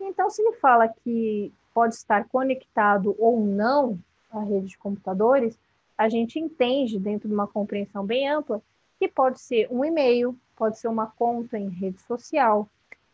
Então, 0.00 0.30
se 0.30 0.40
ele 0.40 0.56
fala 0.56 0.88
que 0.88 1.52
pode 1.74 1.94
estar 1.94 2.28
conectado 2.28 3.14
ou 3.18 3.40
não 3.40 3.98
à 4.30 4.40
rede 4.40 4.68
de 4.68 4.78
computadores, 4.78 5.58
a 5.96 6.08
gente 6.08 6.38
entende 6.38 6.98
dentro 6.98 7.28
de 7.28 7.34
uma 7.34 7.46
compreensão 7.46 8.04
bem 8.06 8.28
ampla 8.28 8.62
que 8.98 9.08
pode 9.08 9.40
ser 9.40 9.68
um 9.70 9.84
e-mail, 9.84 10.36
pode 10.56 10.78
ser 10.78 10.88
uma 10.88 11.06
conta 11.06 11.58
em 11.58 11.68
rede 11.68 12.00
social, 12.02 12.68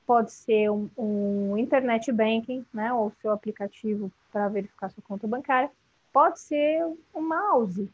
pode 0.06 0.32
ser 0.32 0.70
um, 0.70 0.88
um 0.96 1.56
internet 1.56 2.12
banking, 2.12 2.64
né, 2.72 2.92
ou 2.92 3.12
seu 3.20 3.32
aplicativo 3.32 4.10
para 4.30 4.48
verificar 4.48 4.90
sua 4.90 5.02
conta 5.02 5.26
bancária, 5.26 5.70
pode 6.14 6.38
ser 6.38 6.86
um 7.12 7.20
mouse, 7.20 7.90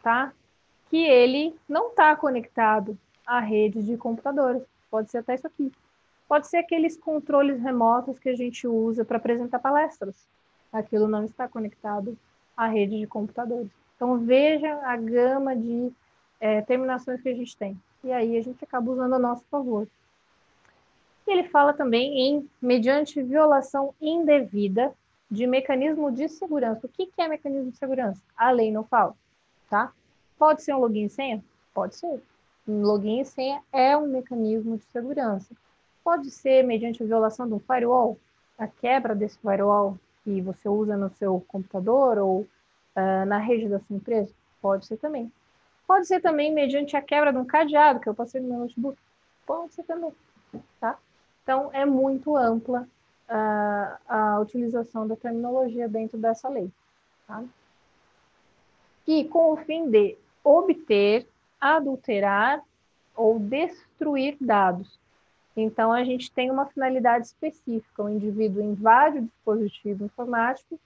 tá? 0.00 0.32
Que 0.88 1.04
ele 1.04 1.52
não 1.68 1.88
está 1.88 2.14
conectado 2.14 2.96
à 3.26 3.40
rede 3.40 3.82
de 3.82 3.96
computadores. 3.96 4.62
Pode 4.88 5.10
ser 5.10 5.18
até 5.18 5.34
isso 5.34 5.48
aqui. 5.48 5.72
Pode 6.28 6.46
ser 6.46 6.58
aqueles 6.58 6.96
controles 6.96 7.60
remotos 7.60 8.16
que 8.20 8.28
a 8.28 8.36
gente 8.36 8.68
usa 8.68 9.04
para 9.04 9.16
apresentar 9.16 9.58
palestras. 9.58 10.14
Aquilo 10.72 11.08
não 11.08 11.24
está 11.24 11.48
conectado 11.48 12.16
à 12.56 12.68
rede 12.68 13.00
de 13.00 13.08
computadores. 13.08 13.68
Então 13.96 14.18
veja 14.18 14.80
a 14.84 14.96
gama 14.96 15.56
de 15.56 15.92
é, 16.38 16.62
terminações 16.62 17.20
que 17.20 17.28
a 17.28 17.34
gente 17.34 17.56
tem. 17.56 17.76
E 18.04 18.12
aí 18.12 18.38
a 18.38 18.42
gente 18.42 18.62
acaba 18.62 18.88
usando 18.88 19.14
a 19.14 19.18
nosso 19.18 19.44
favor. 19.50 19.88
E 21.26 21.32
ele 21.32 21.48
fala 21.48 21.72
também 21.72 22.20
em 22.20 22.48
mediante 22.62 23.20
violação 23.20 23.92
indevida 24.00 24.94
de 25.34 25.46
mecanismo 25.46 26.12
de 26.12 26.28
segurança. 26.28 26.86
O 26.86 26.88
que, 26.88 27.06
que 27.06 27.20
é 27.20 27.26
mecanismo 27.26 27.70
de 27.70 27.76
segurança? 27.76 28.22
A 28.36 28.50
lei 28.50 28.70
não 28.70 28.84
fala, 28.84 29.14
tá? 29.68 29.92
Pode 30.38 30.62
ser 30.62 30.74
um 30.74 30.78
login 30.78 31.06
e 31.06 31.10
senha? 31.10 31.44
Pode 31.74 31.96
ser. 31.96 32.22
Um 32.66 32.82
login 32.82 33.20
e 33.20 33.24
senha 33.24 33.60
é 33.72 33.96
um 33.96 34.06
mecanismo 34.06 34.78
de 34.78 34.84
segurança. 34.84 35.54
Pode 36.04 36.30
ser 36.30 36.62
mediante 36.62 37.02
a 37.02 37.06
violação 37.06 37.46
de 37.48 37.54
um 37.54 37.58
firewall, 37.58 38.16
a 38.56 38.68
quebra 38.68 39.14
desse 39.14 39.36
firewall 39.38 39.98
que 40.22 40.40
você 40.40 40.68
usa 40.68 40.96
no 40.96 41.10
seu 41.10 41.44
computador 41.48 42.18
ou 42.18 42.40
uh, 42.40 43.26
na 43.26 43.38
rede 43.38 43.68
da 43.68 43.80
sua 43.80 43.96
empresa? 43.96 44.32
Pode 44.62 44.86
ser 44.86 44.96
também. 44.98 45.32
Pode 45.86 46.06
ser 46.06 46.20
também 46.20 46.54
mediante 46.54 46.96
a 46.96 47.02
quebra 47.02 47.32
de 47.32 47.38
um 47.38 47.44
cadeado 47.44 48.00
que 48.00 48.08
eu 48.08 48.14
passei 48.14 48.40
no 48.40 48.48
meu 48.48 48.58
notebook. 48.60 48.96
Pode 49.44 49.74
ser 49.74 49.82
também, 49.82 50.12
tá? 50.80 50.96
Então, 51.42 51.70
é 51.72 51.84
muito 51.84 52.36
ampla 52.36 52.88
uh, 53.28 53.96
a 54.08 54.38
utilização 54.40 55.06
da 55.06 55.16
terminologia 55.16 55.88
dentro 55.88 56.18
dessa 56.18 56.48
lei. 56.48 56.70
Tá? 57.26 57.42
E 59.06 59.24
com 59.24 59.52
o 59.52 59.56
fim 59.56 59.88
de 59.88 60.16
obter, 60.42 61.26
adulterar 61.60 62.62
ou 63.14 63.38
destruir 63.38 64.36
dados. 64.40 64.98
Então, 65.56 65.92
a 65.92 66.02
gente 66.02 66.32
tem 66.32 66.50
uma 66.50 66.66
finalidade 66.66 67.26
específica. 67.26 68.02
O 68.02 68.08
indivíduo 68.08 68.62
invade 68.62 69.18
o 69.18 69.22
dispositivo 69.22 70.04
informático 70.04 70.78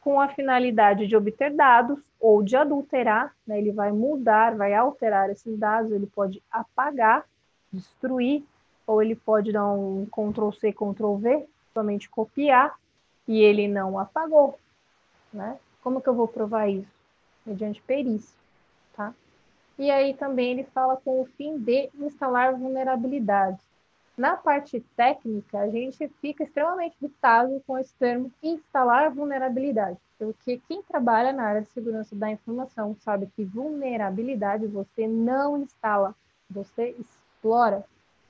com 0.00 0.18
a 0.18 0.28
finalidade 0.28 1.06
de 1.06 1.14
obter 1.14 1.54
dados 1.54 1.98
ou 2.18 2.42
de 2.42 2.56
adulterar, 2.56 3.34
né? 3.46 3.58
ele 3.58 3.70
vai 3.70 3.92
mudar, 3.92 4.56
vai 4.56 4.72
alterar 4.72 5.28
esses 5.28 5.58
dados, 5.58 5.92
ele 5.92 6.06
pode 6.06 6.42
apagar, 6.50 7.24
destruir, 7.70 8.42
ou 8.86 9.02
ele 9.02 9.14
pode 9.14 9.52
dar 9.52 9.70
um 9.70 10.06
Ctrl 10.06 10.50
C, 10.52 10.72
Ctrl 10.72 11.16
V, 11.16 11.46
somente 11.72 12.08
copiar, 12.08 12.78
e 13.26 13.40
ele 13.40 13.68
não 13.68 13.98
apagou. 13.98 14.58
Né? 15.32 15.58
Como 15.82 16.00
que 16.00 16.08
eu 16.08 16.14
vou 16.14 16.28
provar 16.28 16.68
isso? 16.68 16.90
Mediante 17.46 17.80
perícia. 17.82 18.36
Tá? 18.94 19.14
E 19.78 19.90
aí 19.90 20.14
também 20.14 20.52
ele 20.52 20.64
fala 20.64 20.96
com 20.96 21.20
o 21.20 21.26
fim 21.36 21.58
de 21.58 21.88
instalar 21.94 22.54
vulnerabilidades. 22.54 23.60
Na 24.20 24.36
parte 24.36 24.84
técnica, 24.94 25.60
a 25.60 25.70
gente 25.70 26.06
fica 26.20 26.44
extremamente 26.44 26.94
irritado 27.00 27.62
com 27.66 27.78
esse 27.78 27.94
termo 27.94 28.30
instalar 28.42 29.10
vulnerabilidade, 29.10 29.96
porque 30.18 30.60
quem 30.68 30.82
trabalha 30.82 31.32
na 31.32 31.44
área 31.44 31.62
de 31.62 31.70
segurança 31.70 32.14
da 32.14 32.30
informação 32.30 32.94
sabe 33.00 33.30
que 33.34 33.42
vulnerabilidade 33.42 34.66
você 34.66 35.08
não 35.08 35.62
instala, 35.62 36.14
você 36.50 36.94
explora. 36.98 37.82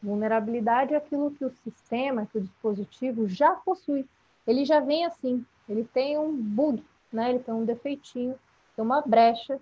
Vulnerabilidade 0.03 0.95
é 0.95 0.97
aquilo 0.97 1.31
que 1.31 1.45
o 1.45 1.51
sistema, 1.51 2.27
que 2.27 2.39
o 2.39 2.41
dispositivo 2.41 3.29
já 3.29 3.53
possui. 3.53 4.07
Ele 4.47 4.65
já 4.65 4.81
vem 4.81 5.05
assim, 5.05 5.45
ele 5.69 5.85
tem 5.85 6.19
um 6.19 6.35
bug, 6.35 6.83
né? 7.13 7.31
ele 7.31 7.41
tem 7.41 7.55
um 7.55 7.65
defeitinho, 7.65 8.39
tem 8.75 8.85
uma 8.85 9.03
brecha 9.03 9.61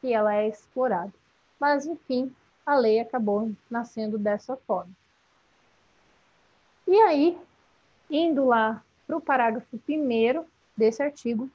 que 0.00 0.12
ela 0.12 0.34
é 0.34 0.48
explorada. 0.48 1.12
Mas, 1.58 1.86
enfim, 1.86 2.34
a 2.64 2.76
lei 2.76 3.00
acabou 3.00 3.50
nascendo 3.70 4.18
dessa 4.18 4.56
forma. 4.56 4.92
E 6.86 6.96
aí, 7.02 7.38
indo 8.10 8.44
lá 8.46 8.82
para 9.06 9.16
o 9.16 9.20
parágrafo 9.20 9.78
primeiro 9.78 10.44
desse 10.76 11.02
artigo, 11.02 11.50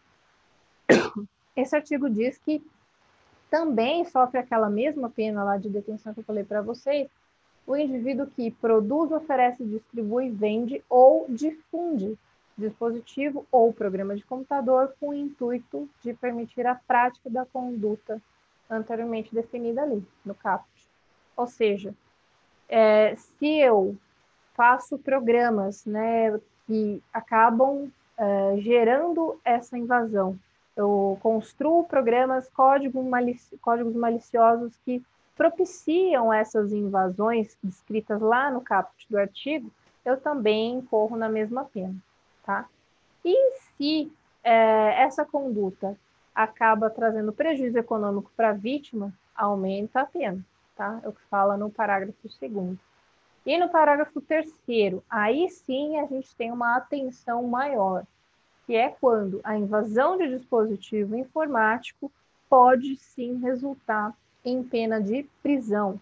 esse 1.55 1.75
artigo 1.75 2.09
diz 2.09 2.37
que 2.39 2.63
também 3.49 4.03
sofre 4.05 4.39
aquela 4.39 4.69
mesma 4.69 5.09
pena 5.09 5.43
lá 5.43 5.57
de 5.57 5.69
detenção 5.69 6.13
que 6.13 6.19
eu 6.19 6.23
falei 6.23 6.43
para 6.43 6.61
vocês, 6.61 7.07
o 7.65 7.75
indivíduo 7.75 8.27
que 8.27 8.51
produz, 8.51 9.11
oferece, 9.11 9.63
distribui, 9.63 10.29
vende 10.29 10.83
ou 10.89 11.25
difunde 11.29 12.17
dispositivo 12.57 13.45
ou 13.51 13.73
programa 13.73 14.15
de 14.15 14.23
computador 14.23 14.93
com 14.99 15.09
o 15.09 15.13
intuito 15.13 15.89
de 16.03 16.13
permitir 16.13 16.67
a 16.67 16.75
prática 16.75 17.29
da 17.29 17.45
conduta 17.45 18.21
anteriormente 18.69 19.33
definida 19.33 19.81
ali, 19.81 20.05
no 20.23 20.35
caput. 20.35 20.69
Ou 21.35 21.47
seja, 21.47 21.93
é, 22.69 23.15
se 23.15 23.59
eu 23.59 23.97
faço 24.53 24.97
programas 24.97 25.85
né, 25.85 26.39
que 26.67 27.01
acabam 27.13 27.91
uh, 28.17 28.61
gerando 28.61 29.39
essa 29.43 29.77
invasão. 29.77 30.37
Eu 30.75 31.17
construo 31.21 31.83
programas, 31.83 32.49
código 32.49 33.03
malici 33.03 33.57
códigos 33.57 33.95
maliciosos 33.95 34.75
que 34.83 35.03
propiciam 35.35 36.31
essas 36.31 36.71
invasões 36.71 37.57
descritas 37.63 38.21
lá 38.21 38.51
no 38.51 38.61
caput 38.61 39.05
do 39.09 39.17
artigo, 39.17 39.71
eu 40.05 40.19
também 40.19 40.81
corro 40.81 41.15
na 41.15 41.29
mesma 41.29 41.65
pena, 41.65 41.95
tá? 42.45 42.67
E 43.23 43.57
se 43.57 44.11
é, 44.43 45.01
essa 45.01 45.25
conduta 45.25 45.97
acaba 46.35 46.89
trazendo 46.89 47.31
prejuízo 47.31 47.77
econômico 47.77 48.31
para 48.35 48.49
a 48.49 48.53
vítima, 48.53 49.13
aumenta 49.35 50.01
a 50.01 50.05
pena, 50.05 50.43
tá? 50.75 50.99
É 51.03 51.07
o 51.07 51.13
que 51.13 51.21
fala 51.29 51.55
no 51.57 51.69
parágrafo 51.69 52.29
segundo. 52.29 52.77
E 53.45 53.57
no 53.57 53.69
parágrafo 53.69 54.21
terceiro, 54.21 55.03
aí 55.09 55.49
sim 55.49 55.99
a 55.99 56.05
gente 56.05 56.35
tem 56.35 56.51
uma 56.51 56.77
atenção 56.77 57.43
maior, 57.43 58.05
que 58.65 58.75
é 58.75 58.89
quando 58.89 59.41
a 59.43 59.57
invasão 59.57 60.17
de 60.17 60.29
dispositivo 60.29 61.15
informático 61.15 62.11
pode 62.49 62.95
sim 62.95 63.39
resultar 63.39 64.13
em 64.43 64.63
pena 64.63 65.01
de 65.01 65.25
prisão. 65.41 65.99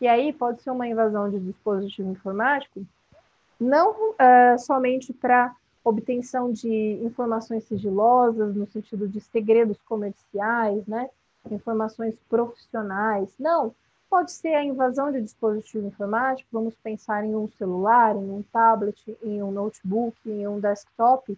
E 0.00 0.08
aí 0.08 0.32
pode 0.32 0.62
ser 0.62 0.70
uma 0.70 0.88
invasão 0.88 1.30
de 1.30 1.38
dispositivo 1.38 2.10
informático 2.10 2.84
não 3.60 4.10
uh, 4.10 4.58
somente 4.58 5.12
para 5.12 5.54
obtenção 5.84 6.52
de 6.52 7.00
informações 7.04 7.64
sigilosas, 7.64 8.54
no 8.54 8.66
sentido 8.66 9.06
de 9.06 9.20
segredos 9.20 9.78
comerciais, 9.82 10.84
né? 10.86 11.08
informações 11.50 12.16
profissionais, 12.28 13.32
não, 13.38 13.74
Pode 14.12 14.30
ser 14.30 14.54
a 14.54 14.62
invasão 14.62 15.10
de 15.10 15.22
dispositivo 15.22 15.86
informático, 15.86 16.46
vamos 16.52 16.74
pensar 16.74 17.24
em 17.24 17.34
um 17.34 17.48
celular, 17.48 18.14
em 18.14 18.30
um 18.30 18.42
tablet, 18.52 19.16
em 19.22 19.42
um 19.42 19.50
notebook, 19.50 20.14
em 20.26 20.46
um 20.46 20.60
desktop, 20.60 21.34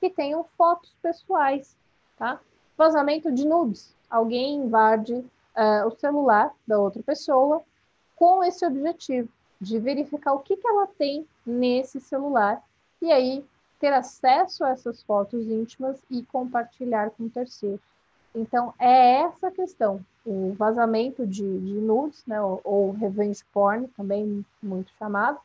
que 0.00 0.10
tenham 0.10 0.44
fotos 0.58 0.92
pessoais, 1.00 1.76
tá? 2.18 2.40
Vazamento 2.76 3.30
de 3.30 3.46
nudes. 3.46 3.94
Alguém 4.10 4.56
invade 4.56 5.24
uh, 5.56 5.86
o 5.86 5.90
celular 5.92 6.52
da 6.66 6.78
outra 6.78 7.02
pessoa 7.02 7.62
com 8.14 8.42
esse 8.44 8.64
objetivo 8.64 9.28
de 9.60 9.78
verificar 9.78 10.32
o 10.32 10.40
que, 10.40 10.56
que 10.56 10.68
ela 10.68 10.86
tem 10.86 11.26
nesse 11.44 12.00
celular 12.00 12.62
e 13.00 13.10
aí 13.10 13.44
ter 13.80 13.92
acesso 13.92 14.64
a 14.64 14.70
essas 14.70 15.02
fotos 15.02 15.46
íntimas 15.46 15.98
e 16.10 16.22
compartilhar 16.24 17.10
com 17.10 17.28
terceiros. 17.28 17.80
Então, 18.34 18.72
é 18.78 19.22
essa 19.22 19.50
questão 19.50 20.04
o 20.26 20.52
vazamento 20.54 21.24
de, 21.24 21.60
de 21.60 21.74
nudes, 21.80 22.24
né, 22.26 22.42
ou, 22.42 22.60
ou 22.64 22.90
revenge 22.90 23.44
porn, 23.52 23.86
também 23.96 24.44
muito 24.60 24.90
chamado, 24.98 25.38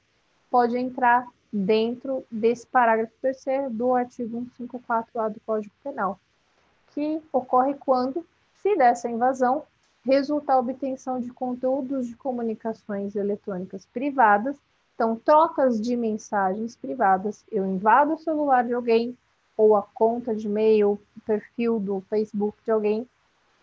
pode 0.50 0.76
entrar 0.76 1.28
dentro 1.54 2.26
desse 2.32 2.66
parágrafo 2.66 3.14
terceiro 3.22 3.70
do 3.70 3.94
artigo 3.94 4.48
154A 4.60 5.30
do 5.30 5.40
Código 5.46 5.74
Penal, 5.84 6.20
que 6.94 7.22
ocorre 7.32 7.76
quando, 7.76 8.26
se 8.56 8.76
dessa 8.76 9.08
invasão, 9.08 9.64
resulta 10.04 10.54
a 10.54 10.60
obtenção 10.60 11.20
de 11.20 11.32
conteúdos 11.32 12.08
de 12.08 12.16
comunicações 12.16 13.16
eletrônicas 13.16 13.86
privadas, 13.86 14.58
então 14.96 15.16
trocas 15.16 15.80
de 15.80 15.96
mensagens 15.96 16.76
privadas, 16.76 17.44
eu 17.52 17.66
invado 17.66 18.14
o 18.14 18.20
celular 18.20 18.66
de 18.66 18.74
alguém, 18.74 19.18
ou 19.56 19.76
a 19.76 19.84
conta 19.84 20.36
de 20.36 20.48
e-mail, 20.48 21.00
perfil 21.26 21.80
do 21.80 22.02
Facebook 22.10 22.58
de 22.64 22.72
alguém, 22.72 23.08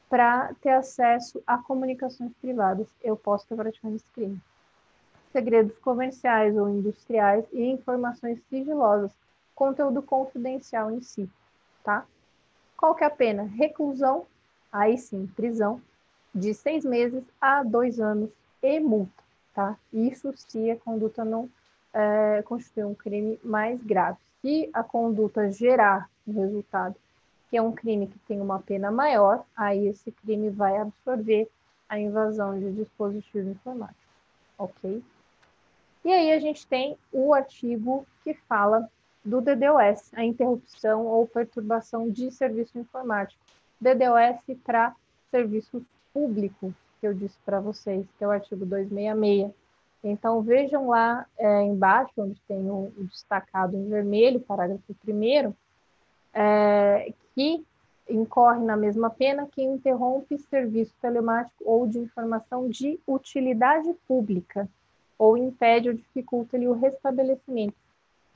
para 0.08 0.54
ter 0.60 0.70
acesso 0.70 1.42
a 1.46 1.58
comunicações 1.58 2.32
privadas. 2.40 2.88
Eu 3.02 3.16
posso 3.16 3.44
estar 3.44 3.56
praticando 3.56 3.96
esse 3.96 4.10
crime. 4.12 4.40
Segredos 5.32 5.76
comerciais 5.78 6.56
ou 6.56 6.68
industriais 6.68 7.44
e 7.52 7.62
informações 7.64 8.40
sigilosas, 8.48 9.12
conteúdo 9.54 10.00
confidencial 10.00 10.90
em 10.90 11.02
si, 11.02 11.28
tá? 11.84 12.06
Qual 12.76 12.94
que 12.94 13.04
é 13.04 13.06
a 13.06 13.10
pena? 13.10 13.42
Reclusão, 13.42 14.24
aí 14.72 14.96
sim, 14.96 15.26
prisão, 15.36 15.82
de 16.38 16.54
seis 16.54 16.84
meses 16.84 17.22
a 17.40 17.62
dois 17.62 18.00
anos 18.00 18.30
e 18.62 18.80
multa, 18.80 19.22
tá? 19.54 19.76
Isso 19.92 20.32
se 20.36 20.70
a 20.70 20.76
conduta 20.76 21.24
não 21.24 21.48
é, 21.92 22.42
constitui 22.42 22.84
um 22.84 22.94
crime 22.94 23.38
mais 23.42 23.82
grave. 23.82 24.18
Se 24.40 24.70
a 24.72 24.82
conduta 24.82 25.50
gerar 25.50 26.08
um 26.26 26.40
resultado 26.40 26.94
que 27.50 27.56
é 27.56 27.62
um 27.62 27.72
crime 27.72 28.06
que 28.06 28.18
tem 28.20 28.40
uma 28.40 28.60
pena 28.60 28.90
maior, 28.90 29.44
aí 29.56 29.88
esse 29.88 30.12
crime 30.12 30.50
vai 30.50 30.76
absorver 30.76 31.48
a 31.88 31.98
invasão 31.98 32.58
de 32.58 32.70
dispositivo 32.72 33.50
informático, 33.50 33.98
ok? 34.58 35.02
E 36.04 36.12
aí 36.12 36.32
a 36.32 36.38
gente 36.38 36.66
tem 36.66 36.96
o 37.10 37.32
artigo 37.32 38.06
que 38.22 38.34
fala 38.34 38.88
do 39.24 39.40
DDoS, 39.40 40.12
a 40.14 40.24
interrupção 40.24 41.06
ou 41.06 41.26
perturbação 41.26 42.10
de 42.10 42.30
serviço 42.30 42.78
informático. 42.78 43.40
DDoS 43.80 44.40
para 44.64 44.94
serviços 45.30 45.82
públicos, 46.18 46.72
que 47.00 47.06
eu 47.06 47.14
disse 47.14 47.36
para 47.44 47.60
vocês, 47.60 48.06
que 48.16 48.24
é 48.24 48.26
o 48.26 48.30
artigo 48.30 48.64
266. 48.64 49.52
Então, 50.02 50.42
vejam 50.42 50.88
lá 50.88 51.26
é, 51.36 51.62
embaixo, 51.62 52.12
onde 52.18 52.40
tem 52.46 52.70
o, 52.70 52.92
o, 52.96 53.04
destacado 53.04 53.76
em 53.76 53.88
vermelho, 53.88 54.40
parágrafo 54.40 54.94
1 55.06 55.54
é, 56.34 57.12
que 57.34 57.64
incorre 58.08 58.64
na 58.64 58.76
mesma 58.76 59.10
pena 59.10 59.48
quem 59.52 59.74
interrompe 59.74 60.38
serviço 60.38 60.94
telemático 61.00 61.62
ou 61.64 61.86
de 61.86 61.98
informação 61.98 62.68
de 62.68 62.98
utilidade 63.06 63.92
pública, 64.06 64.68
ou 65.18 65.36
impede 65.36 65.88
ou 65.88 65.94
dificulta-lhe 65.94 66.68
o 66.68 66.72
restabelecimento 66.72 67.74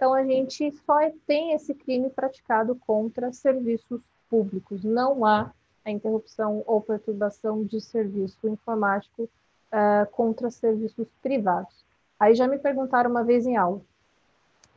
então, 0.02 0.14
a 0.14 0.24
gente 0.24 0.72
só 0.84 0.98
tem 1.28 1.52
esse 1.52 1.72
crime 1.72 2.10
praticado 2.10 2.74
contra 2.74 3.32
serviços 3.32 4.02
públicos. 4.28 4.82
Não 4.82 5.24
há 5.24 5.52
a 5.84 5.90
interrupção 5.90 6.62
ou 6.66 6.80
perturbação 6.80 7.64
de 7.64 7.80
serviço 7.80 8.48
informático 8.48 9.24
uh, 9.24 10.10
contra 10.12 10.50
serviços 10.50 11.06
privados. 11.22 11.84
Aí 12.18 12.34
já 12.34 12.46
me 12.46 12.58
perguntaram 12.58 13.10
uma 13.10 13.24
vez 13.24 13.46
em 13.46 13.56
aula, 13.56 13.80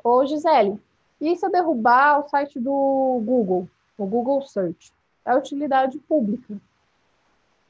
ô 0.03 0.25
Gisele, 0.25 0.79
e 1.21 1.35
se 1.35 1.45
eu 1.45 1.51
derrubar 1.51 2.19
o 2.19 2.29
site 2.29 2.59
do 2.59 3.21
Google, 3.23 3.69
o 3.97 4.05
Google 4.05 4.41
Search? 4.41 4.91
É 5.25 5.35
utilidade 5.35 5.97
pública. 5.99 6.59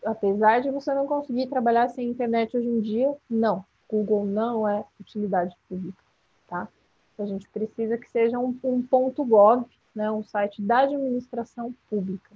Apesar 0.04 0.62
de 0.62 0.70
você 0.70 0.94
não 0.94 1.08
conseguir 1.08 1.48
trabalhar 1.48 1.88
sem 1.90 2.10
internet 2.10 2.56
hoje 2.56 2.68
em 2.68 2.82
dia, 2.82 3.16
não. 3.30 3.66
Google 3.90 4.26
não 4.26 4.68
é 4.68 4.84
utilidade 5.00 5.56
pública, 5.70 6.04
tá? 6.48 6.68
A 7.18 7.26
gente 7.26 7.48
precisa 7.50 7.98
que 7.98 8.10
seja 8.10 8.38
um, 8.38 8.58
um 8.64 8.82
ponto 8.82 9.24
.gov, 9.24 9.66
né, 9.96 10.12
um 10.12 10.24
site 10.24 10.62
da 10.62 10.80
administração 10.80 11.74
pública. 11.90 12.30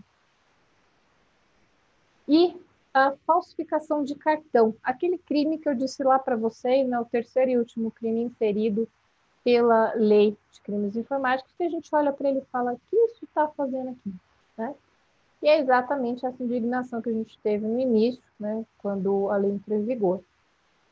E 2.29 2.55
a 2.93 3.13
falsificação 3.25 4.03
de 4.03 4.13
cartão, 4.13 4.75
aquele 4.83 5.17
crime 5.17 5.57
que 5.57 5.67
eu 5.67 5.73
disse 5.73 6.03
lá 6.03 6.19
para 6.19 6.35
vocês, 6.35 6.87
né, 6.87 6.99
o 6.99 7.05
terceiro 7.05 7.51
e 7.51 7.57
último 7.57 7.89
crime 7.89 8.21
inserido 8.21 8.87
pela 9.43 9.93
lei 9.95 10.37
de 10.51 10.61
crimes 10.61 10.95
informáticos, 10.95 11.53
que 11.57 11.63
a 11.63 11.69
gente 11.69 11.89
olha 11.93 12.13
para 12.13 12.29
ele 12.29 12.39
e 12.39 12.51
fala, 12.51 12.73
o 12.73 12.79
que 12.89 12.95
isso 12.95 13.25
está 13.25 13.47
fazendo 13.47 13.89
aqui? 13.89 14.13
Né? 14.55 14.75
E 15.41 15.47
é 15.47 15.59
exatamente 15.59 16.25
essa 16.25 16.43
indignação 16.43 17.01
que 17.01 17.09
a 17.09 17.13
gente 17.13 17.37
teve 17.39 17.65
no 17.65 17.79
início, 17.79 18.21
né, 18.39 18.63
quando 18.77 19.29
a 19.29 19.37
lei 19.37 19.51
entrou 19.51 19.77
em 19.77 19.85
vigor. 19.85 20.23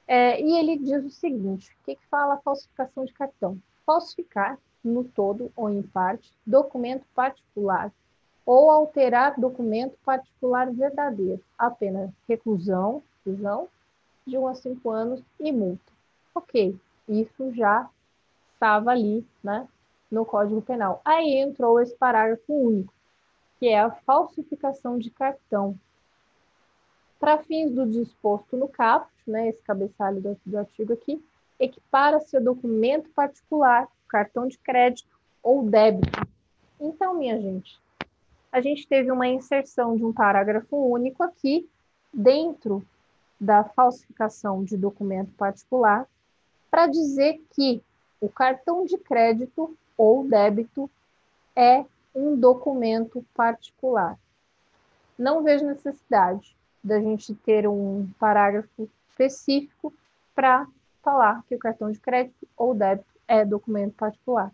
É, 0.08 0.42
e 0.42 0.58
ele 0.58 0.78
diz 0.78 1.06
o 1.06 1.10
seguinte: 1.10 1.70
o 1.70 1.86
que, 1.86 1.96
que 1.96 2.06
fala 2.08 2.38
falsificação 2.38 3.04
de 3.04 3.14
cartão? 3.14 3.62
falsificar, 3.88 4.60
no 4.84 5.06
todo 5.06 5.50
ou 5.56 5.70
em 5.70 5.82
parte, 5.82 6.32
documento 6.46 7.06
particular 7.16 7.92
ou 8.48 8.72
alterar 8.72 9.38
documento 9.38 9.98
particular 10.06 10.72
verdadeiro, 10.72 11.44
apenas 11.58 12.10
reclusão, 12.30 13.04
prisão, 13.22 13.68
de 14.26 14.38
1 14.38 14.48
a 14.48 14.56
5 14.56 14.90
anos 14.90 15.22
e 15.38 15.52
multa. 15.52 15.92
Ok, 16.34 16.80
isso 17.10 17.54
já 17.54 17.90
estava 18.54 18.92
ali, 18.92 19.28
né, 19.44 19.68
no 20.10 20.26
Código 20.26 20.62
Penal. 20.62 21.02
Aí 21.04 21.36
entrou 21.36 21.78
esse 21.82 21.94
parágrafo 21.98 22.54
único, 22.54 22.94
que 23.60 23.68
é 23.68 23.82
a 23.82 23.92
falsificação 23.92 24.98
de 24.98 25.12
cartão. 25.12 25.78
Para 27.20 27.40
fins 27.40 27.70
do 27.72 27.86
disposto 27.86 28.56
no 28.56 28.70
caput, 28.70 29.12
né, 29.28 29.50
esse 29.50 29.62
cabeçalho 29.62 30.22
do, 30.22 30.40
do 30.46 30.58
artigo 30.58 30.94
aqui, 30.94 31.22
equipara 31.60 32.22
seu 32.22 32.42
documento 32.42 33.10
particular, 33.10 33.90
cartão 34.08 34.48
de 34.48 34.58
crédito 34.58 35.20
ou 35.44 35.64
débito. 35.64 36.26
Então, 36.80 37.16
minha 37.16 37.42
gente, 37.42 37.78
a 38.52 38.62
gente 38.62 38.88
teve 38.88 39.12
uma 39.12 39.28
inserção 39.28 39.96
de 39.96 40.04
um 40.04 40.14
parágrafo 40.14 40.76
único 40.76 41.24
aqui 41.24 41.70
dentro 42.14 42.86
da 43.40 43.64
falsificação 43.64 44.64
de 44.64 44.76
documento 44.78 45.32
particular 45.34 46.08
para 46.72 46.88
dizer 46.88 47.42
que 47.52 47.82
o 48.20 48.28
cartão 48.28 48.86
de 48.86 48.98
crédito 48.98 49.78
ou 49.98 50.28
débito 50.28 50.90
é 51.56 51.86
um 52.14 52.36
documento 52.36 53.24
particular. 53.34 54.18
Não 55.18 55.44
vejo 55.44 55.66
necessidade 55.66 56.56
da 56.84 57.00
gente 57.00 57.34
ter 57.36 57.68
um 57.68 58.08
parágrafo 58.20 58.90
específico 59.10 59.94
para 60.34 60.68
falar 61.04 61.44
que 61.48 61.56
o 61.56 61.60
cartão 61.60 61.92
de 61.92 62.00
crédito 62.00 62.48
ou 62.56 62.74
débito 62.74 63.08
é 63.28 63.46
documento 63.46 63.94
particular. 63.94 64.52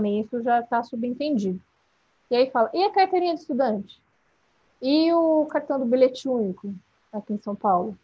Mim, 0.00 0.20
isso 0.20 0.42
já 0.42 0.60
está 0.60 0.82
subentendido. 0.82 1.60
E 2.34 2.36
aí 2.36 2.50
fala, 2.50 2.68
e 2.74 2.82
a 2.82 2.90
carteirinha 2.90 3.36
de 3.36 3.42
estudante? 3.42 4.02
E 4.82 5.12
o 5.12 5.46
cartão 5.46 5.78
do 5.78 5.84
bilhete 5.84 6.28
único, 6.28 6.74
aqui 7.12 7.32
em 7.32 7.38
São 7.38 7.54
Paulo? 7.54 7.96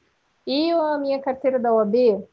E 0.47 0.71
a 0.71 0.99
minha 0.99 1.21
carteira 1.21 1.59
da 1.59 1.75
OAB? 1.75 2.25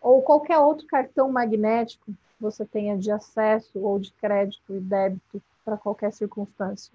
Ou 0.00 0.22
qualquer 0.22 0.58
outro 0.58 0.86
cartão 0.86 1.30
magnético 1.30 2.06
que 2.06 2.16
você 2.40 2.64
tenha 2.64 2.96
de 2.96 3.10
acesso 3.10 3.78
ou 3.78 3.98
de 3.98 4.10
crédito 4.12 4.74
e 4.74 4.80
débito 4.80 5.42
para 5.62 5.76
qualquer 5.76 6.14
circunstância, 6.14 6.90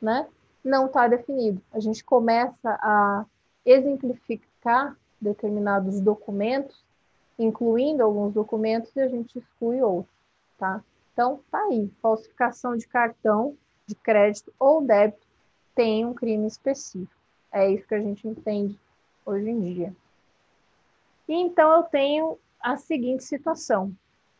né? 0.00 0.28
Não 0.62 0.86
está 0.86 1.08
definido. 1.08 1.60
A 1.72 1.80
gente 1.80 2.04
começa 2.04 2.78
a 2.80 3.26
exemplificar 3.66 4.96
determinados 5.20 5.98
documentos 5.98 6.80
incluindo 7.36 8.04
alguns 8.04 8.32
documentos 8.32 8.94
e 8.94 9.00
a 9.00 9.08
gente 9.08 9.36
exclui 9.36 9.82
outros, 9.82 10.14
tá? 10.56 10.80
Então, 11.12 11.40
tá 11.50 11.58
aí, 11.64 11.90
falsificação 12.00 12.76
de 12.76 12.86
cartão 12.86 13.56
de 13.86 13.94
crédito 13.94 14.52
ou 14.58 14.82
débito 14.82 15.26
tem 15.74 16.04
um 16.04 16.14
crime 16.14 16.46
específico. 16.46 17.20
É 17.50 17.70
isso 17.70 17.86
que 17.86 17.94
a 17.94 18.00
gente 18.00 18.26
entende 18.26 18.78
hoje 19.24 19.50
em 19.50 19.60
dia. 19.60 19.96
E 21.28 21.34
então 21.34 21.70
eu 21.72 21.82
tenho 21.82 22.38
a 22.60 22.76
seguinte 22.76 23.24
situação: 23.24 23.94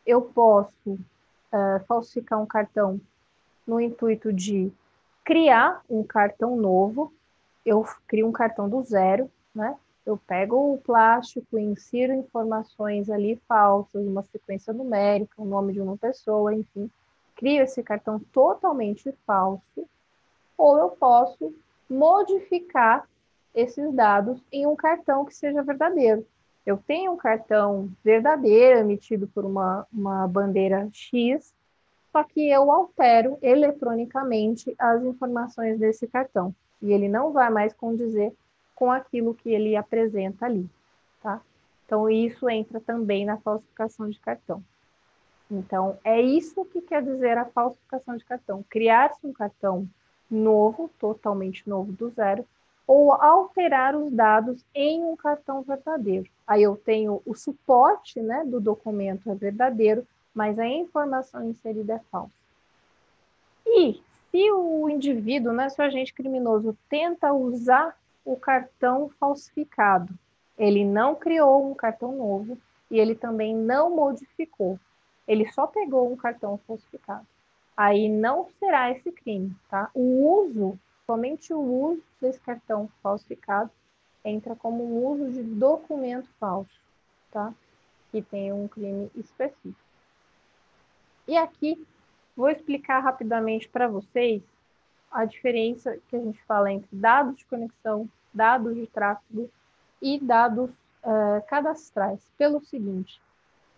eu 0.05 0.21
posso 0.21 0.91
uh, 0.91 1.83
falsificar 1.87 2.41
um 2.41 2.45
cartão 2.45 2.99
no 3.65 3.79
intuito 3.79 4.33
de 4.33 4.71
criar 5.23 5.83
um 5.89 6.03
cartão 6.03 6.55
novo. 6.55 7.13
Eu 7.65 7.85
crio 8.07 8.27
um 8.27 8.31
cartão 8.31 8.67
do 8.67 8.83
zero, 8.83 9.31
né? 9.55 9.77
Eu 10.05 10.17
pego 10.17 10.73
o 10.73 10.77
plástico 10.77 11.57
insiro 11.57 12.13
informações 12.13 13.09
ali 13.09 13.39
falsas, 13.47 14.05
uma 14.05 14.23
sequência 14.23 14.73
numérica, 14.73 15.41
o 15.41 15.45
nome 15.45 15.73
de 15.73 15.81
uma 15.81 15.97
pessoa, 15.97 16.53
enfim, 16.53 16.89
crio 17.35 17.63
esse 17.63 17.81
cartão 17.81 18.19
totalmente 18.31 19.13
falso, 19.25 19.87
ou 20.57 20.77
eu 20.77 20.89
posso 20.89 21.53
modificar 21.89 23.07
esses 23.55 23.93
dados 23.93 24.41
em 24.51 24.65
um 24.65 24.75
cartão 24.75 25.25
que 25.25 25.35
seja 25.35 25.61
verdadeiro. 25.61 26.25
Eu 26.65 26.77
tenho 26.77 27.11
um 27.11 27.17
cartão 27.17 27.89
verdadeiro 28.03 28.79
emitido 28.79 29.27
por 29.27 29.45
uma, 29.45 29.85
uma 29.91 30.27
bandeira 30.27 30.89
X, 30.91 31.53
só 32.11 32.23
que 32.23 32.49
eu 32.49 32.71
altero 32.71 33.37
eletronicamente 33.41 34.73
as 34.77 35.03
informações 35.03 35.79
desse 35.79 36.07
cartão. 36.07 36.53
E 36.81 36.91
ele 36.91 37.09
não 37.09 37.31
vai 37.31 37.49
mais 37.49 37.73
condizer 37.73 38.33
com 38.75 38.91
aquilo 38.91 39.33
que 39.33 39.49
ele 39.49 39.75
apresenta 39.75 40.45
ali, 40.45 40.69
tá? 41.21 41.41
Então, 41.85 42.09
isso 42.09 42.49
entra 42.49 42.79
também 42.79 43.25
na 43.25 43.37
falsificação 43.37 44.09
de 44.09 44.19
cartão. 44.19 44.63
Então, 45.51 45.97
é 46.03 46.19
isso 46.21 46.65
que 46.65 46.81
quer 46.81 47.03
dizer 47.03 47.37
a 47.37 47.45
falsificação 47.45 48.17
de 48.17 48.25
cartão. 48.25 48.65
Criar-se 48.69 49.25
um 49.25 49.33
cartão 49.33 49.87
novo, 50.29 50.89
totalmente 50.99 51.69
novo 51.69 51.91
do 51.91 52.09
zero, 52.09 52.45
ou 52.87 53.13
alterar 53.13 53.95
os 53.95 54.11
dados 54.11 54.65
em 54.73 55.03
um 55.03 55.15
cartão 55.15 55.61
verdadeiro. 55.61 56.29
Aí 56.45 56.63
eu 56.63 56.75
tenho 56.75 57.21
o 57.25 57.33
suporte 57.33 58.21
né, 58.21 58.43
do 58.45 58.59
documento 58.59 59.29
é 59.29 59.35
verdadeiro, 59.35 60.05
mas 60.33 60.57
a 60.59 60.67
informação 60.67 61.47
inserida 61.49 61.93
é 61.93 61.99
falsa. 62.11 62.33
E 63.65 64.01
se 64.31 64.51
o 64.51 64.89
indivíduo, 64.89 65.53
né, 65.53 65.69
se 65.69 65.79
o 65.79 65.85
agente 65.85 66.13
criminoso 66.13 66.77
tenta 66.89 67.31
usar 67.31 67.95
o 68.25 68.35
cartão 68.37 69.09
falsificado. 69.19 70.13
Ele 70.57 70.85
não 70.85 71.15
criou 71.15 71.69
um 71.69 71.73
cartão 71.73 72.15
novo 72.15 72.57
e 72.89 72.99
ele 72.99 73.15
também 73.15 73.55
não 73.55 73.95
modificou. 73.95 74.79
ele 75.27 75.49
só 75.51 75.65
pegou 75.65 76.11
um 76.11 76.17
cartão 76.17 76.59
falsificado. 76.67 77.25
Aí 77.75 78.09
não 78.09 78.47
será 78.59 78.91
esse 78.91 79.11
crime, 79.11 79.55
tá? 79.69 79.89
O 79.93 80.43
uso, 80.43 80.77
somente 81.05 81.53
o 81.53 81.59
uso 81.59 82.03
desse 82.21 82.39
cartão 82.41 82.89
falsificado 83.01 83.71
entra 84.23 84.55
como 84.55 84.83
um 84.83 85.05
uso 85.07 85.31
de 85.31 85.41
documento 85.41 86.29
falso, 86.39 86.79
tá? 87.31 87.53
Que 88.11 88.21
tem 88.21 88.53
um 88.53 88.67
crime 88.67 89.09
específico. 89.15 89.79
E 91.27 91.37
aqui 91.37 91.81
vou 92.35 92.49
explicar 92.49 92.99
rapidamente 92.99 93.67
para 93.67 93.87
vocês 93.87 94.41
a 95.13 95.25
diferença 95.25 95.97
que 96.09 96.15
a 96.15 96.19
gente 96.19 96.43
fala 96.43 96.71
entre 96.71 96.89
dados 96.91 97.37
de 97.37 97.45
conexão, 97.45 98.09
dados 98.33 98.75
de 98.75 98.87
tráfego 98.87 99.49
e 100.01 100.19
dados 100.19 100.71
uh, 101.03 101.45
cadastrais. 101.47 102.19
Pelo 102.37 102.59
seguinte, 102.59 103.21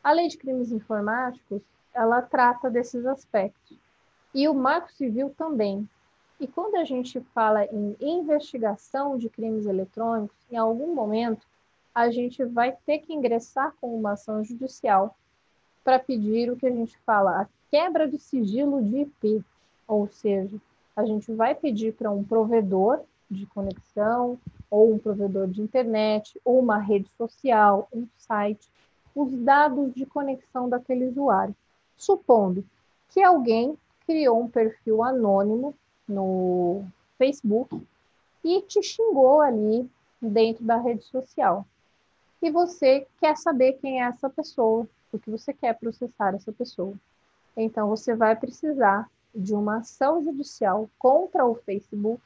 a 0.01 0.13
lei 0.13 0.29
de 0.29 0.37
crimes 0.37 0.71
informáticos 0.71 1.61
ela 1.93 2.21
trata 2.21 2.69
desses 2.69 3.05
aspectos 3.05 3.77
e 4.33 4.47
o 4.47 4.53
Marco 4.53 4.91
Civil 4.91 5.29
também. 5.37 5.87
E 6.39 6.47
quando 6.47 6.75
a 6.75 6.83
gente 6.83 7.21
fala 7.33 7.65
em 7.65 7.95
investigação 8.01 9.17
de 9.17 9.29
crimes 9.29 9.65
eletrônicos, 9.65 10.35
em 10.51 10.57
algum 10.57 10.93
momento 10.93 11.45
a 11.93 12.09
gente 12.11 12.43
vai 12.43 12.75
ter 12.85 12.99
que 12.99 13.13
ingressar 13.13 13.73
com 13.79 13.97
uma 13.97 14.13
ação 14.13 14.43
judicial 14.43 15.15
para 15.83 15.99
pedir 15.99 16.51
o 16.51 16.57
que 16.57 16.65
a 16.65 16.71
gente 16.71 16.97
fala, 17.05 17.41
a 17.41 17.47
quebra 17.71 18.07
do 18.07 18.17
sigilo 18.17 18.83
de 18.83 19.01
IP, 19.01 19.43
ou 19.87 20.07
seja, 20.07 20.57
a 20.95 21.05
gente 21.05 21.31
vai 21.33 21.53
pedir 21.53 21.93
para 21.93 22.09
um 22.09 22.23
provedor 22.23 23.01
de 23.29 23.45
conexão, 23.47 24.39
ou 24.69 24.93
um 24.93 24.99
provedor 24.99 25.47
de 25.47 25.61
internet, 25.61 26.39
ou 26.43 26.59
uma 26.59 26.77
rede 26.77 27.09
social, 27.17 27.87
um 27.93 28.07
site, 28.17 28.69
os 29.13 29.31
dados 29.31 29.93
de 29.93 30.05
conexão 30.05 30.69
daquele 30.69 31.07
usuário. 31.07 31.55
Supondo 31.97 32.63
que 33.09 33.23
alguém 33.23 33.77
criou 34.05 34.41
um 34.41 34.47
perfil 34.47 35.03
anônimo 35.03 35.73
no 36.07 36.83
Facebook 37.17 37.81
e 38.43 38.61
te 38.61 38.81
xingou 38.83 39.41
ali 39.41 39.89
dentro 40.21 40.63
da 40.63 40.77
rede 40.77 41.03
social. 41.03 41.65
E 42.41 42.51
você 42.51 43.07
quer 43.19 43.35
saber 43.37 43.73
quem 43.73 44.01
é 44.03 44.05
essa 44.05 44.29
pessoa, 44.29 44.87
porque 45.09 45.31
você 45.31 45.53
quer 45.53 45.73
processar 45.79 46.35
essa 46.35 46.51
pessoa. 46.51 46.93
Então 47.55 47.87
você 47.87 48.15
vai 48.15 48.35
precisar 48.35 49.09
de 49.35 49.53
uma 49.53 49.77
ação 49.77 50.23
judicial 50.23 50.89
contra 50.97 51.45
o 51.45 51.55
Facebook, 51.55 52.21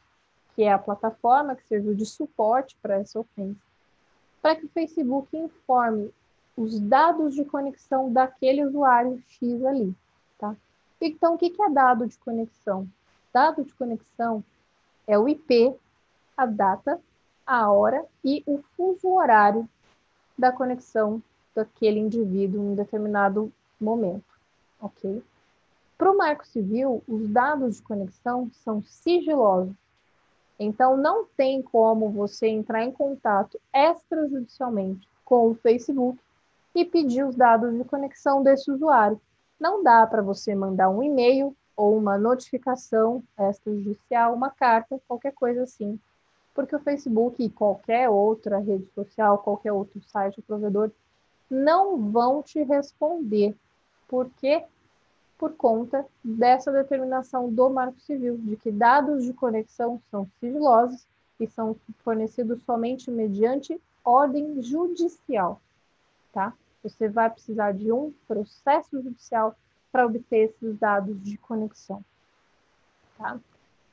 que 0.56 0.64
é 0.64 0.72
a 0.72 0.78
plataforma 0.78 1.56
que 1.56 1.68
serviu 1.68 1.96
de 1.96 2.06
suporte 2.06 2.78
para 2.82 2.96
essa 2.96 3.20
ofensa, 3.20 3.60
para 4.42 4.56
que 4.56 4.66
o 4.66 4.70
Facebook 4.70 5.36
informe 5.36 6.14
os 6.56 6.80
dados 6.80 7.34
de 7.34 7.46
conexão 7.46 8.12
daquele 8.12 8.66
usuário 8.66 9.24
X 9.28 9.64
ali, 9.66 9.96
tá? 10.38 10.56
Então, 11.00 11.36
o 11.36 11.38
que 11.38 11.54
é 11.62 11.70
dado 11.70 12.06
de 12.06 12.18
conexão? 12.18 12.88
Dado 13.34 13.64
de 13.64 13.74
conexão 13.74 14.44
é 15.08 15.18
o 15.18 15.28
IP, 15.28 15.74
a 16.36 16.46
data, 16.46 17.00
a 17.46 17.72
hora 17.72 18.06
e 18.24 18.44
o 18.46 18.62
fuso 18.76 19.08
horário 19.08 19.68
da 20.38 20.52
conexão 20.52 21.22
daquele 21.56 22.00
indivíduo 22.00 22.62
em 22.62 22.76
determinado 22.76 23.52
momento, 23.80 24.38
ok? 24.80 25.24
Para 26.00 26.14
o 26.14 26.18
Marco 26.18 26.48
Civil, 26.48 27.04
os 27.06 27.30
dados 27.30 27.76
de 27.76 27.82
conexão 27.82 28.50
são 28.64 28.82
sigilosos. 28.82 29.76
Então, 30.58 30.96
não 30.96 31.26
tem 31.26 31.62
como 31.62 32.10
você 32.10 32.48
entrar 32.48 32.86
em 32.86 32.92
contato 32.92 33.60
extrajudicialmente 33.74 35.06
com 35.26 35.50
o 35.50 35.56
Facebook 35.56 36.18
e 36.74 36.86
pedir 36.86 37.26
os 37.26 37.36
dados 37.36 37.78
de 37.78 37.84
conexão 37.84 38.42
desse 38.42 38.72
usuário. 38.72 39.20
Não 39.60 39.84
dá 39.84 40.08
para 40.08 40.22
você 40.22 40.56
mandar 40.56 40.90
um 40.90 41.04
e-mail 41.04 41.54
ou 41.76 41.98
uma 41.98 42.18
notificação 42.18 43.22
extrajudicial, 43.38 44.34
uma 44.34 44.50
carta, 44.50 45.02
qualquer 45.06 45.34
coisa 45.34 45.64
assim. 45.64 46.00
Porque 46.56 46.78
o 46.78 46.80
Facebook 46.80 47.44
e 47.44 47.50
qualquer 47.50 48.08
outra 48.08 48.60
rede 48.60 48.88
social, 48.96 49.40
qualquer 49.40 49.74
outro 49.74 50.02
site 50.04 50.40
ou 50.40 50.44
provedor 50.46 50.92
não 51.50 52.10
vão 52.10 52.42
te 52.42 52.64
responder. 52.64 53.54
Por 54.08 54.30
quê? 54.38 54.64
Por 55.40 55.56
conta 55.56 56.06
dessa 56.24 56.72
determinação 56.72 57.52
do 57.52 57.68
Marco 57.70 58.00
Civil, 58.02 58.38
de 58.38 58.58
que 58.58 58.72
dados 58.72 59.24
de 59.24 59.34
conexão 59.34 60.00
são 60.12 60.30
sigilosos 60.40 61.08
e 61.40 61.48
são 61.48 61.76
fornecidos 62.04 62.62
somente 62.64 63.10
mediante 63.10 63.82
ordem 64.04 64.62
judicial, 64.62 65.60
tá? 66.32 66.54
Você 66.84 67.10
vai 67.10 67.30
precisar 67.30 67.72
de 67.72 67.92
um 67.92 68.14
processo 68.28 69.02
judicial 69.02 69.56
para 69.92 70.06
obter 70.06 70.50
esses 70.50 70.78
dados 70.78 71.22
de 71.24 71.38
conexão. 71.38 72.04
Tá? 73.18 73.40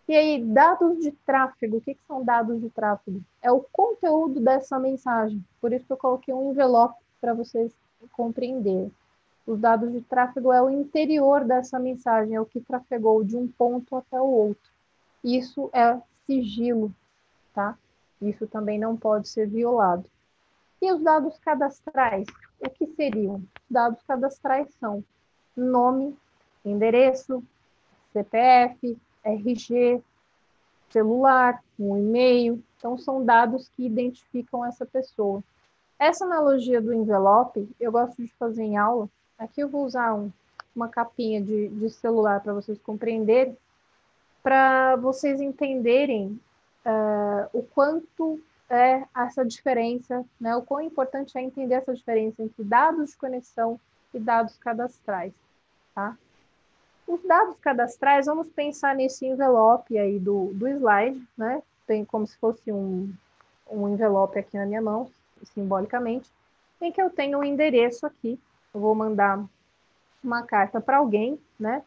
E 0.09 0.15
aí, 0.15 0.45
dados 0.45 1.01
de 1.01 1.11
tráfego, 1.11 1.79
o 1.79 1.81
que, 1.81 1.95
que 1.95 2.07
são 2.07 2.25
dados 2.25 2.61
de 2.61 2.71
tráfego? 2.71 3.21
É 3.43 3.51
o 3.51 3.61
conteúdo 3.73 4.41
dessa 4.41 4.79
mensagem. 4.79 5.45
Por 5.61 5.73
isso 5.73 5.85
que 5.85 5.93
eu 5.93 5.97
coloquei 5.97 6.33
um 6.33 6.51
envelope 6.51 7.01
para 7.21 7.35
vocês 7.35 7.73
compreenderem. 8.13 8.93
Os 9.47 9.61
dados 9.61 9.93
de 9.93 10.01
tráfego 10.01 10.53
é 10.53 10.61
o 10.61 10.71
interior 10.71 11.45
dessa 11.45 11.79
mensagem, 11.79 12.35
é 12.35 12.41
o 12.41 12.47
que 12.47 12.61
trafegou 12.61 13.23
de 13.23 13.37
um 13.37 13.47
ponto 13.47 13.95
até 13.95 14.21
o 14.21 14.27
outro. 14.27 14.71
Isso 15.23 15.71
é 15.73 16.01
sigilo, 16.27 16.93
tá? 17.55 17.79
Isso 18.21 18.47
também 18.47 18.79
não 18.79 18.97
pode 18.97 19.29
ser 19.29 19.49
violado. 19.49 20.05
E 20.83 20.93
os 20.93 21.01
dados 21.01 21.39
cadastrais? 21.39 22.27
O 22.61 22.69
que 22.71 22.87
seriam? 22.89 23.43
Dados 23.71 24.03
cadastrais 24.03 24.69
são 24.81 25.05
nome, 25.57 26.17
endereço, 26.65 27.43
CPF, 28.13 28.99
RG, 29.25 30.03
celular, 30.91 31.63
um 31.79 31.97
e-mail. 31.97 32.63
Então, 32.77 32.99
são 32.99 33.25
dados 33.25 33.69
que 33.77 33.87
identificam 33.87 34.65
essa 34.65 34.85
pessoa. 34.85 35.43
Essa 35.99 36.25
analogia 36.25 36.81
do 36.81 36.93
envelope, 36.93 37.69
eu 37.81 37.93
gosto 37.93 38.23
de 38.23 38.33
fazer 38.35 38.63
em 38.63 38.77
aula. 38.77 39.09
Aqui 39.39 39.61
eu 39.61 39.69
vou 39.69 39.85
usar 39.85 40.15
um, 40.15 40.33
uma 40.75 40.89
capinha 40.89 41.41
de, 41.43 41.69
de 41.69 41.91
celular 41.91 42.41
para 42.41 42.55
vocês 42.55 42.79
compreenderem, 42.79 43.57
para 44.43 44.97
vocês 44.97 45.41
entenderem 45.41 46.41
uh, 46.85 47.49
o 47.53 47.63
quanto 47.63 48.41
é 48.69 49.05
essa 49.15 49.45
diferença, 49.45 50.25
né? 50.41 50.57
o 50.57 50.63
quão 50.63 50.81
importante 50.81 51.37
é 51.37 51.43
entender 51.43 51.75
essa 51.75 51.95
diferença 51.95 52.43
entre 52.43 52.65
dados 52.65 53.11
de 53.11 53.17
conexão 53.17 53.79
e 54.13 54.19
dados 54.19 54.57
cadastrais. 54.57 55.33
Tá? 55.95 56.17
Os 57.07 57.23
dados 57.23 57.57
cadastrais, 57.61 58.27
vamos 58.27 58.49
pensar 58.49 58.95
nesse 58.95 59.27
envelope 59.27 59.97
aí 59.97 60.19
do, 60.19 60.53
do 60.55 60.67
slide, 60.67 61.23
né? 61.37 61.63
Tem 61.87 62.05
como 62.05 62.27
se 62.27 62.37
fosse 62.39 62.73
um, 62.73 63.13
um 63.71 63.89
envelope 63.89 64.37
aqui 64.39 64.57
na 64.57 64.67
minha 64.67 64.83
mão, 64.83 65.09
simbolicamente, 65.55 66.29
em 66.81 66.91
que 66.91 67.01
eu 67.01 67.09
tenho 67.09 67.39
um 67.39 67.45
endereço 67.45 68.05
aqui. 68.05 68.41
Eu 68.77 68.81
vou 68.81 68.95
mandar 68.95 69.43
uma 70.23 70.43
carta 70.43 70.83
para 70.83 70.99
alguém, 70.99 71.41
né? 71.59 71.83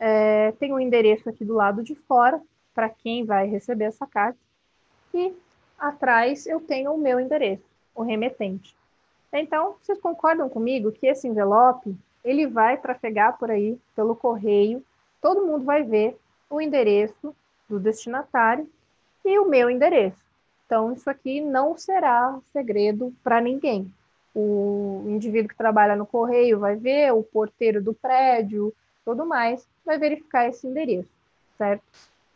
É, 0.00 0.50
tem 0.58 0.72
um 0.72 0.80
endereço 0.80 1.28
aqui 1.28 1.44
do 1.44 1.54
lado 1.54 1.80
de 1.80 1.94
fora 1.94 2.42
para 2.74 2.88
quem 2.88 3.24
vai 3.24 3.46
receber 3.46 3.84
essa 3.84 4.04
carta. 4.04 4.36
E 5.14 5.32
atrás 5.78 6.44
eu 6.44 6.60
tenho 6.60 6.92
o 6.92 6.98
meu 6.98 7.20
endereço, 7.20 7.62
o 7.94 8.02
remetente. 8.02 8.76
Então, 9.32 9.76
vocês 9.80 10.00
concordam 10.00 10.48
comigo 10.48 10.90
que 10.90 11.06
esse 11.06 11.28
envelope 11.28 11.96
ele 12.24 12.48
vai 12.48 12.78
trafegar 12.78 13.38
por 13.38 13.48
aí 13.48 13.78
pelo 13.94 14.16
correio, 14.16 14.84
todo 15.22 15.46
mundo 15.46 15.64
vai 15.64 15.84
ver 15.84 16.18
o 16.50 16.60
endereço 16.60 17.32
do 17.68 17.78
destinatário 17.78 18.68
e 19.24 19.38
o 19.38 19.48
meu 19.48 19.70
endereço. 19.70 20.18
Então, 20.66 20.92
isso 20.92 21.08
aqui 21.08 21.40
não 21.40 21.78
será 21.78 22.40
segredo 22.52 23.14
para 23.22 23.40
ninguém. 23.40 23.88
O 24.34 25.04
indivíduo 25.06 25.48
que 25.48 25.56
trabalha 25.56 25.94
no 25.94 26.06
correio 26.06 26.58
vai 26.58 26.76
ver, 26.76 27.12
o 27.12 27.22
porteiro 27.22 27.82
do 27.82 27.94
prédio, 27.94 28.74
tudo 29.04 29.24
mais, 29.24 29.66
vai 29.84 29.98
verificar 29.98 30.48
esse 30.48 30.66
endereço, 30.66 31.08
certo? 31.56 31.84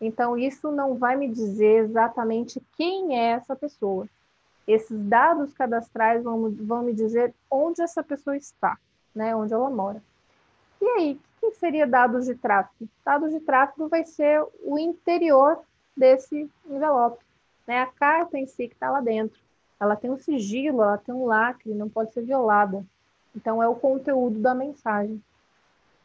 Então, 0.00 0.38
isso 0.38 0.70
não 0.70 0.94
vai 0.94 1.16
me 1.16 1.28
dizer 1.28 1.84
exatamente 1.84 2.62
quem 2.76 3.18
é 3.18 3.32
essa 3.32 3.56
pessoa. 3.56 4.08
Esses 4.66 4.96
dados 5.06 5.52
cadastrais 5.54 6.22
vão, 6.22 6.50
vão 6.50 6.82
me 6.82 6.92
dizer 6.92 7.34
onde 7.50 7.82
essa 7.82 8.02
pessoa 8.02 8.36
está 8.36 8.78
né, 9.18 9.34
onde 9.34 9.52
ela 9.52 9.68
mora. 9.68 10.00
E 10.80 10.86
aí, 10.86 11.20
o 11.42 11.50
que 11.50 11.58
seria 11.58 11.86
dados 11.86 12.26
de 12.26 12.36
tráfego? 12.36 12.88
Dados 13.04 13.32
de 13.32 13.40
tráfego 13.40 13.88
vai 13.88 14.04
ser 14.04 14.44
o 14.62 14.78
interior 14.78 15.60
desse 15.96 16.48
envelope, 16.70 17.22
né? 17.66 17.80
A 17.80 17.86
carta 17.86 18.38
em 18.38 18.46
si 18.46 18.68
que 18.68 18.74
está 18.74 18.90
lá 18.90 19.00
dentro. 19.00 19.40
Ela 19.80 19.96
tem 19.96 20.10
um 20.10 20.18
sigilo, 20.18 20.82
ela 20.82 20.98
tem 20.98 21.14
um 21.14 21.26
lacre, 21.26 21.74
não 21.74 21.88
pode 21.88 22.12
ser 22.12 22.22
violada. 22.22 22.84
Então, 23.34 23.62
é 23.62 23.68
o 23.68 23.74
conteúdo 23.74 24.40
da 24.40 24.54
mensagem. 24.54 25.22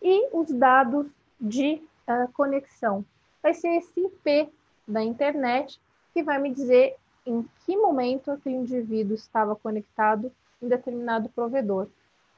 E 0.02 0.30
os 0.32 0.52
dados 0.52 1.08
de 1.40 1.82
uh, 2.08 2.32
conexão. 2.34 3.04
Vai 3.42 3.54
ser 3.54 3.70
esse 3.70 4.00
IP 4.00 4.50
da 4.88 5.02
internet 5.02 5.80
que 6.14 6.24
vai 6.24 6.40
me 6.40 6.54
dizer 6.54 6.96
em 7.26 7.46
que 7.66 7.76
momento 7.76 8.32
aquele 8.32 8.56
indivíduo 8.56 9.16
estava 9.16 9.56
conectado 9.56 10.32
em 10.62 10.68
determinado 10.68 11.30
provedor. 11.30 11.88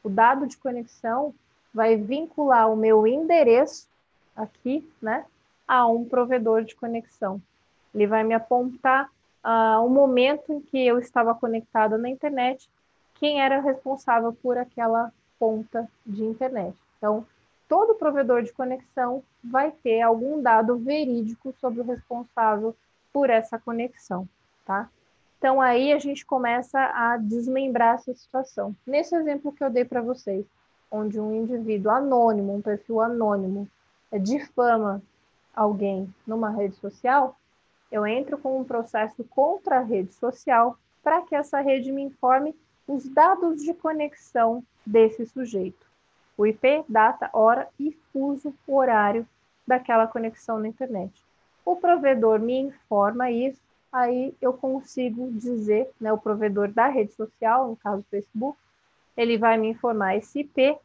O 0.03 0.09
dado 0.09 0.47
de 0.47 0.57
conexão 0.57 1.33
vai 1.73 1.97
vincular 1.97 2.71
o 2.71 2.75
meu 2.75 3.05
endereço 3.05 3.87
aqui, 4.35 4.87
né, 5.01 5.25
a 5.67 5.87
um 5.87 6.05
provedor 6.05 6.63
de 6.63 6.75
conexão. 6.75 7.41
Ele 7.93 8.07
vai 8.07 8.23
me 8.23 8.33
apontar 8.33 9.09
uh, 9.45 9.85
o 9.85 9.89
momento 9.89 10.51
em 10.51 10.59
que 10.59 10.85
eu 10.85 10.97
estava 10.97 11.35
conectada 11.35 11.97
na 11.97 12.09
internet, 12.09 12.67
quem 13.19 13.41
era 13.41 13.61
responsável 13.61 14.33
por 14.33 14.57
aquela 14.57 15.13
ponta 15.39 15.87
de 16.05 16.23
internet. 16.23 16.75
Então, 16.97 17.25
todo 17.69 17.95
provedor 17.95 18.41
de 18.41 18.51
conexão 18.51 19.23
vai 19.43 19.71
ter 19.71 20.01
algum 20.01 20.41
dado 20.41 20.77
verídico 20.77 21.53
sobre 21.61 21.81
o 21.81 21.85
responsável 21.85 22.75
por 23.13 23.29
essa 23.29 23.59
conexão, 23.59 24.27
tá? 24.65 24.89
Então, 25.37 25.61
aí 25.61 25.93
a 25.93 25.99
gente 25.99 26.25
começa 26.25 26.79
a 26.79 27.17
desmembrar 27.17 27.95
essa 27.95 28.13
situação. 28.13 28.75
Nesse 28.85 29.15
exemplo 29.15 29.51
que 29.51 29.63
eu 29.63 29.69
dei 29.69 29.85
para 29.85 30.01
vocês, 30.01 30.45
onde 30.89 31.19
um 31.19 31.33
indivíduo 31.33 31.91
anônimo, 31.91 32.55
um 32.55 32.61
perfil 32.61 33.01
anônimo, 33.01 33.67
difama 34.19 35.01
alguém 35.55 36.13
numa 36.25 36.49
rede 36.49 36.75
social, 36.77 37.37
eu 37.95 38.05
entro 38.05 38.37
com 38.37 38.59
um 38.59 38.63
processo 38.65 39.23
contra 39.23 39.77
a 39.77 39.81
rede 39.81 40.13
social 40.13 40.77
para 41.01 41.21
que 41.21 41.33
essa 41.33 41.61
rede 41.61 41.93
me 41.93 42.01
informe 42.01 42.53
os 42.85 43.07
dados 43.07 43.63
de 43.63 43.73
conexão 43.73 44.61
desse 44.85 45.25
sujeito. 45.25 45.87
O 46.37 46.45
IP, 46.45 46.83
data, 46.89 47.29
hora 47.31 47.69
e 47.79 47.97
fuso 48.11 48.53
horário 48.67 49.25
daquela 49.65 50.07
conexão 50.07 50.59
na 50.59 50.67
internet. 50.67 51.23
O 51.63 51.77
provedor 51.77 52.37
me 52.37 52.59
informa 52.59 53.31
isso, 53.31 53.61
aí 53.91 54.35
eu 54.41 54.51
consigo 54.51 55.31
dizer, 55.31 55.89
né, 55.99 56.11
o 56.11 56.17
provedor 56.17 56.67
da 56.67 56.87
rede 56.87 57.13
social, 57.13 57.69
no 57.69 57.77
caso 57.77 58.01
o 58.01 58.11
Facebook, 58.11 58.59
ele 59.15 59.37
vai 59.37 59.57
me 59.57 59.69
informar 59.69 60.17
esse 60.17 60.41
IP, 60.41 60.77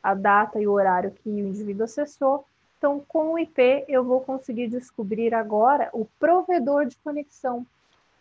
a 0.00 0.14
data 0.14 0.60
e 0.60 0.68
o 0.68 0.72
horário 0.72 1.10
que 1.10 1.28
o 1.28 1.38
indivíduo 1.38 1.84
acessou, 1.84 2.44
então, 2.82 2.98
com 3.06 3.34
o 3.34 3.38
IP, 3.38 3.84
eu 3.86 4.02
vou 4.02 4.22
conseguir 4.22 4.66
descobrir 4.66 5.32
agora 5.32 5.88
o 5.92 6.04
provedor 6.18 6.84
de 6.84 6.96
conexão. 6.96 7.64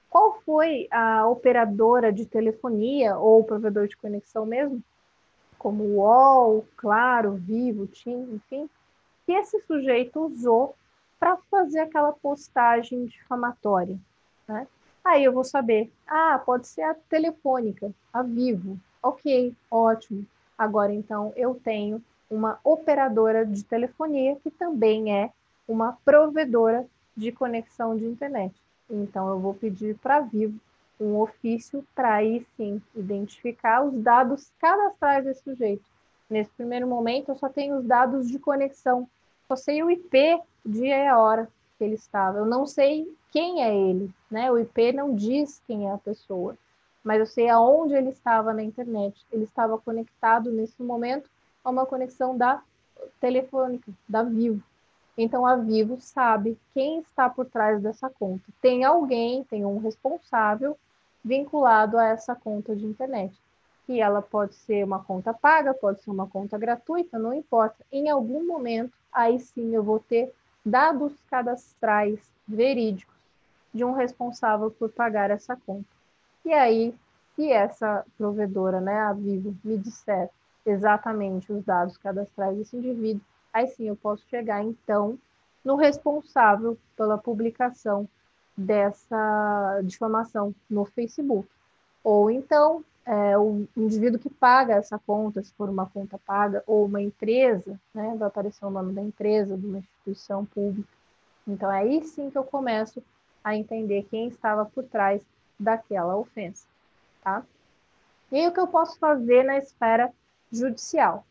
Qual 0.08 0.40
foi 0.42 0.88
a 0.92 1.28
operadora 1.28 2.14
de 2.14 2.28
telefonia 2.28 3.18
ou 3.18 3.44
provedor 3.44 3.88
de 3.88 3.98
conexão 3.98 4.46
mesmo? 4.46 4.80
Como 5.58 5.84
UOL, 5.96 6.64
Claro, 6.78 7.34
Vivo, 7.34 7.88
TIM, 7.88 8.36
enfim, 8.36 8.70
que 9.26 9.32
esse 9.32 9.60
sujeito 9.62 10.28
usou 10.28 10.76
para 11.20 11.38
fazer 11.50 11.80
aquela 11.80 12.14
postagem 12.14 13.06
difamatória. 13.06 13.98
Né? 14.48 14.68
Aí 15.04 15.24
eu 15.24 15.34
vou 15.34 15.44
saber, 15.44 15.92
ah, 16.06 16.40
pode 16.46 16.68
ser 16.68 16.84
a 16.84 16.94
telefônica, 16.94 17.92
a 18.14 18.22
Vivo. 18.22 18.80
Ok, 19.02 19.56
ótimo. 19.72 20.24
Agora 20.56 20.94
então 20.94 21.34
eu 21.36 21.56
tenho 21.56 22.00
uma 22.32 22.58
operadora 22.64 23.46
de 23.46 23.64
telefonia 23.64 24.38
que 24.38 24.50
também 24.50 25.14
é 25.14 25.30
uma 25.68 25.98
provedora 26.06 26.88
de 27.16 27.32
conexão 27.32 27.96
de 27.96 28.06
internet. 28.06 28.56
Então, 28.90 29.30
eu 29.30 29.38
vou 29.38 29.54
pedir 29.54 29.98
para 29.98 30.22
Vivo 30.22 30.58
um 31.00 31.20
ofício 31.20 31.86
para 31.94 32.16
aí 32.16 32.46
sim 32.56 32.82
identificar 32.96 33.84
os 33.84 33.94
dados 34.02 34.52
cadastrais 34.60 35.26
desse 35.26 35.44
sujeito. 35.44 35.84
Nesse 36.30 36.52
primeiro 36.52 36.88
momento, 36.88 37.30
eu 37.30 37.36
só 37.36 37.50
tenho 37.50 37.78
os 37.78 37.86
dados 37.86 38.30
de 38.30 38.40
conexão, 38.40 39.08
só 39.48 39.56
sei 39.56 39.84
o 39.84 39.92
IP, 39.92 40.40
dia 40.66 41.04
e 41.04 41.08
a 41.08 41.20
hora 41.20 41.50
que 41.78 41.84
ele 41.84 41.96
estava. 41.96 42.38
Eu 42.38 42.46
não 42.46 42.66
sei 42.66 43.12
quem 43.32 43.64
é 43.64 43.76
ele, 43.76 44.10
né? 44.30 44.52
O 44.52 44.58
IP 44.58 44.94
não 44.94 45.16
diz 45.16 45.62
quem 45.68 45.90
é 45.90 45.92
a 45.92 45.98
pessoa, 45.98 46.56
mas 47.04 47.20
eu 47.20 47.26
sei 47.26 47.50
aonde 47.50 47.96
ele 47.96 48.10
estava 48.10 48.54
na 48.54 48.64
internet. 48.64 49.26
Ele 49.32 49.44
estava 49.44 49.78
conectado 49.78 50.52
nesse 50.52 50.82
momento 50.82 51.30
a 51.64 51.70
uma 51.70 51.86
conexão 51.86 52.38
da 52.38 52.62
telefônica, 53.20 53.92
da 54.08 54.24
Vivo. 54.24 54.62
Então 55.18 55.46
a 55.46 55.56
Vivo 55.56 56.00
sabe 56.00 56.58
quem 56.74 57.00
está 57.00 57.30
por 57.30 57.46
trás 57.46 57.82
dessa 57.82 58.10
conta. 58.10 58.44
Tem 58.62 58.84
alguém, 58.84 59.44
tem 59.44 59.66
um 59.66 59.80
responsável 59.80 60.78
vinculado 61.24 61.98
a 61.98 62.08
essa 62.08 62.36
conta 62.36 62.76
de 62.76 62.86
internet. 62.86 63.36
E 63.88 64.00
ela 64.00 64.22
pode 64.22 64.56
ser 64.56 64.84
uma 64.84 65.04
conta 65.04 65.34
paga, 65.34 65.74
pode 65.74 66.02
ser 66.02 66.12
uma 66.12 66.28
conta 66.28 66.58
gratuita, 66.58 67.20
não 67.20 67.34
importa. 67.34 67.86
Em 67.92 68.10
algum 68.10 68.46
momento, 68.46 68.94
aí 69.12 69.40
sim 69.40 69.76
eu 69.76 69.84
vou 69.84 70.00
ter 70.00 70.34
dados 70.66 71.14
cadastrais 71.30 72.20
verídicos 72.48 73.16
de 73.74 73.84
um 73.84 73.94
responsável 73.94 74.72
por 74.72 74.90
pagar 74.90 75.32
essa 75.32 75.56
conta. 75.56 75.88
E 76.46 76.54
aí, 76.54 76.94
se 77.36 77.52
essa 77.52 78.06
provedora, 78.18 78.80
né, 78.80 79.00
a 79.00 79.14
Vivo, 79.14 79.56
me 79.64 79.78
disser 79.78 80.30
exatamente 80.66 81.52
os 81.52 81.64
dados 81.64 81.98
cadastrais 81.98 82.58
desse 82.58 82.76
indivíduo, 82.76 83.22
aí 83.54 83.68
sim 83.68 83.88
eu 83.88 83.96
posso 83.96 84.26
chegar, 84.30 84.64
então, 84.64 85.18
no 85.64 85.76
responsável 85.76 86.78
pela 86.96 87.18
publicação 87.18 88.08
dessa 88.56 89.82
difamação 89.84 90.54
no 90.70 90.86
Facebook. 90.86 91.48
Ou 92.04 92.30
então, 92.32 92.84
é, 93.06 93.38
o 93.38 93.68
indivíduo 93.76 94.20
que 94.20 94.30
paga 94.30 94.76
essa 94.76 95.00
conta, 95.00 95.44
se 95.44 95.54
for 95.54 95.70
uma 95.70 95.86
conta 95.86 96.20
paga, 96.20 96.64
ou 96.68 96.86
uma 96.86 97.02
empresa, 97.02 97.80
né, 97.94 98.16
vai 98.18 98.28
aparecer 98.28 98.66
o 98.66 98.70
nome 98.70 98.94
da 98.94 99.02
empresa, 99.02 99.58
de 99.58 99.66
uma 99.66 99.80
instituição 99.80 100.46
pública. 100.46 100.90
Então, 101.48 101.72
é 101.72 101.80
aí 101.80 102.04
sim 102.04 102.30
que 102.30 102.38
eu 102.38 102.44
começo 102.44 103.04
a 103.44 103.56
entender 103.56 104.08
quem 104.10 104.28
estava 104.28 104.66
por 104.66 104.84
trás 104.84 105.22
daquela 105.60 106.16
ofensa, 106.16 106.66
tá? 107.24 107.44
E 108.32 108.38
aí, 108.38 108.48
o 108.48 108.54
que 108.54 108.60
eu 108.60 108.68
posso 108.68 108.98
fazer 108.98 109.44
na 109.44 109.58
esfera 109.58 110.12
judicial. 110.52 111.26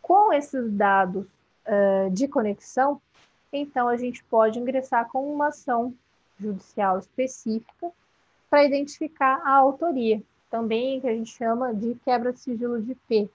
Com 0.00 0.32
esses 0.32 0.70
dados 0.72 1.26
uh, 1.66 2.10
de 2.10 2.26
conexão, 2.28 3.00
então 3.52 3.88
a 3.88 3.96
gente 3.96 4.22
pode 4.24 4.58
ingressar 4.58 5.08
com 5.08 5.32
uma 5.32 5.48
ação 5.48 5.94
judicial 6.38 6.98
específica 6.98 7.90
para 8.48 8.64
identificar 8.64 9.40
a 9.44 9.52
autoria, 9.52 10.22
também 10.50 11.00
que 11.00 11.08
a 11.08 11.14
gente 11.14 11.30
chama 11.30 11.72
de 11.72 11.94
quebra 12.04 12.32
de 12.32 12.40
sigilo 12.40 12.80
de 12.82 12.92
IP. 12.92 13.30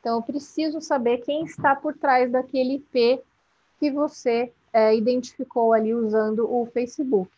Então, 0.00 0.16
eu 0.16 0.22
preciso 0.22 0.80
saber 0.80 1.18
quem 1.18 1.44
está 1.44 1.74
por 1.74 1.94
trás 1.94 2.30
daquele 2.30 2.76
IP 2.76 3.20
que 3.78 3.90
você 3.90 4.52
é, 4.72 4.94
identificou 4.94 5.72
ali 5.72 5.94
usando 5.94 6.50
o 6.50 6.66
Facebook. 6.66 7.30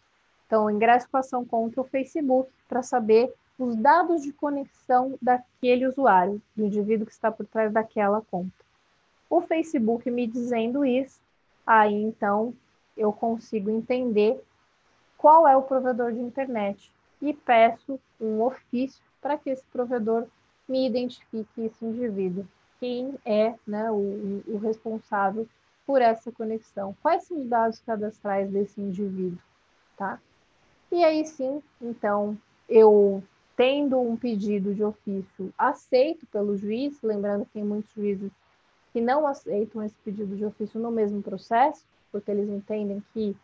Então, 0.46 0.70
ingresso 0.70 1.08
com 1.10 1.16
ação 1.16 1.44
contra 1.44 1.80
o 1.80 1.84
Facebook 1.84 2.50
para 2.68 2.82
saber 2.82 3.32
os 3.58 3.76
dados 3.76 4.22
de 4.22 4.32
conexão 4.32 5.18
daquele 5.20 5.86
usuário, 5.86 6.40
do 6.56 6.64
indivíduo 6.64 7.06
que 7.06 7.12
está 7.12 7.30
por 7.30 7.46
trás 7.46 7.72
daquela 7.72 8.22
conta. 8.30 8.52
O 9.28 9.40
Facebook 9.40 10.10
me 10.10 10.26
dizendo 10.26 10.84
isso, 10.84 11.20
aí 11.66 11.94
então 11.94 12.54
eu 12.96 13.12
consigo 13.12 13.70
entender 13.70 14.42
qual 15.16 15.46
é 15.46 15.56
o 15.56 15.62
provedor 15.62 16.12
de 16.12 16.20
internet 16.20 16.92
e 17.20 17.32
peço 17.32 17.98
um 18.20 18.42
ofício 18.42 19.02
para 19.20 19.38
que 19.38 19.50
esse 19.50 19.64
provedor 19.72 20.26
me 20.68 20.86
identifique 20.86 21.62
esse 21.62 21.84
indivíduo, 21.84 22.46
quem 22.80 23.14
é 23.24 23.54
né, 23.66 23.90
o, 23.90 24.42
o 24.46 24.58
responsável 24.58 25.46
por 25.86 26.02
essa 26.02 26.32
conexão, 26.32 26.96
quais 27.02 27.24
são 27.24 27.38
os 27.38 27.48
dados 27.48 27.78
cadastrais 27.80 28.50
desse 28.50 28.80
indivíduo, 28.80 29.38
tá? 29.96 30.20
E 30.90 31.02
aí 31.04 31.24
sim, 31.24 31.62
então 31.80 32.36
eu 32.68 33.22
tendo 33.56 34.00
um 34.00 34.16
pedido 34.16 34.74
de 34.74 34.82
ofício 34.82 35.52
aceito 35.56 36.26
pelo 36.26 36.56
juiz, 36.56 37.00
lembrando 37.02 37.44
que 37.44 37.52
tem 37.52 37.64
muitos 37.64 37.92
juízes 37.92 38.30
que 38.92 39.00
não 39.00 39.26
aceitam 39.26 39.82
esse 39.82 39.94
pedido 40.04 40.36
de 40.36 40.44
ofício 40.44 40.78
no 40.78 40.90
mesmo 40.90 41.22
processo, 41.22 41.84
porque 42.10 42.30
eles 42.30 42.48
entendem 42.48 43.02
que 43.12 43.36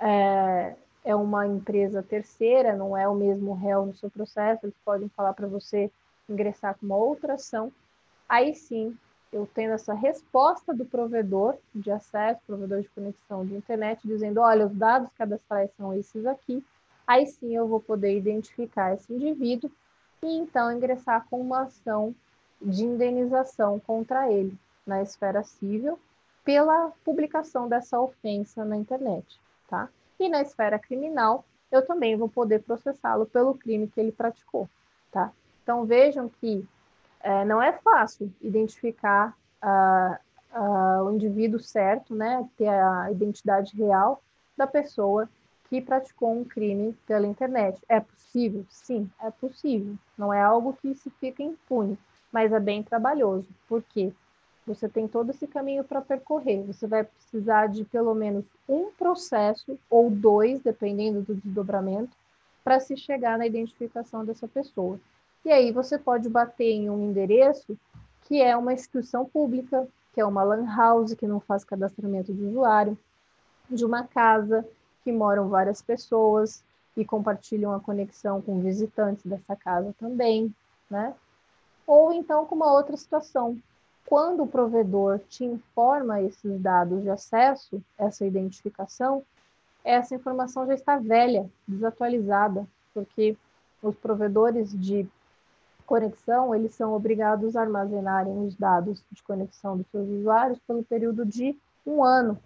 é, 0.00 0.74
é 1.04 1.14
uma 1.14 1.46
empresa 1.46 2.02
terceira, 2.02 2.76
não 2.76 2.96
é 2.96 3.08
o 3.08 3.14
mesmo 3.14 3.54
réu 3.54 3.86
no 3.86 3.94
seu 3.94 4.10
processo, 4.10 4.66
eles 4.66 4.76
podem 4.84 5.08
falar 5.10 5.32
para 5.34 5.46
você 5.46 5.90
ingressar 6.28 6.76
com 6.76 6.86
uma 6.86 6.96
outra 6.96 7.34
ação. 7.34 7.72
Aí 8.28 8.54
sim, 8.54 8.96
eu 9.32 9.48
tendo 9.54 9.74
essa 9.74 9.94
resposta 9.94 10.74
do 10.74 10.84
provedor 10.84 11.56
de 11.74 11.90
acesso, 11.90 12.40
provedor 12.46 12.82
de 12.82 12.88
conexão 12.88 13.44
de 13.44 13.54
internet, 13.54 14.06
dizendo: 14.06 14.40
olha, 14.40 14.66
os 14.66 14.74
dados 14.74 15.10
cadastrais 15.16 15.70
são 15.76 15.94
esses 15.94 16.26
aqui, 16.26 16.64
aí 17.08 17.26
sim 17.26 17.56
eu 17.56 17.66
vou 17.66 17.80
poder 17.80 18.14
identificar 18.14 18.92
esse 18.92 19.10
indivíduo 19.10 19.70
e 20.22 20.36
então 20.36 20.70
ingressar 20.70 21.26
com 21.30 21.40
uma 21.40 21.62
ação 21.62 22.14
de 22.60 22.84
indenização 22.84 23.80
contra 23.80 24.30
ele 24.30 24.56
na 24.86 25.02
esfera 25.02 25.42
civil 25.42 25.98
pela 26.44 26.92
publicação 27.04 27.66
dessa 27.68 27.98
ofensa 27.98 28.64
na 28.64 28.76
internet, 28.76 29.40
tá? 29.68 29.88
E 30.20 30.28
na 30.28 30.42
esfera 30.42 30.78
criminal, 30.78 31.44
eu 31.70 31.86
também 31.86 32.16
vou 32.16 32.28
poder 32.28 32.62
processá-lo 32.62 33.26
pelo 33.26 33.54
crime 33.54 33.88
que 33.88 34.00
ele 34.00 34.12
praticou, 34.12 34.68
tá? 35.10 35.32
Então 35.62 35.84
vejam 35.84 36.28
que 36.28 36.66
é, 37.20 37.44
não 37.44 37.62
é 37.62 37.72
fácil 37.72 38.32
identificar 38.40 39.36
uh, 39.62 40.58
uh, 40.58 41.04
o 41.04 41.12
indivíduo 41.12 41.60
certo, 41.60 42.14
né? 42.14 42.46
Ter 42.56 42.68
a 42.68 43.10
identidade 43.10 43.76
real 43.76 44.22
da 44.56 44.66
pessoa 44.66 45.28
que 45.68 45.80
praticou 45.80 46.32
um 46.32 46.44
crime 46.44 46.96
pela 47.06 47.26
internet. 47.26 47.80
É 47.88 48.00
possível? 48.00 48.64
Sim, 48.70 49.10
é 49.20 49.30
possível. 49.30 49.96
Não 50.16 50.32
é 50.32 50.40
algo 50.40 50.76
que 50.80 50.94
se 50.94 51.10
fica 51.10 51.42
impune, 51.42 51.98
mas 52.32 52.52
é 52.52 52.60
bem 52.60 52.82
trabalhoso. 52.82 53.48
Por 53.68 53.82
quê? 53.82 54.12
você 54.68 54.88
tem 54.88 55.08
todo 55.08 55.30
esse 55.30 55.46
caminho 55.46 55.82
para 55.82 56.02
percorrer. 56.02 56.62
Você 56.64 56.86
vai 56.86 57.02
precisar 57.02 57.68
de 57.68 57.84
pelo 57.84 58.14
menos 58.14 58.44
um 58.68 58.90
processo 58.92 59.78
ou 59.88 60.10
dois, 60.10 60.60
dependendo 60.60 61.22
do 61.22 61.34
desdobramento, 61.34 62.14
para 62.62 62.78
se 62.78 62.96
chegar 62.96 63.38
na 63.38 63.46
identificação 63.46 64.24
dessa 64.24 64.46
pessoa. 64.46 65.00
E 65.44 65.50
aí 65.50 65.72
você 65.72 65.98
pode 65.98 66.28
bater 66.28 66.70
em 66.70 66.90
um 66.90 67.08
endereço 67.08 67.76
que 68.22 68.42
é 68.42 68.54
uma 68.54 68.74
instituição 68.74 69.24
pública, 69.24 69.88
que 70.12 70.20
é 70.20 70.24
uma 70.24 70.42
lan 70.42 70.66
house 70.76 71.14
que 71.14 71.26
não 71.26 71.40
faz 71.40 71.64
cadastramento 71.64 72.32
de 72.32 72.44
usuário, 72.44 72.98
de 73.70 73.84
uma 73.84 74.06
casa 74.06 74.66
que 75.08 75.12
moram 75.12 75.48
várias 75.48 75.80
pessoas 75.80 76.62
e 76.94 77.02
compartilham 77.02 77.72
a 77.72 77.80
conexão 77.80 78.42
com 78.42 78.60
visitantes 78.60 79.24
dessa 79.24 79.56
casa 79.56 79.94
também, 79.98 80.54
né? 80.90 81.14
Ou 81.86 82.12
então 82.12 82.44
com 82.44 82.54
uma 82.54 82.70
outra 82.70 82.94
situação, 82.94 83.58
quando 84.04 84.42
o 84.42 84.46
provedor 84.46 85.18
te 85.20 85.46
informa 85.46 86.20
esses 86.20 86.60
dados 86.60 87.00
de 87.00 87.08
acesso, 87.08 87.82
essa 87.96 88.26
identificação, 88.26 89.22
essa 89.82 90.14
informação 90.14 90.66
já 90.66 90.74
está 90.74 90.98
velha, 90.98 91.48
desatualizada, 91.66 92.66
porque 92.92 93.34
os 93.82 93.96
provedores 93.96 94.78
de 94.78 95.08
conexão, 95.86 96.54
eles 96.54 96.74
são 96.74 96.92
obrigados 96.92 97.56
a 97.56 97.62
armazenarem 97.62 98.46
os 98.46 98.54
dados 98.54 99.02
de 99.10 99.22
conexão 99.22 99.74
dos 99.74 99.86
seus 99.86 100.06
usuários 100.06 100.58
pelo 100.66 100.84
período 100.84 101.24
de 101.24 101.56
um 101.86 102.04
ano, 102.04 102.38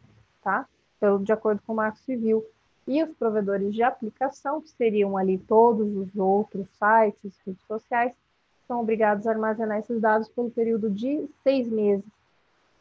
tá? 0.45 0.65
Pelo, 1.03 1.19
de 1.19 1.33
acordo 1.33 1.61
com 1.67 1.73
o 1.73 1.77
Marco 1.77 1.99
Civil. 1.99 2.47
E 2.87 3.03
os 3.03 3.13
provedores 3.17 3.75
de 3.75 3.83
aplicação, 3.83 4.61
que 4.61 4.71
seriam 4.71 5.17
ali 5.17 5.37
todos 5.37 5.97
os 5.97 6.17
outros 6.17 6.69
sites, 6.79 7.37
redes 7.45 7.67
sociais, 7.67 8.13
são 8.69 8.81
obrigados 8.81 9.27
a 9.27 9.33
armazenar 9.33 9.81
esses 9.81 10.01
dados 10.01 10.29
pelo 10.29 10.49
período 10.49 10.89
de 10.89 11.29
seis 11.43 11.69
meses. 11.69 12.05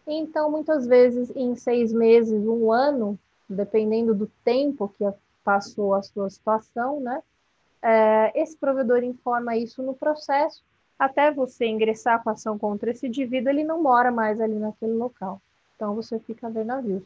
Então, 0.05 0.51
muitas 0.51 0.85
vezes, 0.85 1.31
em 1.35 1.55
seis 1.55 1.91
meses, 1.91 2.45
um 2.45 2.71
ano, 2.71 3.17
dependendo 3.49 4.13
do 4.13 4.27
tempo 4.45 4.93
que 4.95 5.03
passou 5.43 5.95
a 5.95 6.03
sua 6.03 6.29
situação, 6.29 6.99
né? 6.99 7.23
É, 7.81 8.39
esse 8.39 8.55
provedor 8.55 9.03
informa 9.03 9.57
isso 9.57 9.81
no 9.81 9.95
processo, 9.95 10.63
até 10.99 11.31
você 11.31 11.65
ingressar 11.65 12.23
com 12.23 12.29
ação 12.29 12.59
contra 12.59 12.91
esse 12.91 13.07
indivíduo, 13.07 13.49
ele 13.49 13.63
não 13.63 13.81
mora 13.81 14.11
mais 14.11 14.39
ali 14.39 14.59
naquele 14.59 14.93
local. 14.93 15.41
Então, 15.75 15.95
você 15.95 16.19
fica 16.19 16.45
a 16.45 16.51
ver 16.51 16.65
navios. 16.65 17.01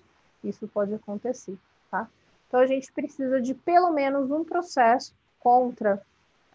Isso 0.47 0.67
pode 0.67 0.93
acontecer, 0.93 1.57
tá? 1.89 2.07
Então, 2.47 2.59
a 2.59 2.67
gente 2.67 2.91
precisa 2.91 3.41
de 3.41 3.53
pelo 3.53 3.91
menos 3.91 4.31
um 4.31 4.43
processo 4.43 5.13
contra 5.39 6.01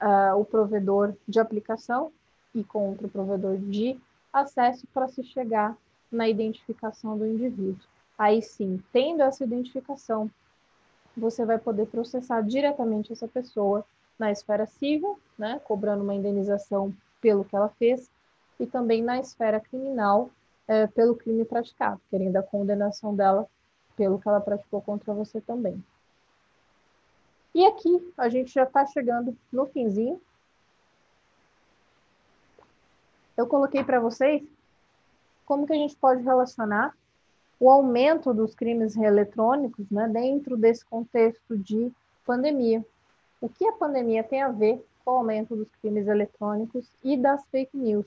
uh, 0.00 0.36
o 0.38 0.44
provedor 0.44 1.14
de 1.28 1.38
aplicação 1.38 2.12
e 2.54 2.64
contra 2.64 3.06
o 3.06 3.10
provedor 3.10 3.56
de 3.58 3.98
acesso 4.32 4.86
para 4.94 5.08
se 5.08 5.22
chegar 5.22 5.76
na 6.10 6.28
identificação 6.28 7.16
do 7.16 7.26
indivíduo. 7.26 7.84
Aí 8.18 8.42
sim, 8.42 8.82
tendo 8.92 9.22
essa 9.22 9.44
identificação, 9.44 10.30
você 11.16 11.44
vai 11.44 11.58
poder 11.58 11.86
processar 11.86 12.42
diretamente 12.42 13.12
essa 13.12 13.26
pessoa 13.28 13.84
na 14.18 14.30
esfera 14.30 14.66
civil, 14.66 15.18
né, 15.38 15.60
cobrando 15.64 16.02
uma 16.02 16.14
indenização 16.14 16.92
pelo 17.20 17.44
que 17.44 17.56
ela 17.56 17.68
fez, 17.70 18.10
e 18.58 18.66
também 18.66 19.02
na 19.02 19.18
esfera 19.18 19.58
criminal, 19.58 20.30
é, 20.68 20.86
pelo 20.86 21.16
crime 21.16 21.44
praticado, 21.44 22.00
querendo 22.10 22.36
a 22.36 22.42
condenação 22.42 23.14
dela 23.14 23.48
pelo 23.96 24.18
que 24.18 24.28
ela 24.28 24.40
praticou 24.40 24.80
contra 24.80 25.12
você 25.12 25.40
também. 25.40 25.82
E 27.54 27.64
aqui 27.66 28.12
a 28.16 28.28
gente 28.28 28.52
já 28.52 28.62
está 28.62 28.86
chegando 28.86 29.36
no 29.52 29.66
finzinho. 29.66 30.20
Eu 33.36 33.46
coloquei 33.46 33.82
para 33.82 33.98
vocês 33.98 34.42
como 35.44 35.66
que 35.66 35.72
a 35.72 35.76
gente 35.76 35.96
pode 35.96 36.22
relacionar 36.22 36.94
o 37.58 37.68
aumento 37.68 38.32
dos 38.32 38.54
crimes 38.54 38.96
eletrônicos 38.96 39.90
né, 39.90 40.08
dentro 40.08 40.56
desse 40.56 40.84
contexto 40.84 41.58
de 41.58 41.92
pandemia. 42.24 42.84
O 43.40 43.48
que 43.48 43.66
a 43.66 43.72
pandemia 43.72 44.22
tem 44.22 44.42
a 44.42 44.48
ver 44.48 44.84
com 45.04 45.10
o 45.10 45.16
aumento 45.16 45.56
dos 45.56 45.68
crimes 45.82 46.06
eletrônicos 46.06 46.86
e 47.02 47.16
das 47.16 47.44
fake 47.46 47.76
news? 47.76 48.06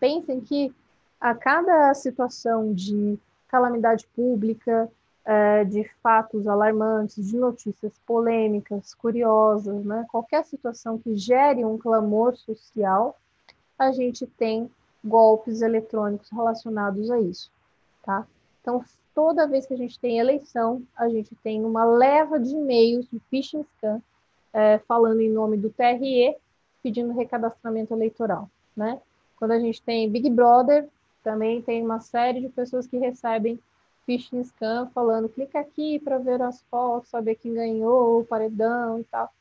Pensem 0.00 0.40
que 0.40 0.74
a 1.20 1.34
cada 1.34 1.92
situação 1.94 2.74
de 2.74 3.18
calamidade 3.52 4.06
pública, 4.16 4.90
é, 5.24 5.62
de 5.64 5.84
fatos 6.02 6.48
alarmantes, 6.48 7.28
de 7.28 7.36
notícias 7.36 7.92
polêmicas, 8.06 8.94
curiosas, 8.94 9.84
né? 9.84 10.06
qualquer 10.10 10.44
situação 10.44 10.98
que 10.98 11.14
gere 11.16 11.64
um 11.64 11.76
clamor 11.76 12.34
social, 12.36 13.16
a 13.78 13.92
gente 13.92 14.26
tem 14.26 14.70
golpes 15.04 15.60
eletrônicos 15.60 16.30
relacionados 16.30 17.10
a 17.10 17.20
isso, 17.20 17.50
tá? 18.02 18.26
Então, 18.60 18.84
toda 19.12 19.48
vez 19.48 19.66
que 19.66 19.74
a 19.74 19.76
gente 19.76 19.98
tem 19.98 20.18
eleição, 20.18 20.82
a 20.96 21.08
gente 21.08 21.34
tem 21.36 21.64
uma 21.64 21.84
leva 21.84 22.38
de 22.38 22.54
e-mails 22.54 23.06
de 23.10 23.20
phishing 23.28 23.64
scam 23.76 24.00
é, 24.52 24.78
falando 24.86 25.20
em 25.20 25.30
nome 25.30 25.56
do 25.56 25.70
TRE, 25.70 26.36
pedindo 26.82 27.12
recadastramento 27.12 27.92
eleitoral, 27.92 28.48
né? 28.76 29.00
Quando 29.36 29.52
a 29.52 29.58
gente 29.58 29.82
tem 29.82 30.08
Big 30.08 30.30
Brother, 30.30 30.88
também 31.22 31.62
tem 31.62 31.82
uma 31.82 32.00
série 32.00 32.40
de 32.40 32.48
pessoas 32.48 32.86
que 32.86 32.96
recebem 32.98 33.58
phishing 34.04 34.42
scam 34.44 34.90
falando 34.92 35.28
clica 35.28 35.60
aqui 35.60 35.98
para 35.98 36.18
ver 36.18 36.42
as 36.42 36.60
fotos, 36.62 37.10
saber 37.10 37.36
quem 37.36 37.54
ganhou, 37.54 38.20
o 38.20 38.24
paredão 38.24 38.98
e 38.98 39.04
tal. 39.04 39.32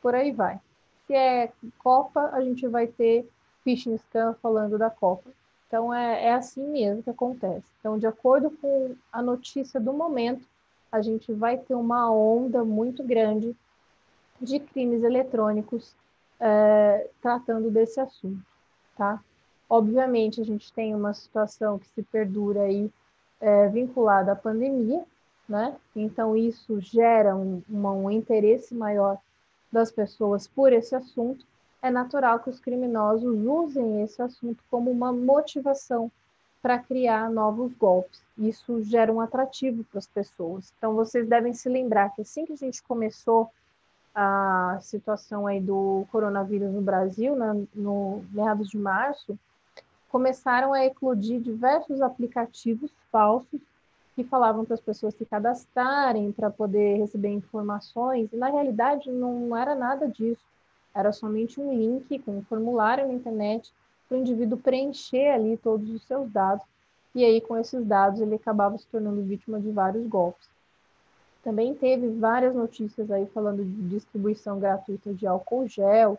Por 0.00 0.14
aí 0.14 0.32
vai. 0.32 0.60
Se 1.06 1.14
é 1.14 1.52
Copa, 1.78 2.30
a 2.32 2.40
gente 2.42 2.66
vai 2.68 2.86
ter 2.86 3.28
phishing 3.64 3.96
scam 3.96 4.34
falando 4.42 4.78
da 4.78 4.90
Copa. 4.90 5.30
Então 5.66 5.92
é, 5.92 6.26
é 6.26 6.34
assim 6.34 6.66
mesmo 6.68 7.02
que 7.02 7.10
acontece. 7.10 7.64
Então, 7.80 7.98
de 7.98 8.06
acordo 8.06 8.50
com 8.50 8.94
a 9.10 9.22
notícia 9.22 9.80
do 9.80 9.92
momento, 9.92 10.46
a 10.90 11.00
gente 11.00 11.32
vai 11.32 11.56
ter 11.56 11.74
uma 11.74 12.10
onda 12.12 12.62
muito 12.62 13.02
grande 13.02 13.56
de 14.38 14.60
crimes 14.60 15.02
eletrônicos 15.02 15.94
é, 16.38 17.08
tratando 17.22 17.70
desse 17.70 17.98
assunto, 18.00 18.44
tá? 18.96 19.22
Obviamente, 19.74 20.38
a 20.38 20.44
gente 20.44 20.70
tem 20.70 20.94
uma 20.94 21.14
situação 21.14 21.78
que 21.78 21.88
se 21.88 22.02
perdura 22.02 22.64
aí 22.64 22.92
é, 23.40 23.68
vinculada 23.68 24.32
à 24.32 24.36
pandemia, 24.36 25.02
né? 25.48 25.74
Então, 25.96 26.36
isso 26.36 26.78
gera 26.78 27.34
um, 27.34 27.62
um 27.70 28.10
interesse 28.10 28.74
maior 28.74 29.16
das 29.72 29.90
pessoas 29.90 30.46
por 30.46 30.74
esse 30.74 30.94
assunto. 30.94 31.46
É 31.80 31.90
natural 31.90 32.40
que 32.40 32.50
os 32.50 32.60
criminosos 32.60 33.34
usem 33.46 34.02
esse 34.02 34.20
assunto 34.20 34.62
como 34.70 34.90
uma 34.90 35.10
motivação 35.10 36.12
para 36.60 36.78
criar 36.78 37.30
novos 37.30 37.72
golpes. 37.72 38.22
Isso 38.36 38.82
gera 38.82 39.10
um 39.10 39.22
atrativo 39.22 39.84
para 39.84 40.00
as 40.00 40.06
pessoas. 40.06 40.70
Então, 40.76 40.94
vocês 40.94 41.26
devem 41.26 41.54
se 41.54 41.70
lembrar 41.70 42.10
que 42.14 42.20
assim 42.20 42.44
que 42.44 42.52
a 42.52 42.56
gente 42.56 42.82
começou 42.82 43.50
a 44.14 44.78
situação 44.82 45.46
aí 45.46 45.62
do 45.62 46.04
coronavírus 46.12 46.70
no 46.70 46.82
Brasil, 46.82 47.34
né, 47.34 47.66
no 47.74 48.22
meados 48.30 48.68
de 48.68 48.76
março, 48.76 49.38
começaram 50.12 50.74
a 50.74 50.84
eclodir 50.84 51.40
diversos 51.40 52.02
aplicativos 52.02 52.90
falsos 53.10 53.58
que 54.14 54.22
falavam 54.22 54.62
para 54.62 54.74
as 54.74 54.80
pessoas 54.80 55.14
se 55.14 55.24
cadastrarem 55.24 56.30
para 56.32 56.50
poder 56.50 56.98
receber 56.98 57.30
informações, 57.30 58.30
e 58.30 58.36
na 58.36 58.50
realidade 58.50 59.10
não 59.10 59.56
era 59.56 59.74
nada 59.74 60.06
disso. 60.06 60.44
Era 60.94 61.12
somente 61.12 61.58
um 61.58 61.72
link 61.74 62.18
com 62.18 62.36
um 62.36 62.42
formulário 62.42 63.08
na 63.08 63.14
internet 63.14 63.72
para 64.06 64.18
o 64.18 64.20
indivíduo 64.20 64.58
preencher 64.58 65.28
ali 65.28 65.56
todos 65.56 65.88
os 65.88 66.02
seus 66.02 66.30
dados, 66.30 66.66
e 67.14 67.24
aí 67.24 67.40
com 67.40 67.56
esses 67.56 67.82
dados 67.86 68.20
ele 68.20 68.34
acabava 68.34 68.76
se 68.76 68.86
tornando 68.88 69.22
vítima 69.22 69.58
de 69.58 69.70
vários 69.70 70.06
golpes. 70.06 70.46
Também 71.42 71.74
teve 71.74 72.10
várias 72.10 72.54
notícias 72.54 73.10
aí 73.10 73.26
falando 73.32 73.64
de 73.64 73.88
distribuição 73.88 74.60
gratuita 74.60 75.14
de 75.14 75.26
álcool 75.26 75.66
gel 75.66 76.18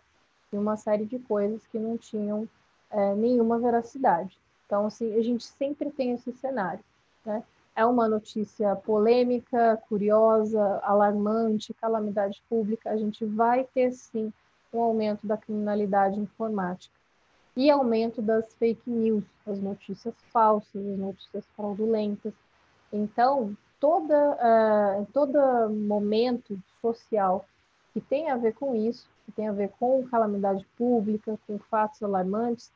e 0.51 0.57
uma 0.57 0.77
série 0.77 1.05
de 1.05 1.19
coisas 1.19 1.61
que 1.67 1.77
não 1.77 1.95
tinham 1.95 2.49
é, 2.93 3.15
nenhuma 3.15 3.59
veracidade. 3.59 4.37
Então, 4.65 4.85
assim, 4.85 5.13
a 5.15 5.21
gente 5.21 5.43
sempre 5.43 5.91
tem 5.91 6.11
esse 6.11 6.31
cenário, 6.31 6.83
né? 7.25 7.43
É 7.75 7.85
uma 7.85 8.07
notícia 8.07 8.75
polêmica, 8.75 9.81
curiosa, 9.89 10.79
alarmante, 10.83 11.73
calamidade 11.73 12.41
pública, 12.47 12.91
a 12.91 12.97
gente 12.97 13.25
vai 13.25 13.63
ter 13.73 13.91
sim 13.91 14.31
um 14.71 14.81
aumento 14.81 15.25
da 15.25 15.37
criminalidade 15.37 16.19
informática 16.19 16.93
e 17.55 17.69
aumento 17.69 18.21
das 18.21 18.53
fake 18.55 18.89
news, 18.89 19.23
as 19.45 19.59
notícias 19.59 20.13
falsas, 20.31 20.85
as 20.85 20.97
notícias 20.97 21.45
fraudulentas. 21.55 22.33
Então, 22.91 23.55
toda, 23.79 24.31
uh, 24.33 25.05
todo 25.13 25.69
momento 25.69 26.59
social 26.81 27.45
que 27.93 28.01
tem 28.01 28.29
a 28.29 28.37
ver 28.37 28.53
com 28.53 28.75
isso, 28.75 29.07
que 29.25 29.31
tem 29.31 29.47
a 29.47 29.51
ver 29.51 29.71
com 29.79 30.07
calamidade 30.07 30.65
pública, 30.77 31.37
com 31.45 31.59
fatos 31.59 32.01
alarmantes, 32.01 32.71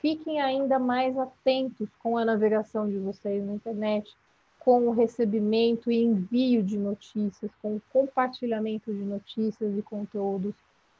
fiquem 0.00 0.40
ainda 0.40 0.78
mais 0.78 1.16
atentos 1.16 1.88
com 2.02 2.16
a 2.16 2.24
navegação 2.24 2.88
de 2.88 2.98
vocês 2.98 3.44
na 3.44 3.54
internet, 3.54 4.16
com 4.58 4.88
o 4.88 4.92
recebimento 4.92 5.90
e 5.90 6.02
envio 6.02 6.62
de 6.62 6.78
notícias, 6.78 7.50
com 7.62 7.76
o 7.76 7.82
compartilhamento 7.92 8.92
de 8.92 9.02
notícias 9.02 9.76
e 9.76 9.82
conteúdos 9.82 10.54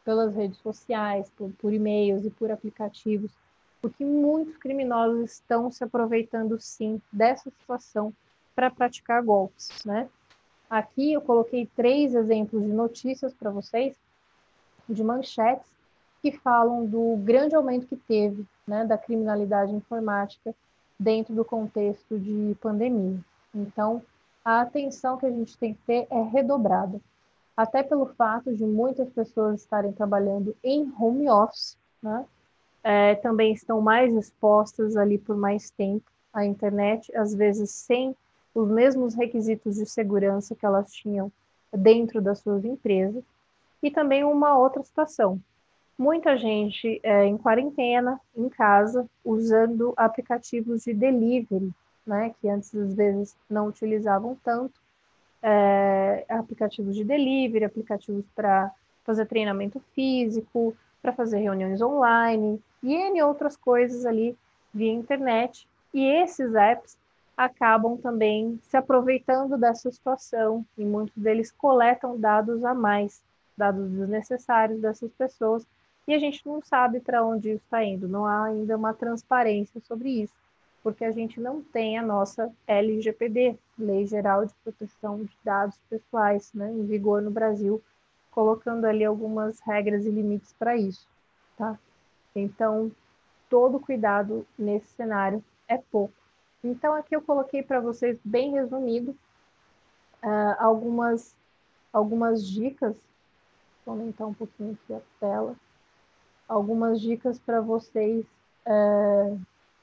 pelas 0.05 0.35
redes 0.35 0.59
sociais, 0.59 1.31
por, 1.37 1.51
por 1.53 1.73
e-mails 1.73 2.25
e 2.25 2.31
por 2.31 2.51
aplicativos, 2.51 3.31
porque 3.83 4.05
muitos 4.05 4.57
criminosos 4.57 5.33
estão 5.33 5.71
se 5.71 5.83
aproveitando 5.85 6.59
sim 6.61 7.01
dessa 7.13 7.51
situação 7.51 8.13
para 8.55 8.71
praticar 8.71 9.23
golpes, 9.23 9.85
né? 9.85 10.09
Aqui 10.69 11.13
eu 11.13 11.21
coloquei 11.21 11.69
três 11.75 12.15
exemplos 12.15 12.63
de 12.63 12.73
notícias 12.73 13.35
para 13.35 13.51
vocês, 13.51 13.97
de 14.89 15.03
manchetes, 15.03 15.71
que 16.23 16.33
falam 16.33 16.87
do 16.87 17.17
grande 17.17 17.55
aumento 17.55 17.87
que 17.87 17.97
teve 17.97 18.47
né, 18.71 18.87
da 18.87 18.97
criminalidade 18.97 19.75
informática 19.75 20.55
dentro 20.97 21.35
do 21.35 21.45
contexto 21.45 22.17
de 22.17 22.57
pandemia. 22.61 23.19
Então, 23.53 24.01
a 24.45 24.61
atenção 24.61 25.19
que 25.19 25.27
a 25.27 25.31
gente 25.31 25.59
tem 25.59 25.75
que 25.75 25.81
ter 25.85 26.07
é 26.09 26.23
redobrada, 26.23 27.01
até 27.57 27.83
pelo 27.83 28.07
fato 28.07 28.55
de 28.55 28.65
muitas 28.65 29.11
pessoas 29.11 29.61
estarem 29.61 29.93
trabalhando 29.93 30.57
em 30.63 30.91
home 30.99 31.29
office, 31.29 31.77
né? 32.01 32.25
É, 32.83 33.17
também 33.17 33.53
estão 33.53 33.81
mais 33.81 34.15
expostas 34.15 34.97
ali 34.97 35.19
por 35.19 35.37
mais 35.37 35.71
tempo 35.71 36.09
à 36.33 36.47
internet, 36.47 37.15
às 37.15 37.35
vezes 37.35 37.71
sem 37.71 38.17
os 38.55 38.69
mesmos 38.71 39.15
requisitos 39.15 39.75
de 39.75 39.85
segurança 39.85 40.55
que 40.55 40.65
elas 40.65 40.91
tinham 40.93 41.31
dentro 41.73 42.23
das 42.23 42.39
suas 42.39 42.65
empresas. 42.65 43.23
E 43.83 43.91
também 43.91 44.25
uma 44.25 44.57
outra 44.57 44.83
situação, 44.83 45.41
muita 46.01 46.35
gente 46.39 46.99
é, 47.03 47.27
em 47.27 47.37
quarentena, 47.37 48.19
em 48.35 48.49
casa, 48.49 49.07
usando 49.23 49.93
aplicativos 49.99 50.83
de 50.83 50.95
delivery, 50.95 51.71
né, 52.07 52.35
que 52.41 52.49
antes 52.49 52.75
às 52.75 52.95
vezes 52.95 53.37
não 53.51 53.67
utilizavam 53.67 54.35
tanto, 54.43 54.81
é, 55.43 56.25
aplicativos 56.27 56.97
de 56.97 57.05
delivery, 57.05 57.67
aplicativos 57.67 58.25
para 58.35 58.71
fazer 59.05 59.27
treinamento 59.27 59.79
físico, 59.95 60.75
para 61.03 61.13
fazer 61.13 61.41
reuniões 61.41 61.83
online 61.83 62.59
e 62.83 62.95
N 62.95 63.23
outras 63.23 63.55
coisas 63.55 64.07
ali 64.07 64.35
via 64.73 64.91
internet. 64.91 65.69
E 65.93 66.03
esses 66.03 66.55
apps 66.55 66.97
acabam 67.37 67.99
também 67.99 68.59
se 68.63 68.77
aproveitando 68.77 69.59
dessa 69.59 69.91
situação 69.91 70.65
e 70.79 70.85
muitos 70.85 71.23
deles 71.23 71.53
coletam 71.53 72.19
dados 72.19 72.65
a 72.65 72.73
mais, 72.73 73.23
dados 73.55 73.91
desnecessários 73.91 74.81
dessas 74.81 75.11
pessoas 75.13 75.67
e 76.07 76.15
a 76.15 76.19
gente 76.19 76.45
não 76.47 76.61
sabe 76.63 77.01
para 77.01 77.25
onde 77.25 77.51
está 77.51 77.85
indo, 77.85 78.09
não 78.09 78.27
há 78.27 78.45
ainda 78.45 78.77
uma 78.77 78.93
transparência 78.93 79.81
sobre 79.81 80.09
isso, 80.09 80.35
porque 80.83 81.05
a 81.05 81.13
gente 81.13 81.41
não 81.41 81.63
tem 81.63 81.99
a 81.99 82.03
nossa 82.03 82.53
LGPD, 82.67 83.57
Lei 83.79 84.07
Geral 84.07 84.45
de 84.45 84.55
Proteção 84.65 85.23
de 85.23 85.37
Dados 85.45 85.79
Pessoais, 85.89 86.53
né, 86.53 86.71
em 86.73 86.85
vigor 86.87 87.23
no 87.23 87.31
Brasil, 87.31 87.83
colocando 88.31 88.87
ali 88.87 89.05
algumas 89.05 89.61
regras 89.61 90.07
e 90.07 90.11
limites 90.11 90.53
para 90.59 90.77
isso, 90.77 91.07
tá? 91.57 91.79
Então, 92.35 92.91
todo 93.49 93.81
cuidado 93.81 94.47
nesse 94.59 94.87
cenário 94.95 95.45
é 95.69 95.77
pouco. 95.77 96.15
Então, 96.63 96.95
aqui 96.95 97.15
eu 97.15 97.23
coloquei 97.23 97.63
para 97.63 97.81
vocês, 97.81 98.19
bem 98.25 98.53
resumido, 98.53 99.17
uh, 100.23 100.57
algumas, 100.59 101.37
algumas 101.93 102.47
dicas. 102.47 102.95
Vou 103.85 103.95
aumentar 103.95 104.27
um 104.27 104.35
pouquinho 104.35 104.79
aqui 104.85 104.95
a 104.95 105.01
tela 105.19 105.57
algumas 106.51 107.01
dicas 107.01 107.39
para 107.39 107.61
vocês 107.61 108.27
é, 108.67 109.37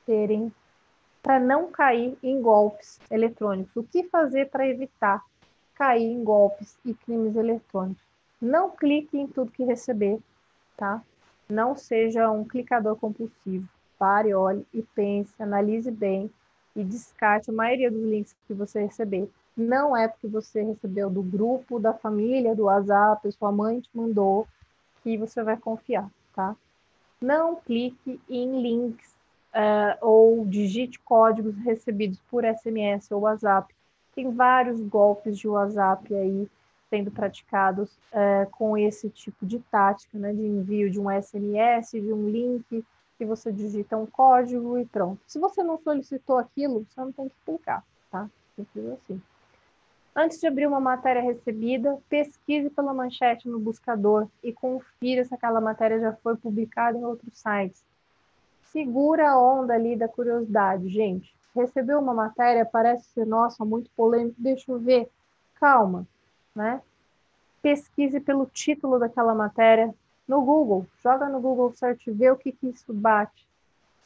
terem 0.06 0.52
para 1.24 1.40
não 1.40 1.72
cair 1.72 2.18
em 2.22 2.42
golpes 2.42 3.00
eletrônicos. 3.10 3.76
O 3.76 3.84
que 3.84 4.04
fazer 4.04 4.50
para 4.50 4.68
evitar 4.68 5.24
cair 5.76 6.04
em 6.04 6.24
golpes 6.24 6.78
e 6.86 6.94
crimes 6.94 7.36
eletrônicos? 7.36 8.04
Não 8.42 8.70
clique 8.70 9.18
em 9.18 9.28
tudo 9.28 9.52
que 9.52 9.64
receber, 9.64 10.20
tá? 10.76 11.02
Não 11.50 11.76
seja 11.76 12.30
um 12.30 12.44
clicador 12.44 12.98
compulsivo. 12.98 13.68
Pare, 13.98 14.34
olhe 14.34 14.66
e 14.74 14.82
pense, 14.82 15.34
analise 15.40 15.90
bem 15.90 16.30
e 16.76 16.84
descarte 16.84 17.50
a 17.50 17.54
maioria 17.54 17.90
dos 17.90 18.04
links 18.04 18.36
que 18.46 18.54
você 18.54 18.82
receber. 18.82 19.30
Não 19.56 19.98
é 19.98 20.08
porque 20.08 20.28
você 20.28 20.62
recebeu 20.62 21.10
do 21.10 21.24
grupo, 21.24 21.80
da 21.80 21.94
família, 21.94 22.56
do 22.56 22.66
WhatsApp, 22.66 23.32
sua 23.32 23.52
mãe 23.52 23.80
te 23.80 23.90
mandou, 23.94 24.48
que 25.02 25.18
você 25.18 25.42
vai 25.42 25.58
confiar 25.58 26.10
tá? 26.38 26.56
Não 27.20 27.56
clique 27.56 28.22
em 28.30 28.62
links 28.62 29.12
uh, 29.56 29.98
ou 30.06 30.46
digite 30.46 31.00
códigos 31.00 31.58
recebidos 31.58 32.20
por 32.30 32.44
SMS 32.46 33.12
ou 33.12 33.22
WhatsApp. 33.22 33.74
Tem 34.14 34.32
vários 34.32 34.80
golpes 34.82 35.38
de 35.38 35.48
WhatsApp 35.48 36.14
aí 36.14 36.48
sendo 36.92 37.10
praticados 37.10 37.90
uh, 38.14 38.50
com 38.52 38.78
esse 38.78 39.10
tipo 39.10 39.46
de 39.48 39.60
tática, 39.60 40.18
né, 40.18 40.32
de 40.32 40.46
envio 40.46 40.90
de 40.92 41.00
um 41.00 41.10
SMS, 41.10 41.92
de 41.92 42.14
um 42.14 42.30
link, 42.30 42.86
que 43.18 43.26
você 43.26 43.52
digita 43.52 43.98
um 43.98 44.06
código 44.06 44.78
e 44.78 44.86
pronto. 44.86 45.20
Se 45.26 45.40
você 45.40 45.64
não 45.64 45.80
solicitou 45.80 46.38
aquilo, 46.38 46.86
você 46.88 47.02
não 47.02 47.12
tem 47.12 47.28
que 47.28 47.36
clicar, 47.44 47.84
tá? 48.12 48.30
Simples 48.56 48.86
assim. 48.86 49.22
Antes 50.20 50.40
de 50.40 50.48
abrir 50.48 50.66
uma 50.66 50.80
matéria 50.80 51.22
recebida, 51.22 52.00
pesquise 52.10 52.72
pela 52.72 52.92
manchete 52.92 53.48
no 53.48 53.60
buscador 53.60 54.28
e 54.42 54.52
confira 54.52 55.24
se 55.24 55.32
aquela 55.32 55.62
matéria 55.62 56.00
já 56.00 56.12
foi 56.12 56.36
publicada 56.36 56.98
em 56.98 57.06
outros 57.06 57.38
sites. 57.38 57.86
Segura 58.64 59.30
a 59.30 59.40
onda 59.40 59.76
ali 59.76 59.96
da 59.96 60.08
curiosidade, 60.08 60.90
gente. 60.90 61.32
Recebeu 61.56 62.00
uma 62.00 62.16
matéria, 62.16 62.66
parece 62.66 63.06
ser, 63.10 63.28
nossa, 63.28 63.64
muito 63.64 63.92
polêmico, 63.92 64.34
deixa 64.40 64.72
eu 64.72 64.80
ver. 64.80 65.08
Calma, 65.54 66.08
né? 66.56 66.82
Pesquise 67.62 68.20
pelo 68.20 68.48
título 68.48 68.98
daquela 68.98 69.36
matéria 69.36 69.94
no 70.28 70.42
Google. 70.42 70.88
Joga 71.04 71.30
no 71.30 71.40
Google 71.40 71.72
Search, 71.74 72.10
vê 72.10 72.32
o 72.32 72.38
que, 72.38 72.52
que 72.52 72.70
isso 72.70 72.92
bate. 72.92 73.48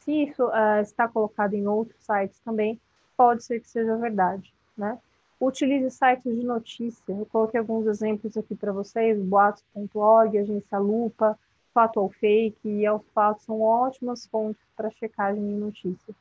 Se 0.00 0.24
isso 0.24 0.44
uh, 0.44 0.82
está 0.82 1.08
colocado 1.08 1.54
em 1.54 1.66
outros 1.66 2.04
sites 2.04 2.38
também, 2.40 2.78
pode 3.16 3.42
ser 3.42 3.60
que 3.60 3.68
seja 3.68 3.96
verdade, 3.96 4.52
né? 4.76 4.98
Utilize 5.44 5.90
sites 5.90 6.22
de 6.22 6.46
notícia. 6.46 7.02
Eu 7.12 7.26
coloquei 7.26 7.58
alguns 7.58 7.84
exemplos 7.88 8.36
aqui 8.36 8.54
para 8.54 8.70
vocês: 8.70 9.20
boatos.org, 9.20 10.38
Agência 10.38 10.78
Lupa, 10.78 11.36
Fato 11.74 12.08
Fake 12.20 12.56
e 12.64 12.86
Aos 12.86 13.02
Fatos 13.12 13.44
são 13.44 13.60
ótimas 13.60 14.24
fontes 14.28 14.62
para 14.76 14.88
checagem 14.92 15.44
de 15.44 15.54
notícias. 15.54 16.16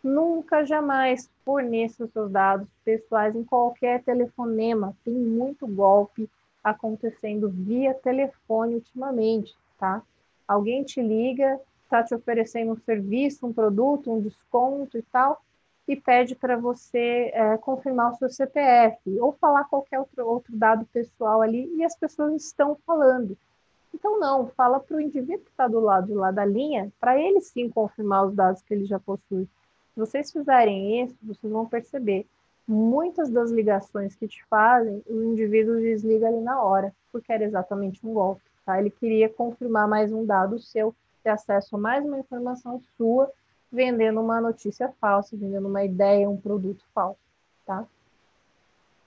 Nunca, 0.00 0.64
jamais 0.64 1.28
forneça 1.44 2.06
seus 2.06 2.30
dados 2.30 2.68
pessoais 2.84 3.34
em 3.34 3.42
qualquer 3.42 4.04
telefonema. 4.04 4.96
Tem 5.04 5.14
muito 5.14 5.66
golpe 5.66 6.30
acontecendo 6.62 7.50
via 7.50 7.92
telefone 7.92 8.76
ultimamente, 8.76 9.52
tá? 9.76 10.00
Alguém 10.46 10.84
te 10.84 11.02
liga, 11.02 11.60
está 11.82 12.04
te 12.04 12.14
oferecendo 12.14 12.70
um 12.70 12.76
serviço, 12.76 13.48
um 13.48 13.52
produto, 13.52 14.12
um 14.12 14.20
desconto 14.20 14.96
e 14.96 15.02
tal 15.02 15.42
e 15.86 15.94
pede 15.94 16.34
para 16.34 16.56
você 16.56 17.30
é, 17.34 17.56
confirmar 17.58 18.12
o 18.12 18.16
seu 18.16 18.28
CPF 18.28 18.98
ou 19.20 19.32
falar 19.32 19.64
qualquer 19.64 19.98
outro, 19.98 20.26
outro 20.26 20.56
dado 20.56 20.86
pessoal 20.86 21.42
ali 21.42 21.70
e 21.76 21.84
as 21.84 21.94
pessoas 21.94 22.42
estão 22.42 22.76
falando. 22.86 23.36
Então, 23.92 24.18
não, 24.18 24.48
fala 24.48 24.80
para 24.80 24.96
o 24.96 25.00
indivíduo 25.00 25.44
que 25.44 25.50
está 25.50 25.68
do 25.68 25.78
lado 25.78 26.08
de 26.08 26.14
lá 26.14 26.30
da 26.30 26.44
linha, 26.44 26.92
para 26.98 27.18
ele 27.18 27.40
sim 27.40 27.68
confirmar 27.68 28.26
os 28.26 28.34
dados 28.34 28.62
que 28.62 28.74
ele 28.74 28.84
já 28.86 28.98
possui. 28.98 29.48
Se 29.94 30.00
vocês 30.00 30.32
fizerem 30.32 31.02
isso, 31.02 31.14
vocês 31.22 31.52
vão 31.52 31.64
perceber. 31.64 32.26
Muitas 32.66 33.30
das 33.30 33.50
ligações 33.50 34.16
que 34.16 34.26
te 34.26 34.44
fazem, 34.46 35.02
o 35.06 35.22
indivíduo 35.22 35.80
desliga 35.80 36.26
ali 36.26 36.40
na 36.40 36.60
hora, 36.60 36.92
porque 37.12 37.32
era 37.32 37.44
exatamente 37.44 38.04
um 38.04 38.12
golpe. 38.12 38.42
Tá? 38.66 38.80
Ele 38.80 38.90
queria 38.90 39.28
confirmar 39.28 39.86
mais 39.86 40.12
um 40.12 40.24
dado 40.24 40.58
seu, 40.58 40.94
ter 41.22 41.30
acesso 41.30 41.76
a 41.76 41.78
mais 41.78 42.04
uma 42.04 42.18
informação 42.18 42.80
sua 42.96 43.30
vendendo 43.74 44.20
uma 44.20 44.40
notícia 44.40 44.94
falsa, 45.00 45.36
vendendo 45.36 45.68
uma 45.68 45.84
ideia, 45.84 46.30
um 46.30 46.36
produto 46.36 46.84
falso, 46.94 47.18
tá? 47.66 47.84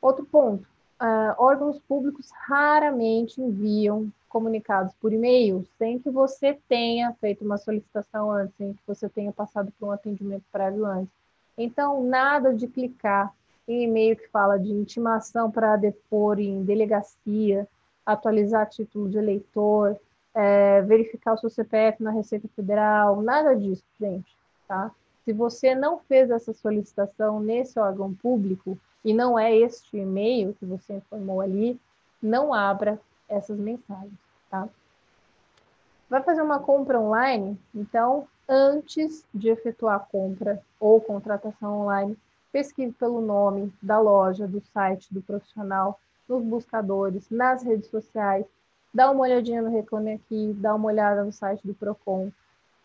Outro 0.01 0.25
ponto, 0.25 0.63
uh, 1.01 1.33
órgãos 1.37 1.79
públicos 1.79 2.29
raramente 2.31 3.41
enviam 3.41 4.11
comunicados 4.27 4.93
por 5.01 5.13
e-mail 5.13 5.65
sem 5.77 5.97
que 5.97 6.09
você 6.09 6.59
tenha 6.67 7.13
feito 7.13 7.45
uma 7.45 7.57
solicitação 7.57 8.29
antes, 8.29 8.55
sem 8.57 8.73
que 8.73 8.81
você 8.85 9.07
tenha 9.07 9.31
passado 9.31 9.71
por 9.79 9.87
um 9.87 9.91
atendimento 9.91 10.43
prévio 10.51 10.85
antes. 10.85 11.13
Então, 11.57 12.03
nada 12.03 12.53
de 12.53 12.67
clicar 12.67 13.33
em 13.67 13.83
e-mail 13.83 14.15
que 14.15 14.27
fala 14.27 14.59
de 14.59 14.71
intimação 14.71 15.49
para 15.49 15.75
depor 15.77 16.39
em 16.39 16.63
delegacia, 16.63 17.67
atualizar 18.05 18.69
título 18.69 19.09
de 19.09 19.17
eleitor, 19.17 19.97
é, 20.33 20.81
verificar 20.83 21.33
o 21.33 21.37
seu 21.37 21.49
CPF 21.49 22.03
na 22.03 22.11
Receita 22.11 22.47
Federal, 22.55 23.21
nada 23.21 23.55
disso, 23.55 23.83
gente 23.99 24.36
tá? 24.67 24.91
Se 25.23 25.33
você 25.33 25.75
não 25.75 25.99
fez 25.99 26.29
essa 26.29 26.53
solicitação 26.53 27.39
nesse 27.39 27.79
órgão 27.79 28.13
público 28.13 28.77
e 29.03 29.13
não 29.13 29.37
é 29.37 29.55
este 29.55 29.97
e-mail 29.97 30.53
que 30.53 30.65
você 30.65 30.95
informou 30.95 31.41
ali, 31.41 31.79
não 32.21 32.53
abra 32.53 32.99
essas 33.27 33.57
mensagens, 33.57 34.13
tá? 34.49 34.67
Vai 36.09 36.23
fazer 36.23 36.41
uma 36.41 36.59
compra 36.59 36.99
online? 36.99 37.59
Então, 37.75 38.27
antes 38.47 39.25
de 39.33 39.49
efetuar 39.49 39.95
a 39.97 39.99
compra 39.99 40.61
ou 40.79 41.01
contratação 41.01 41.81
online, 41.81 42.17
pesquise 42.51 42.93
pelo 42.93 43.19
nome 43.19 43.73
da 43.81 43.99
loja, 43.99 44.47
do 44.47 44.61
site 44.73 45.13
do 45.13 45.21
profissional, 45.21 45.99
nos 46.27 46.43
buscadores, 46.43 47.29
nas 47.29 47.63
redes 47.63 47.89
sociais, 47.89 48.45
dá 48.93 49.11
uma 49.11 49.21
olhadinha 49.21 49.61
no 49.61 49.69
Reclame 49.69 50.13
Aqui, 50.13 50.55
dá 50.57 50.73
uma 50.73 50.87
olhada 50.87 51.23
no 51.23 51.31
site 51.31 51.65
do 51.65 51.73
Procon, 51.73 52.31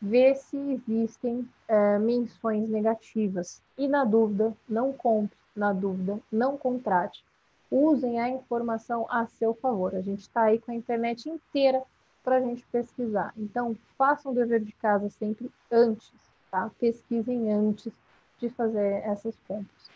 ver 0.02 0.34
se 0.34 0.56
existem 0.56 1.48
é, 1.68 1.96
menções 2.00 2.68
negativas. 2.68 3.62
E 3.78 3.86
na 3.86 4.04
dúvida, 4.04 4.52
não 4.68 4.92
compre, 4.92 5.38
na 5.54 5.72
dúvida, 5.72 6.18
não 6.30 6.58
contrate. 6.58 7.24
Usem 7.70 8.20
a 8.20 8.28
informação 8.28 9.06
a 9.08 9.26
seu 9.26 9.54
favor. 9.54 9.94
A 9.94 10.00
gente 10.00 10.22
está 10.22 10.42
aí 10.42 10.58
com 10.58 10.72
a 10.72 10.74
internet 10.74 11.30
inteira 11.30 11.82
para 12.24 12.36
a 12.36 12.40
gente 12.40 12.66
pesquisar. 12.66 13.32
Então, 13.36 13.76
façam 13.96 14.32
o 14.32 14.34
dever 14.34 14.60
de 14.60 14.72
casa 14.72 15.08
sempre 15.08 15.50
antes, 15.70 16.12
tá? 16.50 16.68
Pesquisem 16.80 17.52
antes 17.52 17.92
de 18.38 18.50
fazer 18.50 19.02
essas 19.04 19.36
compras. 19.46 19.90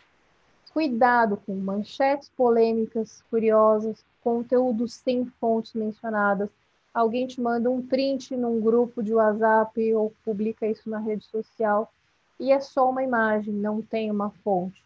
Cuidado 0.73 1.37
com 1.45 1.55
manchetes 1.55 2.29
polêmicas, 2.37 3.25
curiosas, 3.29 4.05
conteúdos 4.23 4.95
sem 4.95 5.27
fontes 5.41 5.73
mencionadas. 5.75 6.49
Alguém 6.97 7.27
te 7.27 7.43
manda 7.43 7.71
um 7.71 7.87
print 7.87 8.35
num 8.35 8.59
grupo 8.59 9.03
de 9.03 9.13
WhatsApp 9.13 9.93
ou 9.93 10.15
publica 10.25 10.67
isso 10.67 10.89
na 10.89 10.99
rede 10.99 11.27
social 11.27 11.93
e 12.41 12.51
é 12.51 12.59
só 12.59 12.89
uma 12.89 13.03
imagem, 13.03 13.53
não 13.53 13.83
tem 13.83 14.11
uma 14.11 14.31
fonte. 14.43 14.83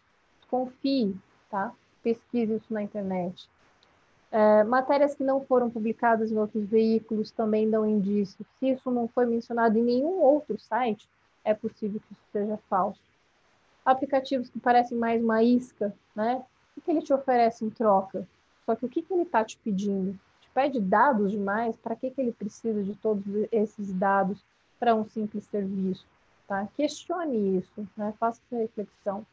Confie, 0.49 1.15
tá? 1.49 1.71
Pesquise 2.03 2.55
isso 2.55 2.73
na 2.73 2.83
internet. 2.83 3.49
É, 4.29 4.61
matérias 4.65 5.15
que 5.15 5.23
não 5.23 5.39
foram 5.45 5.69
publicadas 5.69 6.33
em 6.33 6.37
outros 6.37 6.65
veículos 6.65 7.31
também 7.31 7.69
dão 7.69 7.87
indício. 7.87 8.45
Se 8.59 8.71
isso 8.71 8.91
não 8.91 9.07
foi 9.07 9.25
mencionado 9.25 9.77
em 9.77 9.83
nenhum 9.83 10.19
outro 10.19 10.59
site, 10.59 11.07
é 11.45 11.53
possível 11.53 12.01
que 12.05 12.11
isso 12.11 12.25
seja 12.33 12.59
falso. 12.69 12.99
Aplicativos 13.85 14.49
que 14.49 14.59
parecem 14.59 14.97
mais 14.97 15.23
uma 15.23 15.41
isca, 15.41 15.95
né? 16.13 16.43
O 16.75 16.81
que 16.81 16.91
ele 16.91 17.01
te 17.01 17.13
oferece 17.13 17.63
em 17.63 17.69
troca? 17.69 18.27
Só 18.65 18.75
que 18.75 18.85
o 18.85 18.89
que, 18.89 19.01
que 19.01 19.13
ele 19.13 19.23
está 19.23 19.45
te 19.45 19.57
pedindo? 19.63 20.19
Pede 20.53 20.79
dados 20.79 21.31
demais? 21.31 21.75
Para 21.77 21.95
que, 21.95 22.11
que 22.11 22.21
ele 22.21 22.31
precisa 22.31 22.83
de 22.83 22.95
todos 22.95 23.23
esses 23.51 23.93
dados 23.93 24.43
para 24.79 24.95
um 24.95 25.05
simples 25.05 25.45
serviço? 25.45 26.05
Tá? 26.47 26.67
Questione 26.75 27.57
isso, 27.57 27.87
né? 27.95 28.13
faça 28.19 28.41
essa 28.45 28.61
reflexão. 28.61 29.25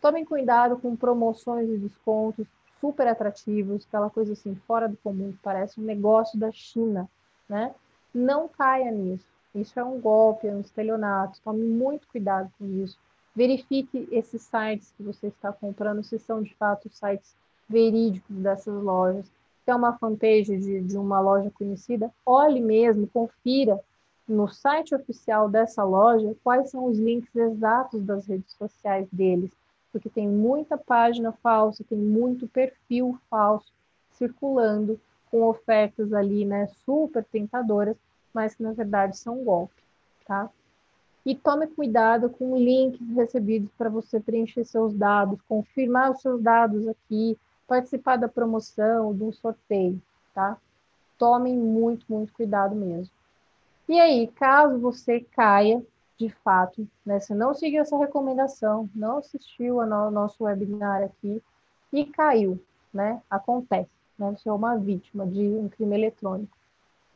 Tomem 0.00 0.24
cuidado 0.24 0.76
com 0.76 0.94
promoções 0.94 1.68
e 1.68 1.78
descontos 1.78 2.46
super 2.80 3.08
atrativos, 3.08 3.86
aquela 3.86 4.10
coisa 4.10 4.34
assim, 4.34 4.54
fora 4.66 4.86
do 4.86 4.96
comum, 4.98 5.34
parece 5.42 5.80
um 5.80 5.84
negócio 5.84 6.38
da 6.38 6.52
China, 6.52 7.08
né? 7.48 7.74
Não 8.12 8.46
caia 8.46 8.90
nisso. 8.90 9.24
Isso 9.54 9.80
é 9.80 9.84
um 9.84 9.98
golpe, 10.00 10.46
é 10.46 10.54
um 10.54 10.60
estelionato. 10.60 11.40
Tome 11.42 11.64
muito 11.64 12.06
cuidado 12.08 12.52
com 12.58 12.66
isso. 12.66 12.98
Verifique 13.34 14.06
esses 14.12 14.42
sites 14.42 14.92
que 14.96 15.02
você 15.02 15.28
está 15.28 15.52
comprando, 15.52 16.04
se 16.04 16.18
são 16.18 16.42
de 16.42 16.54
fato 16.54 16.88
sites 16.90 17.34
verídicos 17.68 18.36
dessas 18.36 18.74
lojas. 18.74 19.24
É 19.66 19.74
uma 19.74 19.96
fanpage 19.98 20.56
de, 20.58 20.80
de 20.82 20.96
uma 20.96 21.20
loja 21.20 21.50
conhecida, 21.50 22.12
olhe 22.24 22.60
mesmo, 22.60 23.06
confira 23.06 23.80
no 24.28 24.48
site 24.48 24.94
oficial 24.94 25.48
dessa 25.48 25.84
loja 25.84 26.36
quais 26.42 26.70
são 26.70 26.84
os 26.86 26.98
links 26.98 27.34
exatos 27.34 28.02
das 28.02 28.26
redes 28.26 28.52
sociais 28.54 29.06
deles 29.12 29.50
porque 29.94 30.10
tem 30.10 30.28
muita 30.28 30.76
página 30.76 31.30
falsa, 31.30 31.84
tem 31.88 31.96
muito 31.96 32.48
perfil 32.48 33.16
falso 33.30 33.72
circulando 34.10 35.00
com 35.30 35.44
ofertas 35.44 36.12
ali, 36.12 36.44
né, 36.44 36.66
super 36.84 37.24
tentadoras, 37.24 37.96
mas 38.32 38.56
que 38.56 38.62
na 38.64 38.72
verdade 38.72 39.16
são 39.16 39.44
golpe, 39.44 39.80
tá? 40.26 40.50
E 41.24 41.32
tome 41.32 41.68
cuidado 41.68 42.28
com 42.28 42.56
links 42.56 43.08
recebidos 43.14 43.70
para 43.78 43.88
você 43.88 44.18
preencher 44.18 44.64
seus 44.64 44.92
dados, 44.92 45.40
confirmar 45.48 46.10
os 46.10 46.20
seus 46.20 46.42
dados 46.42 46.88
aqui, 46.88 47.38
participar 47.66 48.16
da 48.16 48.28
promoção, 48.28 49.14
do 49.14 49.32
sorteio, 49.32 50.00
tá? 50.34 50.56
Tomem 51.18 51.56
muito, 51.56 52.04
muito 52.08 52.32
cuidado 52.32 52.74
mesmo. 52.74 53.10
E 53.88 54.00
aí, 54.00 54.26
caso 54.28 54.78
você 54.78 55.20
caia 55.20 55.82
de 56.18 56.28
fato, 56.28 56.86
né? 57.04 57.20
Você 57.20 57.34
não 57.34 57.54
seguiu 57.54 57.82
essa 57.82 57.96
recomendação, 57.98 58.88
não 58.94 59.18
assistiu 59.18 59.80
ao 59.80 60.10
nosso 60.10 60.44
webinar 60.44 61.02
aqui 61.02 61.42
e 61.92 62.04
caiu, 62.06 62.60
né? 62.92 63.20
Acontece, 63.28 63.90
né? 64.18 64.34
Você 64.36 64.48
é 64.48 64.52
uma 64.52 64.76
vítima 64.76 65.26
de 65.26 65.42
um 65.42 65.68
crime 65.68 65.96
eletrônico. 65.96 66.56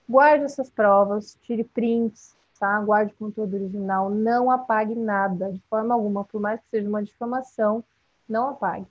Guarde 0.08 0.44
essas 0.44 0.70
provas, 0.70 1.36
tire 1.42 1.64
prints, 1.64 2.36
tá? 2.58 2.80
Guarde 2.80 3.12
o 3.12 3.16
conteúdo 3.16 3.54
original, 3.54 4.10
não 4.10 4.50
apague 4.50 4.94
nada, 4.94 5.52
de 5.52 5.60
forma 5.70 5.94
alguma, 5.94 6.24
por 6.24 6.40
mais 6.40 6.60
que 6.60 6.66
seja 6.70 6.88
uma 6.88 7.02
difamação, 7.02 7.84
não 8.28 8.50
apague. 8.50 8.86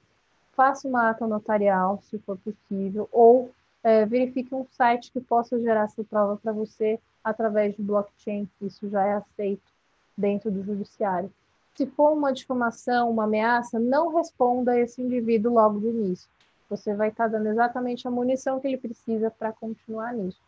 Faça 0.57 0.87
uma 0.87 1.11
ata 1.11 1.27
notarial, 1.27 2.01
se 2.01 2.17
for 2.17 2.35
possível, 2.39 3.07
ou 3.11 3.51
é, 3.83 4.07
verifique 4.07 4.55
um 4.55 4.65
site 4.71 5.11
que 5.11 5.21
possa 5.21 5.59
gerar 5.61 5.83
essa 5.83 6.03
prova 6.03 6.35
para 6.35 6.51
você 6.51 6.99
através 7.23 7.75
de 7.75 7.83
blockchain, 7.83 8.49
isso 8.59 8.89
já 8.89 9.05
é 9.05 9.13
aceito 9.13 9.71
dentro 10.17 10.49
do 10.49 10.63
judiciário. 10.63 11.31
Se 11.75 11.85
for 11.85 12.11
uma 12.11 12.33
difamação, 12.33 13.11
uma 13.11 13.25
ameaça, 13.25 13.77
não 13.77 14.15
responda 14.15 14.71
a 14.71 14.79
esse 14.79 14.99
indivíduo 14.99 15.53
logo 15.53 15.79
do 15.79 15.89
início. 15.91 16.27
Você 16.71 16.95
vai 16.95 17.09
estar 17.09 17.27
dando 17.27 17.49
exatamente 17.49 18.07
a 18.07 18.11
munição 18.11 18.59
que 18.59 18.65
ele 18.65 18.77
precisa 18.77 19.29
para 19.29 19.53
continuar 19.53 20.11
nisso. 20.11 20.41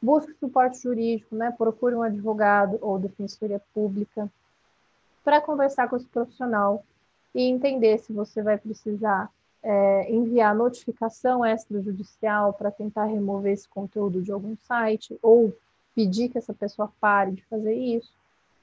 Busque 0.00 0.32
suporte 0.40 0.82
jurídico, 0.82 1.36
né? 1.36 1.50
procure 1.50 1.94
um 1.94 2.02
advogado 2.02 2.78
ou 2.80 2.98
defensoria 2.98 3.60
pública 3.74 4.26
para 5.22 5.42
conversar 5.42 5.86
com 5.90 5.96
esse 5.96 6.06
profissional 6.06 6.82
e 7.34 7.42
entender 7.42 7.98
se 7.98 8.12
você 8.12 8.42
vai 8.42 8.56
precisar 8.56 9.30
é, 9.62 10.12
enviar 10.12 10.54
notificação 10.54 11.44
extrajudicial 11.44 12.52
para 12.52 12.70
tentar 12.70 13.06
remover 13.06 13.52
esse 13.52 13.68
conteúdo 13.68 14.22
de 14.22 14.30
algum 14.30 14.56
site 14.56 15.18
ou 15.22 15.52
pedir 15.94 16.28
que 16.28 16.38
essa 16.38 16.52
pessoa 16.52 16.92
pare 17.00 17.32
de 17.32 17.44
fazer 17.46 17.74
isso 17.74 18.12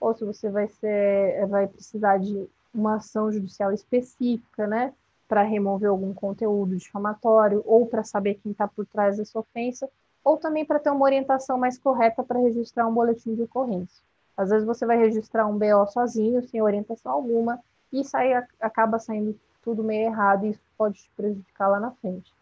ou 0.02 0.15
se 0.15 0.26
você 0.26 0.49
vai 0.49 0.68
ser, 0.68 1.45
vai 1.48 1.68
precisar 1.68 2.18
de 2.18 2.49
uma 2.73 2.95
ação 2.95 3.31
judicial 3.31 3.72
específica, 3.72 4.65
né, 4.65 4.93
para 5.27 5.43
remover 5.43 5.89
algum 5.89 6.14
conteúdo 6.14 6.76
difamatório, 6.76 7.61
ou 7.65 7.85
para 7.85 8.03
saber 8.03 8.39
quem 8.41 8.52
está 8.52 8.68
por 8.68 8.85
trás 8.85 9.18
dessa 9.18 9.39
ofensa, 9.39 9.88
ou 10.23 10.38
também 10.38 10.65
para 10.65 10.80
ter 10.80 10.89
uma 10.89 11.06
orientação 11.06 11.57
mais 11.57 11.77
correta 11.77 12.23
para 12.23 12.39
registrar 12.39 12.88
um 12.88 12.93
boletim 12.93 13.35
de 13.35 13.43
ocorrência. 13.43 14.02
Às 14.35 14.49
vezes 14.49 14.65
você 14.65 14.85
vai 14.85 14.98
registrar 14.98 15.45
um 15.45 15.57
BO 15.57 15.85
sozinho, 15.88 16.41
sem 16.48 16.61
orientação 16.61 17.11
alguma, 17.11 17.60
e 17.91 18.03
sai, 18.03 18.34
acaba 18.59 18.99
saindo 18.99 19.38
tudo 19.61 19.84
meio 19.84 20.07
errado, 20.07 20.45
e 20.45 20.49
isso 20.49 20.61
pode 20.77 20.99
te 20.99 21.11
prejudicar 21.15 21.68
lá 21.68 21.80
na 21.80 21.91
frente. 21.91 22.34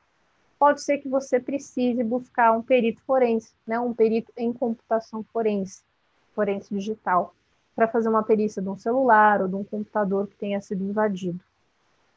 Pode 0.57 0.81
ser 0.81 0.97
que 0.97 1.07
você 1.07 1.39
precise 1.39 2.03
buscar 2.03 2.51
um 2.51 2.61
perito 2.61 3.01
forense, 3.03 3.53
né, 3.65 3.79
um 3.79 3.93
perito 3.93 4.31
em 4.35 4.51
computação 4.51 5.23
forense, 5.23 5.83
forense 6.33 6.73
digital, 6.73 7.33
para 7.75 7.87
fazer 7.87 8.09
uma 8.09 8.23
perícia 8.23 8.61
de 8.61 8.69
um 8.69 8.77
celular 8.77 9.41
ou 9.41 9.47
de 9.47 9.55
um 9.55 9.63
computador 9.63 10.27
que 10.27 10.35
tenha 10.35 10.59
sido 10.61 10.83
invadido. 10.83 11.39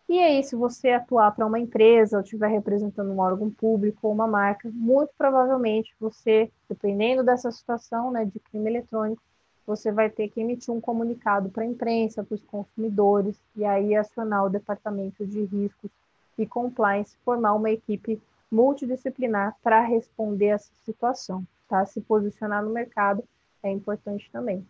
E 0.09 0.19
aí, 0.19 0.43
se 0.43 0.57
você 0.57 0.91
atuar 0.91 1.31
para 1.31 1.47
uma 1.47 1.59
empresa 1.59 2.17
ou 2.17 2.23
estiver 2.23 2.49
representando 2.49 3.11
um 3.11 3.21
órgão 3.21 3.49
público 3.49 4.01
ou 4.03 4.13
uma 4.13 4.27
marca, 4.27 4.69
muito 4.75 5.11
provavelmente 5.17 5.95
você, 5.99 6.51
dependendo 6.69 7.23
dessa 7.23 7.51
situação 7.51 8.11
né, 8.11 8.25
de 8.25 8.39
crime 8.41 8.69
eletrônico, 8.69 9.23
você 9.67 9.93
vai 9.93 10.11
ter 10.11 10.29
que 10.29 10.41
emitir 10.41 10.73
um 10.73 10.81
comunicado 10.81 11.49
para 11.49 11.63
a 11.63 11.67
imprensa, 11.67 12.25
para 12.25 12.35
os 12.35 12.45
consumidores, 12.45 13.37
e 13.57 13.65
aí 13.65 13.95
acionar 13.95 14.45
o 14.45 14.51
departamento 14.51 15.27
de 15.27 15.45
riscos 15.45 15.91
e 16.37 16.47
compliance, 16.47 17.17
formar 17.25 17.55
uma 17.55 17.71
equipe 17.71 18.21
multidisciplinar 18.51 19.57
para 19.63 19.81
responder 19.81 20.51
a 20.51 20.55
essa 20.55 20.71
situação. 20.85 21.47
Tá? 21.69 21.87
Se 21.87 22.01
posicionar 22.01 22.63
no 22.63 22.71
mercado 22.71 23.25
é 23.63 23.71
importante 23.71 24.29
também. 24.33 24.67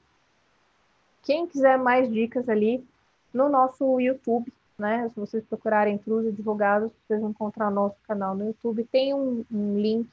Quem 1.23 1.47
quiser 1.47 1.79
mais 1.79 2.11
dicas 2.11 2.49
ali 2.49 2.85
no 3.33 3.49
nosso 3.49 4.01
YouTube, 4.01 4.53
né? 4.79 5.09
Se 5.09 5.19
vocês 5.19 5.45
procurarem 5.45 5.97
Trus 5.99 6.27
Advogados, 6.27 6.93
vocês 7.07 7.21
vão 7.21 7.31
encontrar 7.31 7.69
o 7.69 7.75
nosso 7.75 7.97
canal 8.07 8.35
no 8.35 8.47
YouTube. 8.47 8.85
Tem 8.91 9.15
um, 9.15 9.45
um 9.51 9.79
link 9.79 10.09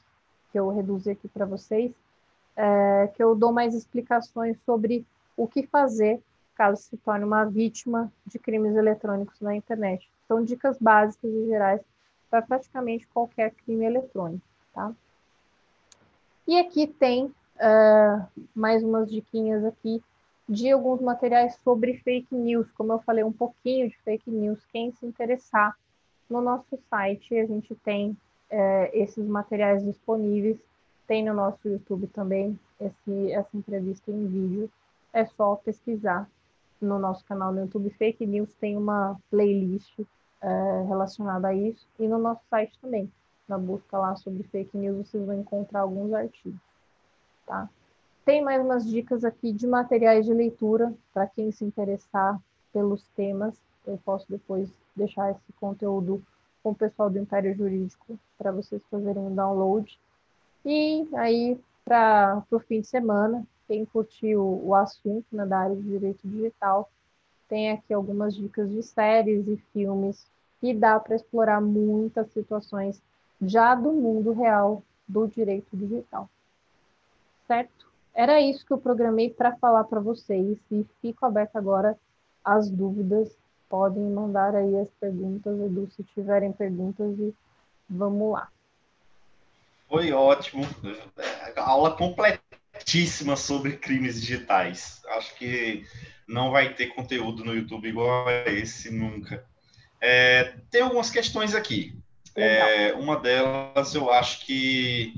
que 0.52 0.60
eu 0.60 0.70
reduzi 0.70 1.12
aqui 1.12 1.28
para 1.28 1.46
vocês, 1.46 1.92
é, 2.62 3.08
que 3.16 3.24
eu 3.24 3.34
dou 3.34 3.54
mais 3.54 3.74
explicações 3.74 4.58
sobre 4.66 5.06
o 5.38 5.48
que 5.48 5.66
fazer 5.66 6.22
caso 6.56 6.82
se 6.82 6.98
torne 6.98 7.24
uma 7.24 7.46
vítima 7.46 8.12
de 8.26 8.38
crimes 8.38 8.76
eletrônicos 8.76 9.40
na 9.40 9.56
internet. 9.56 10.12
São 10.28 10.44
dicas 10.44 10.78
básicas 10.78 11.32
e 11.32 11.46
gerais 11.46 11.80
para 12.30 12.42
praticamente 12.42 13.08
qualquer 13.08 13.52
crime 13.52 13.86
eletrônico, 13.86 14.46
tá? 14.74 14.92
E 16.46 16.60
aqui 16.60 16.86
tem 16.86 17.28
uh, 17.28 18.28
mais 18.54 18.84
umas 18.84 19.10
diquinhas 19.10 19.64
aqui 19.64 20.04
de 20.50 20.70
alguns 20.70 21.00
materiais 21.00 21.56
sobre 21.64 21.94
fake 22.00 22.36
news, 22.36 22.70
como 22.72 22.92
eu 22.92 23.00
falei 23.00 23.24
um 23.24 23.32
pouquinho 23.32 23.88
de 23.88 23.98
fake 24.00 24.30
news, 24.30 24.60
quem 24.74 24.92
se 24.92 25.06
interessar 25.06 25.78
no 26.30 26.42
nosso 26.42 26.78
site, 26.90 27.38
a 27.38 27.46
gente 27.46 27.74
tem 27.76 28.18
é, 28.50 28.92
esses 28.94 29.26
materiais 29.26 29.84
disponíveis, 29.86 30.58
tem 31.10 31.26
no 31.26 31.34
nosso 31.34 31.68
YouTube 31.68 32.06
também 32.08 32.58
esse, 32.80 33.32
essa 33.32 33.58
entrevista 33.58 34.12
em 34.12 34.28
vídeo, 34.28 34.72
é 35.12 35.26
só 35.26 35.56
pesquisar 35.56 36.30
no 36.80 37.00
nosso 37.00 37.26
canal 37.26 37.52
no 37.52 37.62
YouTube 37.62 37.90
Fake 37.90 38.26
News, 38.28 38.54
tem 38.54 38.78
uma 38.78 39.20
playlist 39.32 40.00
é, 40.40 40.84
relacionada 40.88 41.48
a 41.48 41.54
isso, 41.56 41.88
e 42.00 42.08
no 42.08 42.20
nosso 42.20 42.42
site 42.48 42.78
também, 42.80 43.12
na 43.48 43.58
busca 43.58 43.98
lá 43.98 44.16
sobre 44.16 44.44
fake 44.44 44.78
news, 44.78 45.10
vocês 45.10 45.26
vão 45.26 45.40
encontrar 45.40 45.82
alguns 45.82 46.14
artigos, 46.14 46.62
tá? 47.48 47.68
tem 48.30 48.44
mais 48.44 48.64
umas 48.64 48.88
dicas 48.88 49.26
aqui 49.26 49.52
de 49.52 49.66
materiais 49.66 50.24
de 50.24 50.32
leitura 50.32 50.94
para 51.12 51.26
quem 51.26 51.52
se 51.52 51.66
interessar 51.66 52.40
pelos 52.72 53.04
temas. 53.16 53.60
Eu 53.88 53.98
posso 54.06 54.30
depois 54.30 54.70
deixar 54.96 55.32
esse 55.32 55.52
conteúdo 55.60 56.22
com 56.62 56.70
o 56.70 56.76
pessoal 56.76 57.10
do 57.10 57.18
Império 57.18 57.56
Jurídico 57.56 58.20
para 58.38 58.52
vocês 58.52 58.84
fazerem 58.92 59.26
o 59.26 59.32
download. 59.32 60.00
E 60.66 61.08
aí, 61.14 61.60
para 61.86 62.44
o 62.52 62.60
fim 62.60 62.82
de 62.82 62.88
semana, 62.88 63.46
quem 63.68 63.86
curtiu 63.86 64.62
o 64.64 64.76
assunto 64.76 65.26
né, 65.32 65.46
da 65.46 65.60
área 65.60 65.76
de 65.76 65.84
direito 65.84 66.28
digital, 66.28 66.90
tem 67.48 67.72
aqui 67.72 67.94
algumas 67.94 68.36
dicas 68.36 68.70
de 68.70 68.84
séries 68.84 69.48
e 69.48 69.58
filmes 69.74 70.26
que 70.60 70.74
dá 70.74 71.00
para 71.00 71.16
explorar 71.16 71.62
muitas 71.62 72.32
situações 72.32 73.02
já 73.42 73.74
do 73.74 73.92
mundo 73.92 74.34
real 74.34 74.84
do 75.08 75.28
direito 75.28 75.76
digital. 75.76 76.30
Certo? 77.48 77.90
Era 78.14 78.42
isso 78.42 78.66
que 78.66 78.74
eu 78.74 78.78
programei 78.78 79.30
para 79.30 79.56
falar 79.56 79.86
para 79.86 80.00
vocês 80.00 80.58
e 80.72 80.86
fico 81.02 81.26
aberta 81.26 81.58
agora 81.58 81.98
às 82.44 82.70
dúvidas. 82.70 83.36
Podem 83.70 84.04
mandar 84.04 84.56
aí 84.56 84.78
as 84.78 84.90
perguntas, 85.00 85.60
Edu, 85.60 85.90
se 85.92 86.04
tiverem 86.04 86.52
perguntas 86.52 87.18
e 87.18 87.34
vamos 87.90 88.34
lá. 88.34 88.50
Foi 89.90 90.12
ótimo. 90.12 90.66
Aula 91.58 91.96
completíssima 91.96 93.36
sobre 93.36 93.76
crimes 93.76 94.22
digitais. 94.22 95.02
Acho 95.08 95.36
que 95.36 95.84
não 96.28 96.52
vai 96.52 96.74
ter 96.76 96.88
conteúdo 96.88 97.44
no 97.44 97.56
YouTube 97.56 97.90
igual 97.90 98.28
a 98.28 98.52
esse 98.52 98.92
nunca. 98.92 99.44
É, 100.00 100.54
tem 100.70 100.82
algumas 100.82 101.10
questões 101.10 101.56
aqui. 101.56 101.98
É, 102.36 102.94
uma 102.94 103.20
delas 103.20 103.96
eu 103.96 104.12
acho 104.14 104.46
que 104.46 105.14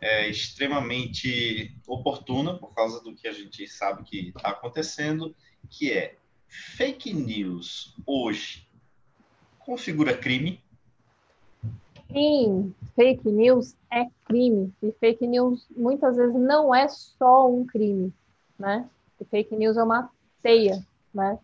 é 0.00 0.28
extremamente 0.28 1.76
oportuna, 1.86 2.56
por 2.56 2.72
causa 2.72 3.02
do 3.02 3.14
que 3.14 3.26
a 3.26 3.32
gente 3.32 3.66
sabe 3.66 4.04
que 4.04 4.28
está 4.28 4.50
acontecendo, 4.50 5.34
que 5.68 5.92
é 5.92 6.16
fake 6.48 7.12
news 7.12 7.94
hoje 8.06 8.64
configura 9.58 10.16
crime? 10.16 10.63
Sim, 12.14 12.72
fake 12.94 13.28
news 13.28 13.74
é 13.90 14.06
crime. 14.24 14.72
E 14.80 14.92
fake 14.92 15.26
news 15.26 15.66
muitas 15.76 16.16
vezes 16.16 16.36
não 16.36 16.72
é 16.72 16.86
só 16.86 17.50
um 17.50 17.66
crime, 17.66 18.14
né? 18.56 18.88
E 19.20 19.24
fake 19.24 19.56
news 19.56 19.76
é 19.76 19.82
uma 19.82 20.08
teia, 20.40 20.80
né? 21.12 21.36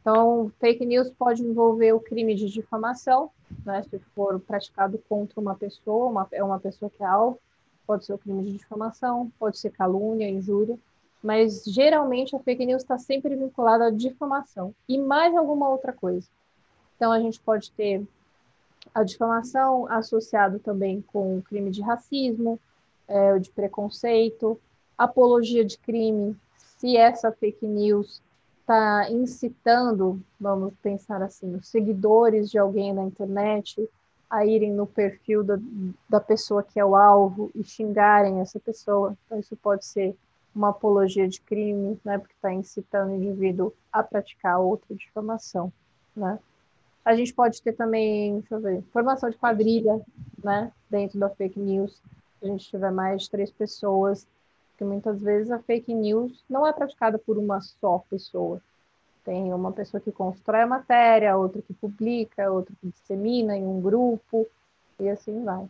Então, 0.00 0.50
fake 0.58 0.86
news 0.86 1.10
pode 1.10 1.42
envolver 1.42 1.92
o 1.92 2.00
crime 2.00 2.34
de 2.34 2.48
difamação, 2.48 3.30
né? 3.66 3.82
Se 3.82 3.98
for 4.14 4.40
praticado 4.40 4.98
contra 5.10 5.38
uma 5.38 5.54
pessoa, 5.54 6.08
uma, 6.08 6.26
é 6.32 6.42
uma 6.42 6.58
pessoa 6.58 6.90
que 6.90 7.02
é 7.02 7.06
alvo, 7.06 7.38
pode 7.86 8.06
ser 8.06 8.14
o 8.14 8.18
crime 8.18 8.44
de 8.44 8.52
difamação, 8.52 9.30
pode 9.38 9.58
ser 9.58 9.72
calúnia, 9.72 10.26
injúria, 10.26 10.78
mas 11.22 11.64
geralmente 11.64 12.34
a 12.34 12.38
fake 12.38 12.64
news 12.64 12.82
está 12.82 12.96
sempre 12.96 13.36
vinculada 13.36 13.88
à 13.88 13.90
difamação 13.90 14.74
e 14.88 14.96
mais 14.96 15.36
alguma 15.36 15.68
outra 15.68 15.92
coisa. 15.92 16.26
Então, 16.96 17.12
a 17.12 17.20
gente 17.20 17.38
pode 17.40 17.70
ter 17.72 18.02
a 18.94 19.02
difamação 19.02 19.86
associado 19.90 20.58
também 20.58 21.02
com 21.12 21.40
crime 21.42 21.70
de 21.70 21.82
racismo, 21.82 22.58
é, 23.06 23.38
de 23.38 23.50
preconceito, 23.50 24.58
apologia 24.96 25.64
de 25.64 25.78
crime, 25.78 26.36
se 26.56 26.96
essa 26.96 27.30
fake 27.32 27.66
news 27.66 28.22
está 28.60 29.10
incitando, 29.10 30.20
vamos 30.40 30.72
pensar 30.82 31.22
assim, 31.22 31.54
os 31.54 31.68
seguidores 31.68 32.50
de 32.50 32.58
alguém 32.58 32.92
na 32.92 33.04
internet 33.04 33.88
a 34.28 34.44
irem 34.44 34.72
no 34.72 34.86
perfil 34.86 35.44
da, 35.44 35.58
da 36.08 36.18
pessoa 36.18 36.62
que 36.62 36.80
é 36.80 36.84
o 36.84 36.96
alvo 36.96 37.50
e 37.54 37.62
xingarem 37.62 38.40
essa 38.40 38.58
pessoa. 38.58 39.16
Então, 39.26 39.38
isso 39.38 39.54
pode 39.56 39.84
ser 39.84 40.16
uma 40.54 40.70
apologia 40.70 41.28
de 41.28 41.40
crime, 41.40 41.98
né, 42.04 42.18
porque 42.18 42.34
está 42.34 42.52
incitando 42.52 43.10
o 43.10 43.14
indivíduo 43.14 43.72
a 43.92 44.02
praticar 44.02 44.60
outra 44.60 44.94
difamação, 44.94 45.72
né. 46.16 46.38
A 47.04 47.14
gente 47.14 47.34
pode 47.34 47.60
ter 47.62 47.72
também, 47.72 48.40
deixa 48.40 48.54
eu 48.54 48.60
ver, 48.60 48.82
formação 48.92 49.28
de 49.28 49.36
quadrilha, 49.36 50.00
né, 50.42 50.72
dentro 50.88 51.18
da 51.18 51.28
fake 51.28 51.58
news. 51.58 52.00
Se 52.38 52.44
a 52.44 52.46
gente 52.46 52.68
tiver 52.68 52.90
mais 52.90 53.28
três 53.28 53.50
pessoas 53.50 54.26
porque 54.74 54.84
muitas 54.84 55.20
vezes 55.20 55.52
a 55.52 55.60
fake 55.60 55.94
news 55.94 56.44
não 56.50 56.66
é 56.66 56.72
praticada 56.72 57.16
por 57.16 57.38
uma 57.38 57.60
só 57.60 58.04
pessoa. 58.10 58.60
Tem 59.24 59.54
uma 59.54 59.72
pessoa 59.72 60.00
que 60.00 60.10
constrói 60.10 60.62
a 60.62 60.66
matéria, 60.66 61.36
outra 61.36 61.62
que 61.62 61.72
publica, 61.72 62.50
outra 62.50 62.74
que 62.80 62.88
dissemina 62.88 63.56
em 63.56 63.64
um 63.64 63.80
grupo, 63.80 64.46
e 64.98 65.08
assim 65.08 65.44
vai. 65.44 65.66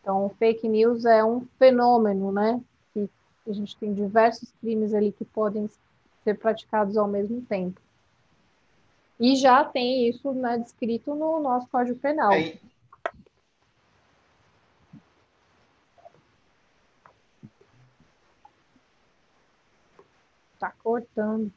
Então, 0.00 0.28
fake 0.38 0.68
news 0.68 1.04
é 1.04 1.24
um 1.24 1.46
fenômeno, 1.56 2.32
né? 2.32 2.60
Que 2.92 3.08
a 3.46 3.52
gente 3.52 3.76
tem 3.76 3.94
diversos 3.94 4.52
crimes 4.60 4.92
ali 4.92 5.12
que 5.12 5.24
podem 5.24 5.70
ser 6.24 6.36
praticados 6.36 6.96
ao 6.96 7.06
mesmo 7.06 7.40
tempo. 7.42 7.80
E 9.20 9.34
já 9.36 9.64
tem 9.64 10.08
isso 10.08 10.32
né, 10.32 10.58
descrito 10.58 11.14
no 11.14 11.40
nosso 11.40 11.68
Código 11.68 11.98
Penal. 11.98 12.32
É, 12.32 12.56
Tá 20.58 20.72
cortando. 20.82 21.52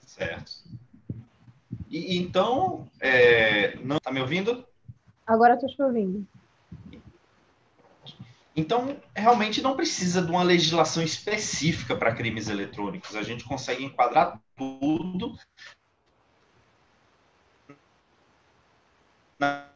Certo. 0.00 0.52
E, 1.88 2.18
então, 2.18 2.88
é, 3.00 3.76
não 3.76 3.98
tá 4.00 4.10
me 4.10 4.20
ouvindo? 4.20 4.66
Agora 5.26 5.54
estou 5.54 5.68
te 5.68 5.82
ouvindo. 5.82 6.26
Então, 8.60 8.94
realmente 9.16 9.62
não 9.62 9.74
precisa 9.74 10.20
de 10.20 10.30
uma 10.30 10.42
legislação 10.42 11.02
específica 11.02 11.96
para 11.96 12.14
crimes 12.14 12.46
eletrônicos. 12.46 13.16
A 13.16 13.22
gente 13.22 13.42
consegue 13.42 13.82
enquadrar 13.82 14.38
tudo 14.54 15.34
na 19.38 19.70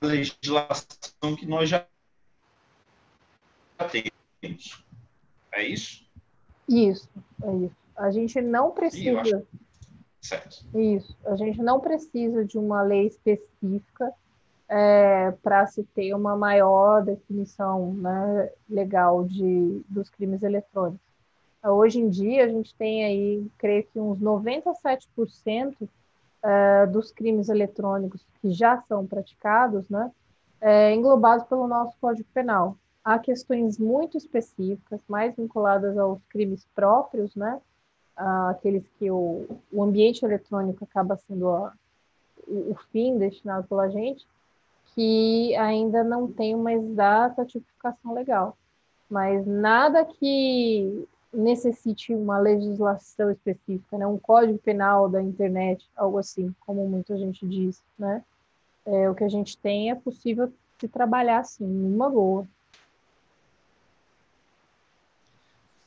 legislação 0.00 1.36
que 1.38 1.44
nós 1.44 1.68
já 1.68 1.86
temos. 4.40 4.82
É 5.52 5.62
isso? 5.62 6.10
Isso, 6.66 7.10
é 7.42 7.54
isso. 7.54 7.76
A 7.96 8.10
gente 8.10 8.40
não 8.40 8.70
precisa. 8.70 9.46
Isso. 10.74 11.16
A 11.26 11.36
gente 11.36 11.62
não 11.62 11.80
precisa 11.80 12.46
de 12.46 12.56
uma 12.56 12.80
lei 12.82 13.08
específica 13.08 14.14
é, 14.68 15.32
para 15.42 15.66
se 15.66 15.84
ter 15.84 16.14
uma 16.14 16.36
maior 16.36 17.04
definição 17.04 17.94
né, 17.94 18.50
legal 18.68 19.24
de, 19.24 19.82
dos 19.88 20.10
crimes 20.10 20.42
eletrônicos. 20.42 21.06
Hoje 21.64 22.00
em 22.00 22.08
dia, 22.08 22.44
a 22.44 22.48
gente 22.48 22.74
tem 22.76 23.04
aí, 23.04 23.46
creio 23.58 23.84
que 23.84 23.98
uns 23.98 24.20
97% 24.20 25.88
é, 26.42 26.86
dos 26.86 27.10
crimes 27.10 27.48
eletrônicos 27.48 28.24
que 28.40 28.50
já 28.50 28.80
são 28.82 29.06
praticados, 29.06 29.88
né, 29.88 30.10
é, 30.60 30.94
englobados 30.94 31.46
pelo 31.46 31.66
nosso 31.66 31.96
Código 32.00 32.28
Penal 32.32 32.76
há 33.06 33.20
questões 33.20 33.78
muito 33.78 34.18
específicas, 34.18 35.00
mais 35.06 35.36
vinculadas 35.36 35.96
aos 35.96 36.18
crimes 36.28 36.66
próprios, 36.74 37.36
né? 37.36 37.60
aqueles 38.50 38.82
que 38.98 39.08
o, 39.10 39.46
o 39.70 39.82
ambiente 39.82 40.24
eletrônico 40.24 40.82
acaba 40.82 41.16
sendo 41.16 41.48
a, 41.50 41.72
o, 42.48 42.72
o, 42.72 42.74
fim 42.90 43.16
destinado 43.16 43.68
pela 43.68 43.88
gente, 43.88 44.26
que 44.96 45.54
ainda 45.56 46.02
não 46.02 46.26
tem 46.26 46.54
uma 46.54 46.72
exata 46.72 47.44
tipificação 47.44 48.14
legal. 48.14 48.56
Mas 49.10 49.46
nada 49.46 50.06
que 50.06 51.06
necessite 51.32 52.14
uma 52.14 52.38
legislação 52.38 53.30
específica, 53.30 53.98
né? 53.98 54.06
um 54.06 54.18
código 54.18 54.58
penal 54.58 55.06
da 55.06 55.22
internet, 55.22 55.86
algo 55.94 56.16
assim, 56.16 56.52
como 56.60 56.88
muita 56.88 57.16
gente 57.18 57.46
diz, 57.46 57.82
né? 57.98 58.24
É, 58.86 59.10
o 59.10 59.14
que 59.14 59.24
a 59.24 59.28
gente 59.28 59.58
tem 59.58 59.90
é 59.90 59.94
possível 59.94 60.50
se 60.78 60.88
trabalhar 60.88 61.40
assim, 61.40 61.66
numa 61.66 62.08
boa. 62.08 62.48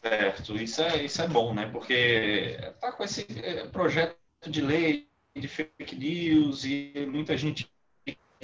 Certo, 0.04 0.56
isso 0.56 0.82
é, 0.82 1.04
isso 1.04 1.22
é 1.22 1.28
bom, 1.28 1.54
né? 1.54 1.68
Porque 1.72 2.58
tá 2.80 2.92
com 2.92 3.04
esse 3.04 3.26
é, 3.42 3.66
projeto 3.68 4.18
de 4.48 4.62
lei 4.62 5.10
de 5.36 5.48
fake 5.48 5.96
news 5.96 6.64
e 6.64 7.08
muita 7.10 7.36
gente 7.36 7.70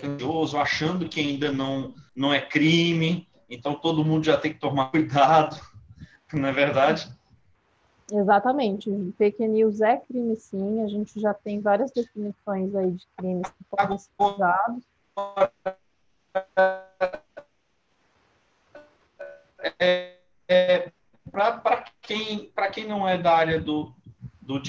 ansioso, 0.04 0.58
achando 0.58 1.08
que 1.08 1.20
ainda 1.20 1.52
não, 1.52 1.94
não 2.16 2.34
é 2.34 2.42
crime, 2.42 3.28
então 3.50 3.76
todo 3.76 4.04
mundo 4.04 4.26
já 4.26 4.38
tem 4.38 4.54
que 4.54 4.60
tomar 4.60 4.92
cuidado, 4.92 5.60
não 6.34 6.48
é 6.48 6.52
verdade? 6.52 7.10
Exatamente. 8.12 8.92
Fake 9.18 9.48
news 9.48 9.82
é 9.82 9.98
crime, 9.98 10.36
sim. 10.36 10.84
A 10.84 10.88
gente 10.88 11.20
já 11.20 11.34
tem 11.34 11.60
várias 11.60 11.92
definições 11.92 12.76
aí 12.76 12.92
de 12.92 13.08
crimes 13.18 13.50
que 13.50 13.64
podem 13.64 13.98
ser 13.98 14.12
usados. 14.20 14.84
É, 19.80 20.18
é, 20.48 20.92
para 21.32 21.86
quem, 22.02 22.52
quem 22.72 22.88
não 22.88 23.08
é 23.08 23.18
da 23.18 23.36
área 23.36 23.60
do, 23.60 23.92
do, 24.40 24.62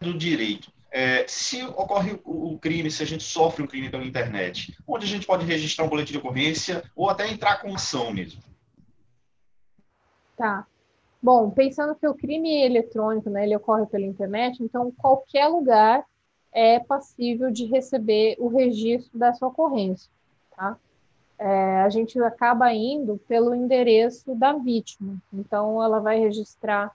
do 0.00 0.14
direito, 0.16 0.70
é, 0.94 1.26
se 1.26 1.60
ocorre 1.64 2.20
o 2.24 2.56
crime, 2.56 2.88
se 2.88 3.02
a 3.02 3.06
gente 3.06 3.24
sofre 3.24 3.64
um 3.64 3.66
crime 3.66 3.90
pela 3.90 4.04
internet, 4.04 4.78
onde 4.86 5.04
a 5.04 5.08
gente 5.08 5.26
pode 5.26 5.44
registrar 5.44 5.84
um 5.84 5.88
boletim 5.88 6.12
de 6.12 6.18
ocorrência 6.18 6.84
ou 6.94 7.10
até 7.10 7.28
entrar 7.28 7.60
com 7.60 7.74
ação 7.74 8.12
mesmo? 8.12 8.40
Tá. 10.36 10.64
Bom, 11.20 11.50
pensando 11.50 11.96
que 11.96 12.06
o 12.06 12.14
crime 12.14 12.62
eletrônico, 12.62 13.28
né, 13.28 13.44
ele 13.44 13.56
ocorre 13.56 13.86
pela 13.86 14.04
internet, 14.04 14.62
então 14.62 14.92
qualquer 14.92 15.48
lugar 15.48 16.04
é 16.52 16.78
passível 16.78 17.50
de 17.50 17.64
receber 17.64 18.36
o 18.38 18.46
registro 18.46 19.18
dessa 19.18 19.44
ocorrência, 19.44 20.08
tá? 20.56 20.76
É, 21.36 21.80
a 21.80 21.88
gente 21.88 22.16
acaba 22.22 22.72
indo 22.72 23.18
pelo 23.26 23.52
endereço 23.52 24.32
da 24.36 24.52
vítima, 24.52 25.16
então 25.32 25.82
ela 25.82 25.98
vai 25.98 26.20
registrar 26.20 26.94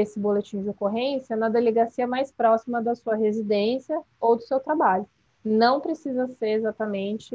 esse 0.00 0.18
boletim 0.18 0.62
de 0.62 0.68
ocorrência 0.68 1.36
na 1.36 1.48
delegacia 1.48 2.06
mais 2.06 2.30
próxima 2.30 2.82
da 2.82 2.94
sua 2.94 3.14
residência 3.16 4.00
ou 4.20 4.36
do 4.36 4.42
seu 4.42 4.60
trabalho. 4.60 5.06
Não 5.44 5.80
precisa 5.80 6.26
ser 6.26 6.50
exatamente 6.50 7.34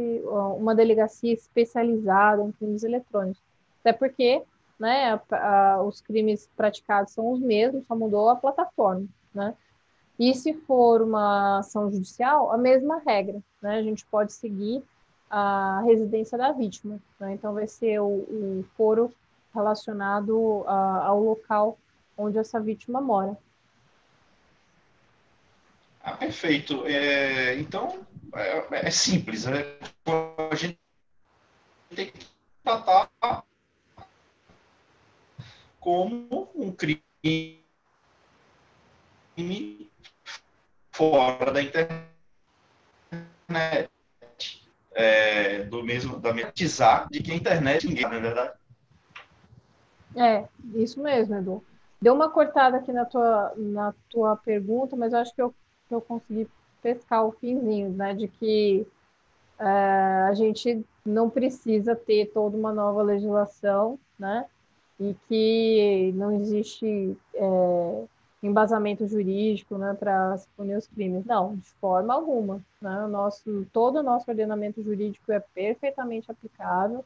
uma 0.57 0.75
delegacia 0.75 1.33
especializada 1.33 2.43
em 2.43 2.51
crimes 2.51 2.83
eletrônicos, 2.83 3.41
até 3.79 3.93
porque 3.93 4.43
né, 4.77 5.13
a, 5.13 5.75
a, 5.75 5.83
os 5.83 6.01
crimes 6.01 6.49
praticados 6.57 7.13
são 7.13 7.31
os 7.31 7.39
mesmos, 7.39 7.85
só 7.87 7.95
mudou 7.95 8.29
a 8.29 8.35
plataforma, 8.35 9.05
né? 9.33 9.55
E 10.19 10.33
se 10.35 10.53
for 10.53 11.01
uma 11.01 11.59
ação 11.59 11.91
judicial, 11.91 12.51
a 12.51 12.57
mesma 12.57 13.01
regra, 13.05 13.41
né? 13.61 13.77
A 13.77 13.81
gente 13.81 14.05
pode 14.05 14.33
seguir 14.33 14.83
a 15.29 15.81
residência 15.85 16.37
da 16.37 16.51
vítima, 16.51 16.99
né? 17.19 17.33
Então 17.33 17.53
vai 17.53 17.67
ser 17.67 17.99
o, 18.01 18.07
o 18.07 18.65
foro 18.75 19.11
relacionado 19.53 20.63
a, 20.67 21.07
ao 21.07 21.23
local 21.23 21.77
onde 22.21 22.37
essa 22.37 22.59
vítima 22.59 23.01
mora. 23.01 23.37
Ah, 26.03 26.13
perfeito. 26.13 26.85
É, 26.85 27.55
então, 27.59 28.05
é, 28.33 28.87
é 28.87 28.91
simples. 28.91 29.45
Né? 29.45 29.77
A 30.51 30.55
gente 30.55 30.79
tem 31.95 32.11
que 32.11 32.25
tratar 32.63 33.09
como 35.79 36.49
um 36.55 36.71
crime 36.71 37.61
fora 40.91 41.51
da 41.51 41.61
internet. 41.61 42.09
É, 44.93 45.63
do 45.63 45.83
mesmo, 45.83 46.19
da 46.19 46.33
metizar 46.33 47.07
de 47.09 47.23
que 47.23 47.31
a 47.31 47.35
internet 47.35 47.87
ninguém, 47.87 48.03
não 48.03 48.13
é 48.13 48.19
verdade? 48.19 48.53
É, 50.15 50.47
isso 50.75 51.01
mesmo, 51.01 51.35
Edu. 51.35 51.65
Deu 52.01 52.13
uma 52.13 52.29
cortada 52.29 52.77
aqui 52.77 52.91
na 52.91 53.05
tua, 53.05 53.53
na 53.55 53.93
tua 54.09 54.35
pergunta, 54.35 54.95
mas 54.95 55.13
eu 55.13 55.19
acho 55.19 55.35
que 55.35 55.41
eu, 55.41 55.53
que 55.87 55.93
eu 55.93 56.01
consegui 56.01 56.49
pescar 56.81 57.25
o 57.25 57.31
finzinho, 57.31 57.91
né? 57.91 58.15
De 58.15 58.27
que 58.27 58.87
é, 59.59 59.65
a 60.27 60.33
gente 60.33 60.83
não 61.05 61.29
precisa 61.29 61.95
ter 61.95 62.31
toda 62.33 62.57
uma 62.57 62.73
nova 62.73 63.03
legislação, 63.03 63.99
né? 64.17 64.45
E 64.99 65.15
que 65.27 66.11
não 66.15 66.31
existe 66.31 67.15
é, 67.35 68.03
embasamento 68.41 69.07
jurídico 69.07 69.77
né, 69.77 69.95
para 69.99 70.37
se 70.37 70.47
punir 70.57 70.75
os 70.75 70.87
crimes. 70.87 71.25
Não, 71.25 71.55
de 71.55 71.69
forma 71.79 72.13
alguma. 72.13 72.61
Né? 72.81 73.05
O 73.05 73.07
nosso, 73.07 73.65
todo 73.71 73.99
o 73.99 74.03
nosso 74.03 74.29
ordenamento 74.29 74.81
jurídico 74.81 75.31
é 75.31 75.39
perfeitamente 75.39 76.31
aplicável. 76.31 77.05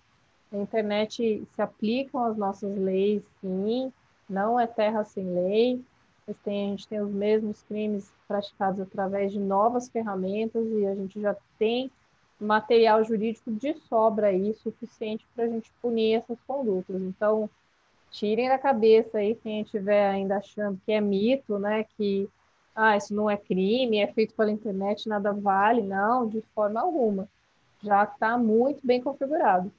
Na 0.51 0.59
internet 0.59 1.45
se 1.53 1.61
aplicam 1.61 2.23
as 2.23 2.38
nossas 2.38 2.76
leis, 2.77 3.23
sim, 3.41 3.91
não 4.30 4.60
é 4.60 4.68
terra 4.68 5.03
sem 5.03 5.23
lei. 5.23 5.81
Tem, 6.43 6.68
a 6.68 6.69
gente 6.72 6.88
tem 6.88 6.99
os 6.99 7.11
mesmos 7.11 7.61
crimes 7.64 8.11
praticados 8.27 8.81
através 8.81 9.31
de 9.31 9.39
novas 9.39 9.88
ferramentas 9.88 10.65
e 10.68 10.88
a 10.88 10.95
gente 10.95 11.22
já 11.22 11.35
tem 11.60 11.91
material 12.39 13.03
jurídico 13.03 13.52
de 13.52 13.76
sobra 13.88 14.27
aí 14.27 14.53
suficiente 14.56 15.26
para 15.35 15.45
a 15.45 15.47
gente 15.47 15.72
punir 15.81 16.15
essas 16.15 16.38
condutas. 16.47 16.99
Então, 16.99 17.49
tirem 18.11 18.49
da 18.49 18.57
cabeça 18.57 19.19
aí 19.19 19.35
quem 19.35 19.61
estiver 19.61 20.10
ainda 20.10 20.38
achando 20.38 20.81
que 20.84 20.91
é 20.91 20.99
mito, 20.99 21.60
né? 21.60 21.85
Que 21.95 22.27
ah, 22.76 22.97
isso 22.97 23.14
não 23.14 23.30
é 23.30 23.38
crime, 23.38 23.99
é 23.99 24.11
feito 24.11 24.34
pela 24.34 24.52
internet, 24.52 25.07
nada 25.07 25.31
vale. 25.31 25.81
Não, 25.81 26.27
de 26.27 26.41
forma 26.53 26.81
alguma. 26.81 27.27
Já 27.84 28.03
está 28.03 28.38
muito 28.38 28.85
bem 28.85 29.02
configurado. 29.02 29.72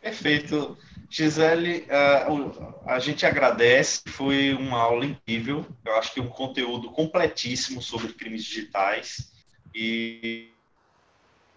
Perfeito. 0.00 0.76
Gisele, 1.10 1.88
uh, 1.90 2.88
a 2.88 3.00
gente 3.00 3.26
agradece, 3.26 4.02
foi 4.06 4.54
uma 4.54 4.78
aula 4.78 5.04
incrível, 5.04 5.66
eu 5.84 5.96
acho 5.96 6.14
que 6.14 6.20
um 6.20 6.28
conteúdo 6.28 6.92
completíssimo 6.92 7.82
sobre 7.82 8.12
crimes 8.12 8.44
digitais 8.44 9.32
e, 9.74 10.52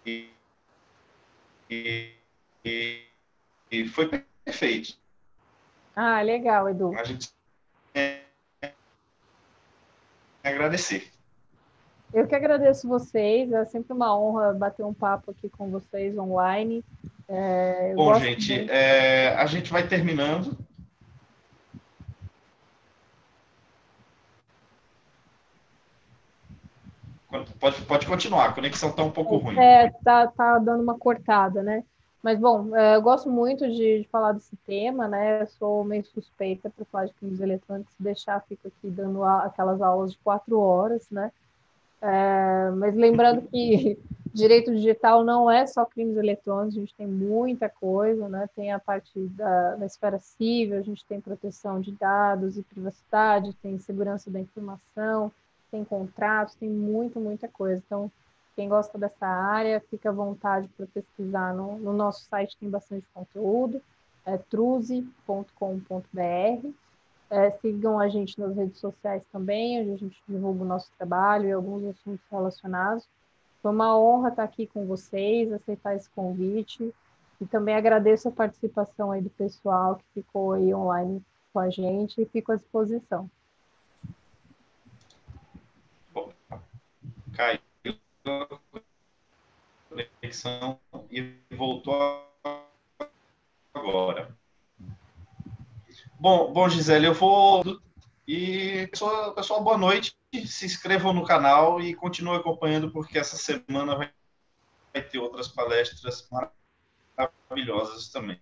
e, 0.04 0.28
e, 1.70 3.04
e 3.70 3.88
foi 3.88 4.08
perfeito. 4.44 4.98
Ah, 5.94 6.20
legal, 6.20 6.68
Edu. 6.68 6.92
A 6.98 7.04
gente 7.04 7.30
agradecer. 10.42 11.13
Eu 12.14 12.28
que 12.28 12.34
agradeço 12.36 12.86
vocês, 12.86 13.50
é 13.50 13.64
sempre 13.64 13.92
uma 13.92 14.16
honra 14.16 14.54
bater 14.54 14.84
um 14.84 14.94
papo 14.94 15.32
aqui 15.32 15.48
com 15.48 15.68
vocês 15.68 16.16
online. 16.16 16.84
É, 17.26 17.92
Bom, 17.92 18.14
gente, 18.20 18.46
de... 18.46 18.70
é, 18.70 19.34
a 19.34 19.46
gente 19.46 19.72
vai 19.72 19.84
terminando. 19.88 20.56
Pode, 27.58 27.82
pode 27.82 28.06
continuar, 28.06 28.50
a 28.50 28.52
conexão 28.52 28.90
está 28.90 29.02
um 29.02 29.10
pouco 29.10 29.36
ruim. 29.38 29.58
É, 29.58 29.90
tá, 30.04 30.28
tá 30.28 30.60
dando 30.60 30.84
uma 30.84 30.96
cortada, 30.96 31.64
né? 31.64 31.82
Mas, 32.22 32.38
bom, 32.38 32.76
é, 32.76 32.94
eu 32.94 33.02
gosto 33.02 33.28
muito 33.28 33.66
de, 33.66 34.02
de, 34.02 34.08
falar 34.08 34.30
desse 34.32 34.56
tema, 34.64 35.08
né? 35.08 35.42
Eu 35.42 35.46
sou 35.48 35.82
meio 35.82 36.04
suspeita 36.06 36.70
para 36.70 36.84
falar 36.84 37.06
de 37.06 37.12
crimes 37.14 37.40
eletrônicos, 37.40 37.92
deixar, 37.98 38.40
fico 38.48 38.68
aqui 38.68 38.88
dando 38.88 39.24
a, 39.24 39.46
aquelas 39.46 39.82
aulas 39.82 40.12
de 40.12 40.18
quatro 40.18 40.60
horas, 40.60 41.10
né? 41.10 41.32
É, 42.06 42.70
mas 42.72 42.94
lembrando 42.94 43.48
que 43.48 43.98
direito 44.30 44.74
digital 44.74 45.24
não 45.24 45.50
é 45.50 45.66
só 45.66 45.86
crimes 45.86 46.18
eletrônicos, 46.18 46.76
a 46.76 46.80
gente 46.80 46.94
tem 46.94 47.06
muita 47.06 47.66
coisa, 47.66 48.28
né? 48.28 48.46
Tem 48.54 48.72
a 48.72 48.78
parte 48.78 49.18
da, 49.28 49.76
da 49.76 49.86
esfera 49.86 50.18
civil, 50.18 50.76
a 50.76 50.82
gente 50.82 51.02
tem 51.06 51.18
proteção 51.18 51.80
de 51.80 51.92
dados 51.92 52.58
e 52.58 52.62
privacidade, 52.62 53.54
tem 53.54 53.78
segurança 53.78 54.30
da 54.30 54.38
informação, 54.38 55.32
tem 55.70 55.82
contratos, 55.82 56.54
tem 56.56 56.68
muita, 56.68 57.18
muita 57.18 57.48
coisa. 57.48 57.82
Então, 57.86 58.12
quem 58.54 58.68
gosta 58.68 58.98
dessa 58.98 59.26
área, 59.26 59.82
fica 59.88 60.10
à 60.10 60.12
vontade 60.12 60.68
para 60.76 60.86
pesquisar 60.86 61.54
no, 61.54 61.78
no, 61.78 61.94
nosso 61.94 62.22
site, 62.26 62.58
tem 62.58 62.68
bastante 62.68 63.06
conteúdo, 63.14 63.80
é 64.26 64.36
truze.com.br. 64.36 65.08
É, 67.34 67.50
sigam 67.50 67.98
a 67.98 68.06
gente 68.06 68.38
nas 68.38 68.54
redes 68.54 68.78
sociais 68.78 69.24
também, 69.32 69.80
onde 69.80 69.90
a 69.90 69.96
gente 69.96 70.22
divulga 70.28 70.62
o 70.62 70.66
nosso 70.66 70.88
trabalho 70.96 71.48
e 71.48 71.52
alguns 71.52 71.84
assuntos 71.84 72.24
relacionados. 72.30 73.08
Foi 73.60 73.72
uma 73.72 73.98
honra 73.98 74.28
estar 74.28 74.44
aqui 74.44 74.68
com 74.68 74.86
vocês, 74.86 75.52
aceitar 75.52 75.96
esse 75.96 76.08
convite. 76.10 76.94
E 77.40 77.46
também 77.46 77.74
agradeço 77.74 78.28
a 78.28 78.30
participação 78.30 79.10
aí 79.10 79.20
do 79.20 79.30
pessoal 79.30 79.96
que 79.96 80.04
ficou 80.14 80.52
aí 80.52 80.72
online 80.72 81.20
com 81.52 81.58
a 81.58 81.68
gente 81.70 82.22
e 82.22 82.26
fico 82.26 82.52
à 82.52 82.54
disposição. 82.54 83.28
Caiu 87.32 87.60
a 88.26 88.46
conexão 89.88 90.78
e 91.10 91.34
voltou 91.50 92.28
agora. 93.74 94.43
Bom, 96.24 96.50
bom, 96.54 96.66
Gisele, 96.70 97.04
eu 97.04 97.12
vou. 97.12 97.62
E, 98.26 98.86
pessoal, 98.86 99.34
pessoal, 99.34 99.62
boa 99.62 99.76
noite. 99.76 100.16
Se 100.46 100.64
inscrevam 100.64 101.12
no 101.12 101.22
canal 101.22 101.82
e 101.82 101.94
continuem 101.94 102.40
acompanhando, 102.40 102.90
porque 102.90 103.18
essa 103.18 103.36
semana 103.36 103.94
vai, 103.94 104.10
vai 104.94 105.02
ter 105.02 105.18
outras 105.18 105.48
palestras 105.48 106.26
maravilhosas 107.50 108.08
também. 108.08 108.40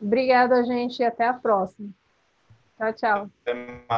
Obrigada, 0.00 0.64
gente, 0.64 1.00
e 1.00 1.04
até 1.04 1.28
a 1.28 1.34
próxima. 1.34 1.90
Tchau, 2.78 2.92
tchau. 2.94 3.30
Até 3.42 3.52
mais. 3.52 3.88